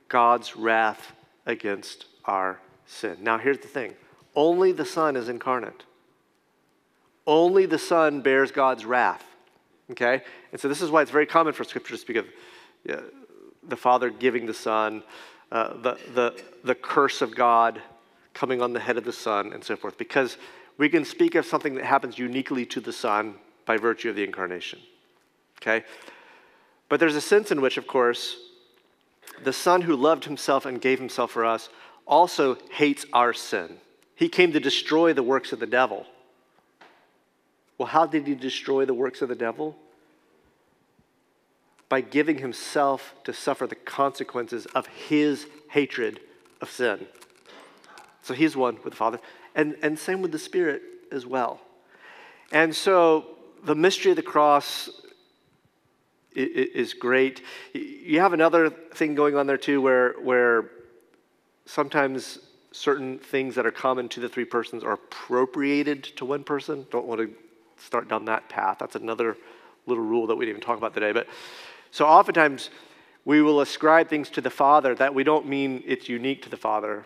God's 0.07 0.55
wrath 0.55 1.12
against 1.45 2.07
our 2.26 2.60
sin. 2.88 3.18
Now, 3.22 3.38
here's 3.38 3.60
the 3.60 3.68
thing 3.68 3.93
only 4.36 4.72
the 4.72 4.86
Son 4.86 5.16
is 5.16 5.30
incarnate, 5.30 5.84
only 7.28 7.68
the 7.68 7.78
Son 7.78 8.22
bears 8.22 8.51
God's 8.51 8.86
wrath. 8.86 9.24
Okay? 9.91 10.24
And 10.51 10.60
so, 10.60 10.68
this 10.68 10.82
is 10.82 10.89
why 10.89 11.03
it's 11.03 11.12
very 11.12 11.28
common 11.28 11.53
for 11.53 11.64
Scripture 11.64 11.93
to 11.93 12.01
speak 12.01 12.18
of 12.18 12.26
the 13.68 13.78
Father 13.78 14.10
giving 14.10 14.47
the 14.47 14.53
Son, 14.55 15.03
uh, 15.51 15.74
the, 15.80 15.99
the, 16.16 16.43
the 16.64 16.74
curse 16.74 17.22
of 17.22 17.36
God 17.36 17.80
coming 18.34 18.64
on 18.64 18.74
the 18.74 18.80
head 18.80 18.97
of 18.97 19.05
the 19.05 19.14
Son, 19.14 19.53
and 19.53 19.64
so 19.64 19.76
forth, 19.76 19.95
because 19.95 20.38
we 20.80 20.89
can 20.89 21.03
speak 21.05 21.36
of 21.36 21.45
something 21.45 21.75
that 21.75 21.84
happens 21.84 22.17
uniquely 22.17 22.65
to 22.65 22.80
the 22.80 22.93
Son 22.93 23.36
by 23.65 23.77
virtue 23.77 24.09
of 24.09 24.15
the 24.15 24.23
incarnation. 24.23 24.80
Okay? 25.61 25.86
But 26.88 27.01
there's 27.01 27.17
a 27.17 27.21
sense 27.21 27.51
in 27.51 27.61
which, 27.61 27.77
of 27.77 27.86
course, 27.86 28.38
the 29.43 29.53
Son 29.53 29.82
who 29.82 29.95
loved 29.95 30.23
himself 30.23 30.65
and 30.65 30.82
gave 30.82 30.97
himself 30.97 31.32
for 31.32 31.45
us 31.45 31.69
also 32.07 32.57
hates 32.71 33.05
our 33.11 33.34
sin. 33.34 33.77
He 34.15 34.30
came 34.30 34.53
to 34.53 34.59
destroy 34.59 35.13
the 35.13 35.21
works 35.21 35.51
of 35.51 35.59
the 35.59 35.67
devil. 35.67 36.07
Well, 37.77 37.89
how 37.89 38.05
did 38.05 38.25
he 38.25 38.34
destroy 38.34 38.86
the 38.86 38.93
works 38.93 39.21
of 39.21 39.27
the 39.27 39.36
devil? 39.36 39.77
By 41.89 42.01
giving 42.01 42.38
himself 42.38 43.13
to 43.25 43.34
suffer 43.34 43.67
the 43.67 43.75
consequences 43.75 44.65
of 44.67 44.88
his 44.88 45.45
hatred 45.69 46.21
of 46.61 46.71
sin. 46.71 47.05
So 48.21 48.34
he's 48.34 48.55
one 48.55 48.75
with 48.75 48.93
the 48.93 48.97
Father. 48.97 49.19
And, 49.55 49.75
and 49.81 49.97
same 49.97 50.21
with 50.21 50.31
the 50.31 50.39
Spirit 50.39 50.81
as 51.11 51.25
well. 51.25 51.59
And 52.51 52.75
so 52.75 53.25
the 53.63 53.75
mystery 53.75 54.11
of 54.11 54.15
the 54.15 54.23
cross 54.23 54.89
is 56.35 56.93
great. 56.93 57.41
You 57.73 58.19
have 58.19 58.33
another 58.33 58.69
thing 58.69 59.15
going 59.15 59.35
on 59.35 59.47
there 59.47 59.57
too 59.57 59.81
where, 59.81 60.13
where 60.21 60.69
sometimes 61.65 62.39
certain 62.71 63.17
things 63.17 63.55
that 63.55 63.65
are 63.65 63.71
common 63.71 64.07
to 64.09 64.19
the 64.19 64.29
three 64.29 64.45
persons 64.45 64.83
are 64.83 64.93
appropriated 64.93 66.03
to 66.03 66.25
one 66.25 66.43
person. 66.43 66.85
Don't 66.91 67.07
want 67.07 67.19
to 67.21 67.33
start 67.77 68.07
down 68.07 68.25
that 68.25 68.47
path. 68.49 68.77
That's 68.79 68.95
another 68.95 69.37
little 69.85 70.03
rule 70.03 70.27
that 70.27 70.35
we 70.35 70.45
didn't 70.45 70.57
even 70.57 70.65
talk 70.65 70.77
about 70.77 70.93
today. 70.93 71.11
But 71.11 71.27
so 71.91 72.05
oftentimes 72.05 72.69
we 73.25 73.41
will 73.41 73.61
ascribe 73.61 74.07
things 74.07 74.29
to 74.31 74.41
the 74.41 74.49
Father 74.49 74.95
that 74.95 75.13
we 75.13 75.23
don't 75.23 75.47
mean 75.47 75.83
it's 75.85 76.07
unique 76.07 76.43
to 76.43 76.49
the 76.49 76.57
Father. 76.57 77.05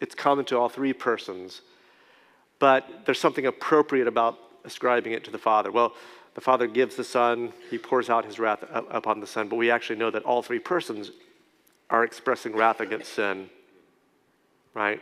It's 0.00 0.14
common 0.14 0.44
to 0.46 0.58
all 0.58 0.68
three 0.68 0.92
persons. 0.92 1.62
But 2.58 2.88
there's 3.04 3.20
something 3.20 3.46
appropriate 3.46 4.06
about 4.08 4.38
ascribing 4.64 5.12
it 5.12 5.24
to 5.24 5.30
the 5.30 5.38
Father. 5.38 5.70
Well, 5.70 5.94
the 6.34 6.40
Father 6.40 6.66
gives 6.66 6.96
the 6.96 7.04
Son, 7.04 7.52
He 7.70 7.78
pours 7.78 8.10
out 8.10 8.24
His 8.24 8.38
wrath 8.38 8.64
upon 8.72 9.20
the 9.20 9.26
Son, 9.26 9.48
but 9.48 9.56
we 9.56 9.70
actually 9.70 9.98
know 9.98 10.10
that 10.10 10.22
all 10.24 10.42
three 10.42 10.58
persons 10.58 11.10
are 11.90 12.04
expressing 12.04 12.54
wrath 12.54 12.80
against 12.80 13.12
sin, 13.14 13.48
right? 14.74 15.00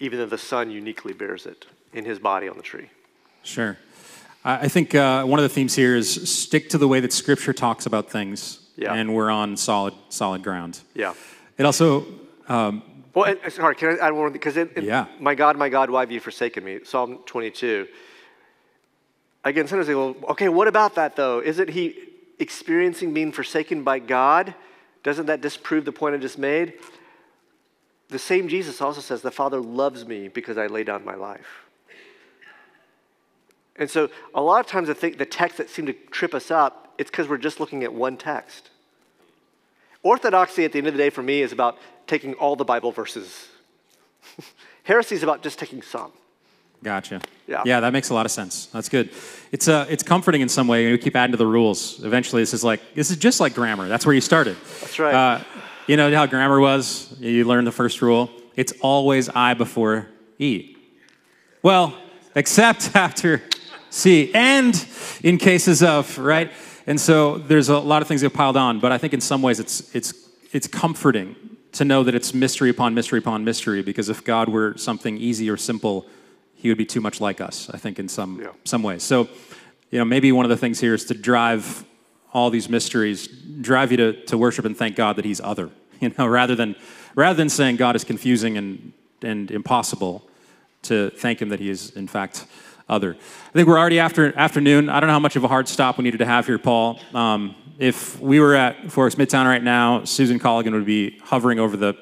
Even 0.00 0.18
though 0.18 0.26
the 0.26 0.38
Son 0.38 0.70
uniquely 0.70 1.12
bears 1.12 1.46
it 1.46 1.66
in 1.92 2.04
His 2.04 2.18
body 2.18 2.48
on 2.48 2.56
the 2.56 2.62
tree. 2.62 2.90
Sure. 3.42 3.78
I 4.44 4.56
I 4.64 4.68
think 4.68 4.94
uh, 4.94 5.24
one 5.24 5.38
of 5.38 5.42
the 5.44 5.48
themes 5.48 5.74
here 5.74 5.96
is 5.96 6.30
stick 6.30 6.68
to 6.70 6.78
the 6.78 6.88
way 6.88 7.00
that 7.00 7.12
Scripture 7.12 7.52
talks 7.52 7.86
about 7.86 8.10
things, 8.10 8.60
Yeah. 8.76 8.94
and 8.94 9.14
we're 9.14 9.30
on 9.30 9.56
solid, 9.56 9.94
solid 10.08 10.42
ground. 10.42 10.80
Yeah. 10.94 11.14
It 11.58 11.64
also, 11.64 12.04
um, 12.48 12.82
Well, 13.16 13.24
and, 13.24 13.40
uh, 13.42 13.48
sorry, 13.48 13.74
can 13.74 13.98
I 13.98 14.06
add 14.06 14.12
one? 14.12 14.30
Because 14.30 14.56
Yeah. 14.56 15.06
my 15.18 15.34
God, 15.34 15.56
my 15.56 15.70
God, 15.70 15.88
why 15.88 16.00
have 16.00 16.12
you 16.12 16.20
forsaken 16.20 16.62
me? 16.62 16.80
Psalm 16.84 17.20
22. 17.24 17.88
Again, 19.42 19.66
sometimes 19.66 19.86
they 19.86 19.94
go, 19.94 20.14
okay, 20.28 20.50
what 20.50 20.68
about 20.68 20.96
that 20.96 21.16
though? 21.16 21.40
Isn't 21.40 21.70
he 21.70 21.96
experiencing 22.38 23.14
being 23.14 23.32
forsaken 23.32 23.84
by 23.84 24.00
God? 24.00 24.54
Doesn't 25.02 25.26
that 25.26 25.40
disprove 25.40 25.86
the 25.86 25.92
point 25.92 26.14
I 26.14 26.18
just 26.18 26.36
made? 26.36 26.74
The 28.10 28.18
same 28.18 28.48
Jesus 28.48 28.82
also 28.82 29.00
says, 29.00 29.22
the 29.22 29.30
Father 29.30 29.60
loves 29.60 30.04
me 30.06 30.28
because 30.28 30.58
I 30.58 30.66
lay 30.66 30.84
down 30.84 31.02
my 31.02 31.14
life. 31.14 31.64
And 33.76 33.90
so 33.90 34.10
a 34.34 34.42
lot 34.42 34.60
of 34.60 34.66
times 34.66 34.90
I 34.90 34.94
think 34.94 35.16
the 35.16 35.24
texts 35.24 35.56
that 35.56 35.70
seem 35.70 35.86
to 35.86 35.94
trip 35.94 36.34
us 36.34 36.50
up, 36.50 36.92
it's 36.98 37.10
because 37.10 37.28
we're 37.28 37.38
just 37.38 37.60
looking 37.60 37.82
at 37.82 37.94
one 37.94 38.18
text. 38.18 38.68
Orthodoxy 40.02 40.66
at 40.66 40.72
the 40.72 40.78
end 40.78 40.86
of 40.86 40.92
the 40.92 40.98
day 40.98 41.08
for 41.08 41.22
me 41.22 41.40
is 41.40 41.52
about 41.52 41.78
taking 42.06 42.34
all 42.34 42.56
the 42.56 42.64
Bible 42.64 42.92
verses. 42.92 43.48
Heresy 44.84 45.14
is 45.14 45.22
about 45.22 45.42
just 45.42 45.58
taking 45.58 45.82
some. 45.82 46.12
Gotcha. 46.82 47.20
Yeah. 47.46 47.62
Yeah, 47.64 47.80
that 47.80 47.92
makes 47.92 48.10
a 48.10 48.14
lot 48.14 48.26
of 48.26 48.32
sense. 48.32 48.66
That's 48.66 48.88
good. 48.88 49.10
It's 49.50 49.66
uh, 49.66 49.86
it's 49.88 50.02
comforting 50.02 50.40
in 50.40 50.48
some 50.48 50.68
way. 50.68 50.90
We 50.90 50.98
keep 50.98 51.16
adding 51.16 51.32
to 51.32 51.36
the 51.36 51.46
rules. 51.46 52.04
Eventually, 52.04 52.42
this 52.42 52.54
is 52.54 52.62
like 52.62 52.94
this 52.94 53.10
is 53.10 53.16
just 53.16 53.40
like 53.40 53.54
grammar. 53.54 53.88
That's 53.88 54.04
where 54.04 54.14
you 54.14 54.20
started. 54.20 54.56
That's 54.80 54.98
right. 54.98 55.14
Uh, 55.14 55.44
you 55.86 55.96
know 55.96 56.12
how 56.14 56.26
grammar 56.26 56.60
was? 56.60 57.14
You 57.18 57.44
learn 57.44 57.64
the 57.64 57.72
first 57.72 58.02
rule. 58.02 58.30
It's 58.56 58.72
always 58.80 59.28
I 59.28 59.54
before 59.54 60.08
E. 60.38 60.76
Well, 61.62 61.96
except 62.34 62.94
after 62.96 63.42
C, 63.90 64.32
and 64.34 64.86
in 65.22 65.38
cases 65.38 65.82
of 65.82 66.18
right. 66.18 66.52
And 66.86 67.00
so 67.00 67.38
there's 67.38 67.68
a 67.68 67.78
lot 67.78 68.02
of 68.02 68.08
things 68.08 68.20
that 68.20 68.26
have 68.26 68.34
piled 68.36 68.56
on, 68.56 68.78
but 68.78 68.92
I 68.92 68.98
think 68.98 69.12
in 69.12 69.20
some 69.20 69.42
ways 69.42 69.58
it's 69.58 69.94
it's 69.94 70.12
it's 70.52 70.66
comforting 70.66 71.34
to 71.76 71.84
know 71.84 72.02
that 72.02 72.14
it's 72.14 72.32
mystery 72.34 72.70
upon 72.70 72.94
mystery 72.94 73.18
upon 73.18 73.44
mystery. 73.44 73.82
Because 73.82 74.08
if 74.08 74.24
God 74.24 74.48
were 74.48 74.76
something 74.76 75.16
easy 75.18 75.48
or 75.50 75.56
simple, 75.56 76.06
He 76.54 76.68
would 76.68 76.78
be 76.78 76.86
too 76.86 77.00
much 77.00 77.20
like 77.20 77.40
us. 77.40 77.70
I 77.72 77.78
think 77.78 77.98
in 77.98 78.08
some 78.08 78.40
Yeah. 78.40 78.48
some 78.64 78.82
ways. 78.82 79.02
So, 79.02 79.28
you 79.90 79.98
know, 79.98 80.04
maybe 80.04 80.32
one 80.32 80.44
of 80.44 80.50
the 80.50 80.56
things 80.56 80.80
here 80.80 80.94
is 80.94 81.04
to 81.06 81.14
drive 81.14 81.84
all 82.32 82.50
these 82.50 82.68
mysteries 82.68 83.28
drive 83.62 83.90
you 83.90 83.96
to, 83.96 84.12
to 84.26 84.36
worship 84.36 84.64
and 84.66 84.76
thank 84.76 84.94
God 84.96 85.16
that 85.16 85.24
He's 85.24 85.40
other, 85.40 85.70
you 86.00 86.12
know, 86.18 86.26
rather 86.26 86.54
than, 86.54 86.76
rather 87.14 87.36
than 87.36 87.48
saying 87.48 87.76
God 87.76 87.96
is 87.96 88.04
confusing 88.04 88.58
and, 88.58 88.92
and 89.22 89.50
impossible, 89.50 90.28
to 90.82 91.10
thank 91.10 91.40
Him 91.40 91.48
that 91.48 91.60
He 91.60 91.70
is, 91.70 91.90
in 91.90 92.06
fact, 92.08 92.46
other. 92.88 93.16
I 93.48 93.52
think 93.52 93.66
we're 93.68 93.78
already 93.78 93.98
after 93.98 94.36
afternoon. 94.38 94.88
I 94.88 95.00
don't 95.00 95.08
know 95.08 95.14
how 95.14 95.18
much 95.18 95.36
of 95.36 95.44
a 95.44 95.48
hard 95.48 95.66
stop 95.68 95.98
we 95.98 96.04
needed 96.04 96.18
to 96.18 96.26
have 96.26 96.46
here, 96.46 96.58
Paul. 96.58 97.00
Um, 97.14 97.54
if 97.78 98.18
we 98.20 98.40
were 98.40 98.54
at 98.54 98.90
Forest 98.90 99.18
Midtown 99.18 99.44
right 99.44 99.62
now, 99.62 100.04
Susan 100.04 100.38
Colligan 100.38 100.72
would 100.72 100.86
be 100.86 101.18
hovering 101.18 101.58
over 101.58 101.76
the, 101.76 101.94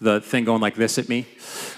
the 0.00 0.20
thing 0.20 0.44
going 0.44 0.60
like 0.60 0.76
this 0.76 0.98
at 0.98 1.08
me 1.08 1.26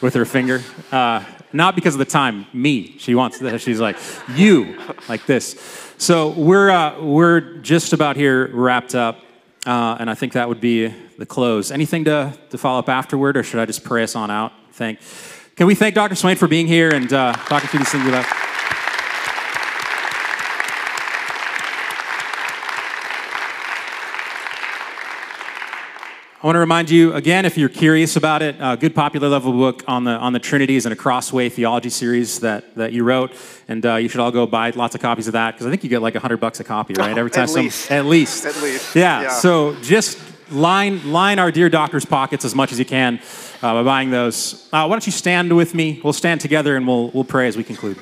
with 0.00 0.14
her 0.14 0.24
finger. 0.24 0.62
Uh, 0.90 1.24
not 1.52 1.74
because 1.74 1.94
of 1.94 1.98
the 1.98 2.04
time, 2.04 2.46
me. 2.52 2.96
She 2.98 3.14
wants 3.14 3.38
that. 3.38 3.60
She's 3.60 3.80
like, 3.80 3.96
you, 4.34 4.78
like 5.08 5.26
this. 5.26 5.92
So 5.98 6.30
we're, 6.30 6.70
uh, 6.70 7.02
we're 7.02 7.58
just 7.58 7.92
about 7.92 8.16
here 8.16 8.48
wrapped 8.48 8.94
up, 8.94 9.18
uh, 9.66 9.96
and 9.98 10.10
I 10.10 10.14
think 10.14 10.32
that 10.34 10.48
would 10.48 10.60
be 10.60 10.88
the 11.18 11.26
close. 11.26 11.70
Anything 11.70 12.04
to, 12.04 12.36
to 12.50 12.58
follow 12.58 12.80
up 12.80 12.88
afterward, 12.88 13.36
or 13.36 13.42
should 13.42 13.60
I 13.60 13.66
just 13.66 13.84
pray 13.84 14.02
us 14.02 14.16
on 14.16 14.30
out? 14.30 14.52
Thank. 14.72 15.00
Can 15.56 15.66
we 15.66 15.74
thank 15.74 15.94
Dr. 15.94 16.14
Swain 16.14 16.36
for 16.36 16.48
being 16.48 16.66
here 16.66 16.94
and 16.94 17.12
uh, 17.12 17.32
talking 17.34 17.68
through 17.68 17.80
these 17.80 17.92
things 17.92 18.04
with 18.04 18.14
I 26.42 26.46
want 26.46 26.56
to 26.56 26.60
remind 26.60 26.90
you 26.90 27.12
again, 27.12 27.44
if 27.44 27.56
you're 27.56 27.68
curious 27.68 28.16
about 28.16 28.42
it, 28.42 28.56
a 28.58 28.76
good 28.76 28.96
popular 28.96 29.28
level 29.28 29.52
book 29.52 29.84
on 29.86 30.02
the 30.02 30.10
on 30.10 30.32
the 30.32 30.40
Trinities 30.40 30.86
and 30.86 30.92
a 30.92 30.96
Crossway 30.96 31.48
theology 31.48 31.88
series 31.88 32.40
that 32.40 32.74
that 32.74 32.92
you 32.92 33.04
wrote, 33.04 33.30
and 33.68 33.86
uh, 33.86 33.94
you 33.94 34.08
should 34.08 34.18
all 34.18 34.32
go 34.32 34.44
buy 34.44 34.70
lots 34.70 34.96
of 34.96 35.00
copies 35.00 35.28
of 35.28 35.34
that 35.34 35.52
because 35.52 35.68
I 35.68 35.70
think 35.70 35.84
you 35.84 35.88
get 35.88 36.02
like 36.02 36.16
hundred 36.16 36.38
bucks 36.38 36.58
a 36.58 36.64
copy, 36.64 36.94
right? 36.94 37.16
Every 37.16 37.30
time 37.30 37.44
at 37.44 37.50
some, 37.50 37.62
least. 37.62 37.92
at 37.92 38.06
least, 38.06 38.44
At 38.44 38.60
least, 38.60 38.96
yeah. 38.96 39.22
yeah. 39.22 39.28
So 39.28 39.76
just 39.82 40.18
line 40.50 41.12
line 41.12 41.38
our 41.38 41.52
dear 41.52 41.68
doctor's 41.68 42.04
pockets 42.04 42.44
as 42.44 42.56
much 42.56 42.72
as 42.72 42.78
you 42.80 42.86
can 42.86 43.20
uh, 43.62 43.74
by 43.74 43.84
buying 43.84 44.10
those. 44.10 44.68
Uh, 44.72 44.86
why 44.86 44.88
don't 44.88 45.06
you 45.06 45.12
stand 45.12 45.54
with 45.54 45.76
me? 45.76 46.00
We'll 46.02 46.12
stand 46.12 46.40
together 46.40 46.76
and 46.76 46.88
we'll 46.88 47.12
we'll 47.12 47.22
pray 47.22 47.46
as 47.46 47.56
we 47.56 47.62
conclude. 47.62 47.98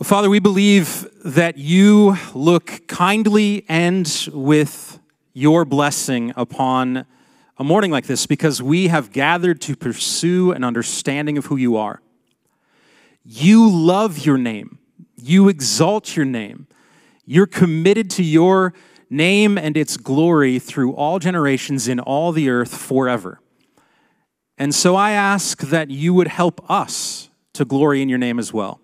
Well, 0.00 0.08
Father, 0.08 0.30
we 0.30 0.38
believe 0.38 1.06
that 1.26 1.58
you 1.58 2.16
look 2.32 2.86
kindly 2.86 3.66
and 3.68 4.10
with 4.32 4.98
your 5.34 5.66
blessing 5.66 6.32
upon 6.36 7.04
a 7.58 7.64
morning 7.64 7.90
like 7.90 8.06
this 8.06 8.24
because 8.24 8.62
we 8.62 8.88
have 8.88 9.12
gathered 9.12 9.60
to 9.60 9.76
pursue 9.76 10.52
an 10.52 10.64
understanding 10.64 11.36
of 11.36 11.44
who 11.44 11.56
you 11.56 11.76
are. 11.76 12.00
You 13.24 13.70
love 13.70 14.24
your 14.24 14.38
name, 14.38 14.78
you 15.16 15.50
exalt 15.50 16.16
your 16.16 16.24
name, 16.24 16.66
you're 17.26 17.44
committed 17.44 18.08
to 18.12 18.24
your 18.24 18.72
name 19.10 19.58
and 19.58 19.76
its 19.76 19.98
glory 19.98 20.58
through 20.58 20.94
all 20.94 21.18
generations 21.18 21.88
in 21.88 22.00
all 22.00 22.32
the 22.32 22.48
earth 22.48 22.74
forever. 22.74 23.38
And 24.56 24.74
so 24.74 24.96
I 24.96 25.10
ask 25.10 25.60
that 25.60 25.90
you 25.90 26.14
would 26.14 26.28
help 26.28 26.70
us 26.70 27.28
to 27.52 27.66
glory 27.66 28.00
in 28.00 28.08
your 28.08 28.18
name 28.18 28.38
as 28.38 28.50
well 28.50 28.80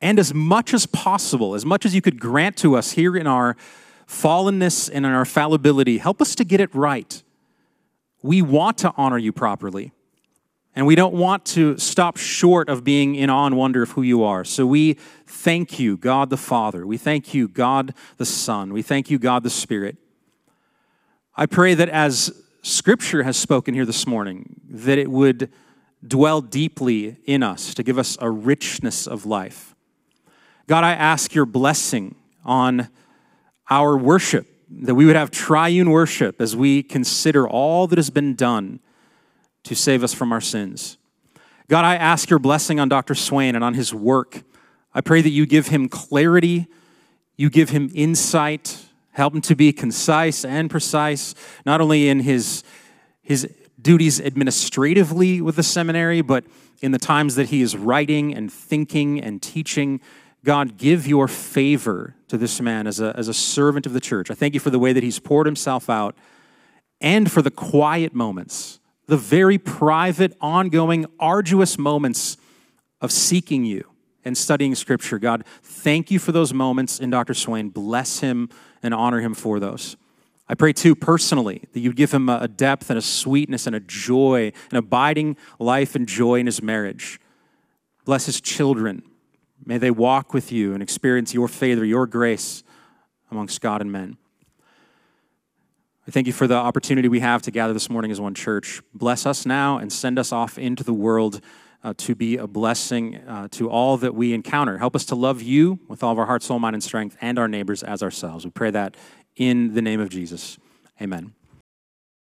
and 0.00 0.18
as 0.18 0.34
much 0.34 0.74
as 0.74 0.86
possible, 0.86 1.54
as 1.54 1.64
much 1.64 1.86
as 1.86 1.94
you 1.94 2.02
could 2.02 2.20
grant 2.20 2.56
to 2.58 2.76
us 2.76 2.92
here 2.92 3.16
in 3.16 3.26
our 3.26 3.56
fallenness 4.06 4.90
and 4.92 5.06
in 5.06 5.12
our 5.12 5.24
fallibility, 5.24 5.98
help 5.98 6.20
us 6.20 6.34
to 6.34 6.44
get 6.44 6.60
it 6.60 6.74
right. 6.74 7.22
We 8.22 8.42
want 8.42 8.78
to 8.78 8.92
honor 8.96 9.18
you 9.18 9.32
properly, 9.32 9.92
and 10.74 10.86
we 10.86 10.94
don't 10.94 11.14
want 11.14 11.44
to 11.46 11.78
stop 11.78 12.16
short 12.16 12.68
of 12.68 12.84
being 12.84 13.14
in 13.14 13.30
awe 13.30 13.46
and 13.46 13.56
wonder 13.56 13.82
of 13.82 13.92
who 13.92 14.02
you 14.02 14.24
are. 14.24 14.44
So 14.44 14.66
we 14.66 14.94
thank 15.26 15.78
you, 15.78 15.96
God 15.96 16.30
the 16.30 16.36
Father. 16.36 16.86
We 16.86 16.96
thank 16.96 17.32
you, 17.32 17.48
God 17.48 17.94
the 18.16 18.26
Son. 18.26 18.72
We 18.72 18.82
thank 18.82 19.10
you, 19.10 19.18
God 19.18 19.42
the 19.42 19.50
Spirit. 19.50 19.96
I 21.36 21.46
pray 21.46 21.74
that 21.74 21.88
as 21.88 22.32
Scripture 22.62 23.24
has 23.24 23.36
spoken 23.36 23.74
here 23.74 23.84
this 23.84 24.06
morning, 24.06 24.60
that 24.70 24.98
it 24.98 25.10
would 25.10 25.50
dwell 26.06 26.40
deeply 26.40 27.16
in 27.24 27.42
us 27.42 27.74
to 27.74 27.82
give 27.82 27.98
us 27.98 28.16
a 28.20 28.30
richness 28.30 29.06
of 29.06 29.26
life. 29.26 29.73
God, 30.66 30.82
I 30.84 30.92
ask 30.92 31.34
your 31.34 31.46
blessing 31.46 32.14
on 32.44 32.88
our 33.68 33.96
worship, 33.96 34.46
that 34.70 34.94
we 34.94 35.04
would 35.04 35.16
have 35.16 35.30
triune 35.30 35.90
worship 35.90 36.40
as 36.40 36.56
we 36.56 36.82
consider 36.82 37.48
all 37.48 37.86
that 37.86 37.98
has 37.98 38.10
been 38.10 38.34
done 38.34 38.80
to 39.64 39.74
save 39.74 40.02
us 40.02 40.14
from 40.14 40.32
our 40.32 40.40
sins. 40.40 40.96
God, 41.68 41.84
I 41.84 41.96
ask 41.96 42.28
your 42.28 42.38
blessing 42.38 42.78
on 42.80 42.88
Dr. 42.88 43.14
Swain 43.14 43.54
and 43.54 43.64
on 43.64 43.74
his 43.74 43.94
work. 43.94 44.42
I 44.94 45.00
pray 45.00 45.22
that 45.22 45.30
you 45.30 45.46
give 45.46 45.68
him 45.68 45.88
clarity, 45.88 46.66
you 47.36 47.50
give 47.50 47.70
him 47.70 47.90
insight, 47.94 48.84
help 49.12 49.34
him 49.34 49.40
to 49.42 49.54
be 49.54 49.72
concise 49.72 50.44
and 50.44 50.70
precise, 50.70 51.34
not 51.64 51.80
only 51.80 52.08
in 52.08 52.20
his, 52.20 52.62
his 53.22 53.48
duties 53.80 54.20
administratively 54.20 55.40
with 55.40 55.56
the 55.56 55.62
seminary, 55.62 56.20
but 56.20 56.44
in 56.82 56.92
the 56.92 56.98
times 56.98 57.34
that 57.36 57.48
he 57.48 57.62
is 57.62 57.76
writing 57.76 58.34
and 58.34 58.52
thinking 58.52 59.20
and 59.20 59.40
teaching. 59.40 60.00
God, 60.44 60.76
give 60.76 61.06
your 61.06 61.26
favor 61.26 62.14
to 62.28 62.36
this 62.36 62.60
man 62.60 62.86
as 62.86 63.00
a, 63.00 63.14
as 63.16 63.28
a 63.28 63.34
servant 63.34 63.86
of 63.86 63.94
the 63.94 64.00
church. 64.00 64.30
I 64.30 64.34
thank 64.34 64.52
you 64.52 64.60
for 64.60 64.70
the 64.70 64.78
way 64.78 64.92
that 64.92 65.02
he's 65.02 65.18
poured 65.18 65.46
himself 65.46 65.88
out 65.88 66.14
and 67.00 67.32
for 67.32 67.40
the 67.40 67.50
quiet 67.50 68.14
moments, 68.14 68.78
the 69.06 69.16
very 69.16 69.56
private, 69.56 70.36
ongoing, 70.40 71.06
arduous 71.18 71.78
moments 71.78 72.36
of 73.00 73.10
seeking 73.10 73.64
you 73.64 73.88
and 74.22 74.36
studying 74.36 74.74
scripture. 74.74 75.18
God, 75.18 75.44
thank 75.62 76.10
you 76.10 76.18
for 76.18 76.32
those 76.32 76.52
moments 76.52 77.00
in 77.00 77.08
Dr. 77.08 77.34
Swain. 77.34 77.70
Bless 77.70 78.20
him 78.20 78.50
and 78.82 78.92
honor 78.92 79.20
him 79.20 79.34
for 79.34 79.58
those. 79.58 79.96
I 80.46 80.54
pray 80.54 80.74
too, 80.74 80.94
personally, 80.94 81.62
that 81.72 81.80
you 81.80 81.94
give 81.94 82.12
him 82.12 82.28
a 82.28 82.48
depth 82.48 82.90
and 82.90 82.98
a 82.98 83.02
sweetness 83.02 83.66
and 83.66 83.74
a 83.74 83.80
joy, 83.80 84.52
an 84.70 84.76
abiding 84.76 85.38
life 85.58 85.94
and 85.94 86.06
joy 86.06 86.38
in 86.38 86.46
his 86.46 86.62
marriage. 86.62 87.18
Bless 88.04 88.26
his 88.26 88.42
children. 88.42 89.02
May 89.64 89.78
they 89.78 89.90
walk 89.90 90.34
with 90.34 90.52
you 90.52 90.74
and 90.74 90.82
experience 90.82 91.34
your 91.34 91.48
favor, 91.48 91.84
your 91.84 92.06
grace 92.06 92.62
amongst 93.30 93.60
God 93.60 93.80
and 93.80 93.90
men. 93.90 94.16
I 96.06 96.10
thank 96.10 96.26
you 96.26 96.34
for 96.34 96.46
the 96.46 96.54
opportunity 96.54 97.08
we 97.08 97.20
have 97.20 97.40
to 97.42 97.50
gather 97.50 97.72
this 97.72 97.88
morning 97.88 98.10
as 98.10 98.20
one 98.20 98.34
church. 98.34 98.82
Bless 98.92 99.24
us 99.24 99.46
now 99.46 99.78
and 99.78 99.90
send 99.90 100.18
us 100.18 100.32
off 100.32 100.58
into 100.58 100.84
the 100.84 100.92
world 100.92 101.40
uh, 101.82 101.94
to 101.98 102.14
be 102.14 102.36
a 102.36 102.46
blessing 102.46 103.16
uh, 103.26 103.48
to 103.52 103.70
all 103.70 103.96
that 103.98 104.14
we 104.14 104.34
encounter. 104.34 104.78
Help 104.78 104.94
us 104.96 105.04
to 105.06 105.14
love 105.14 105.40
you 105.40 105.78
with 105.88 106.02
all 106.02 106.12
of 106.12 106.18
our 106.18 106.26
heart, 106.26 106.42
soul, 106.42 106.58
mind, 106.58 106.74
and 106.74 106.82
strength, 106.82 107.16
and 107.20 107.38
our 107.38 107.48
neighbors 107.48 107.82
as 107.82 108.02
ourselves. 108.02 108.44
We 108.44 108.50
pray 108.50 108.70
that 108.70 108.96
in 109.36 109.74
the 109.74 109.82
name 109.82 110.00
of 110.00 110.08
Jesus. 110.08 110.58
Amen. 111.00 111.34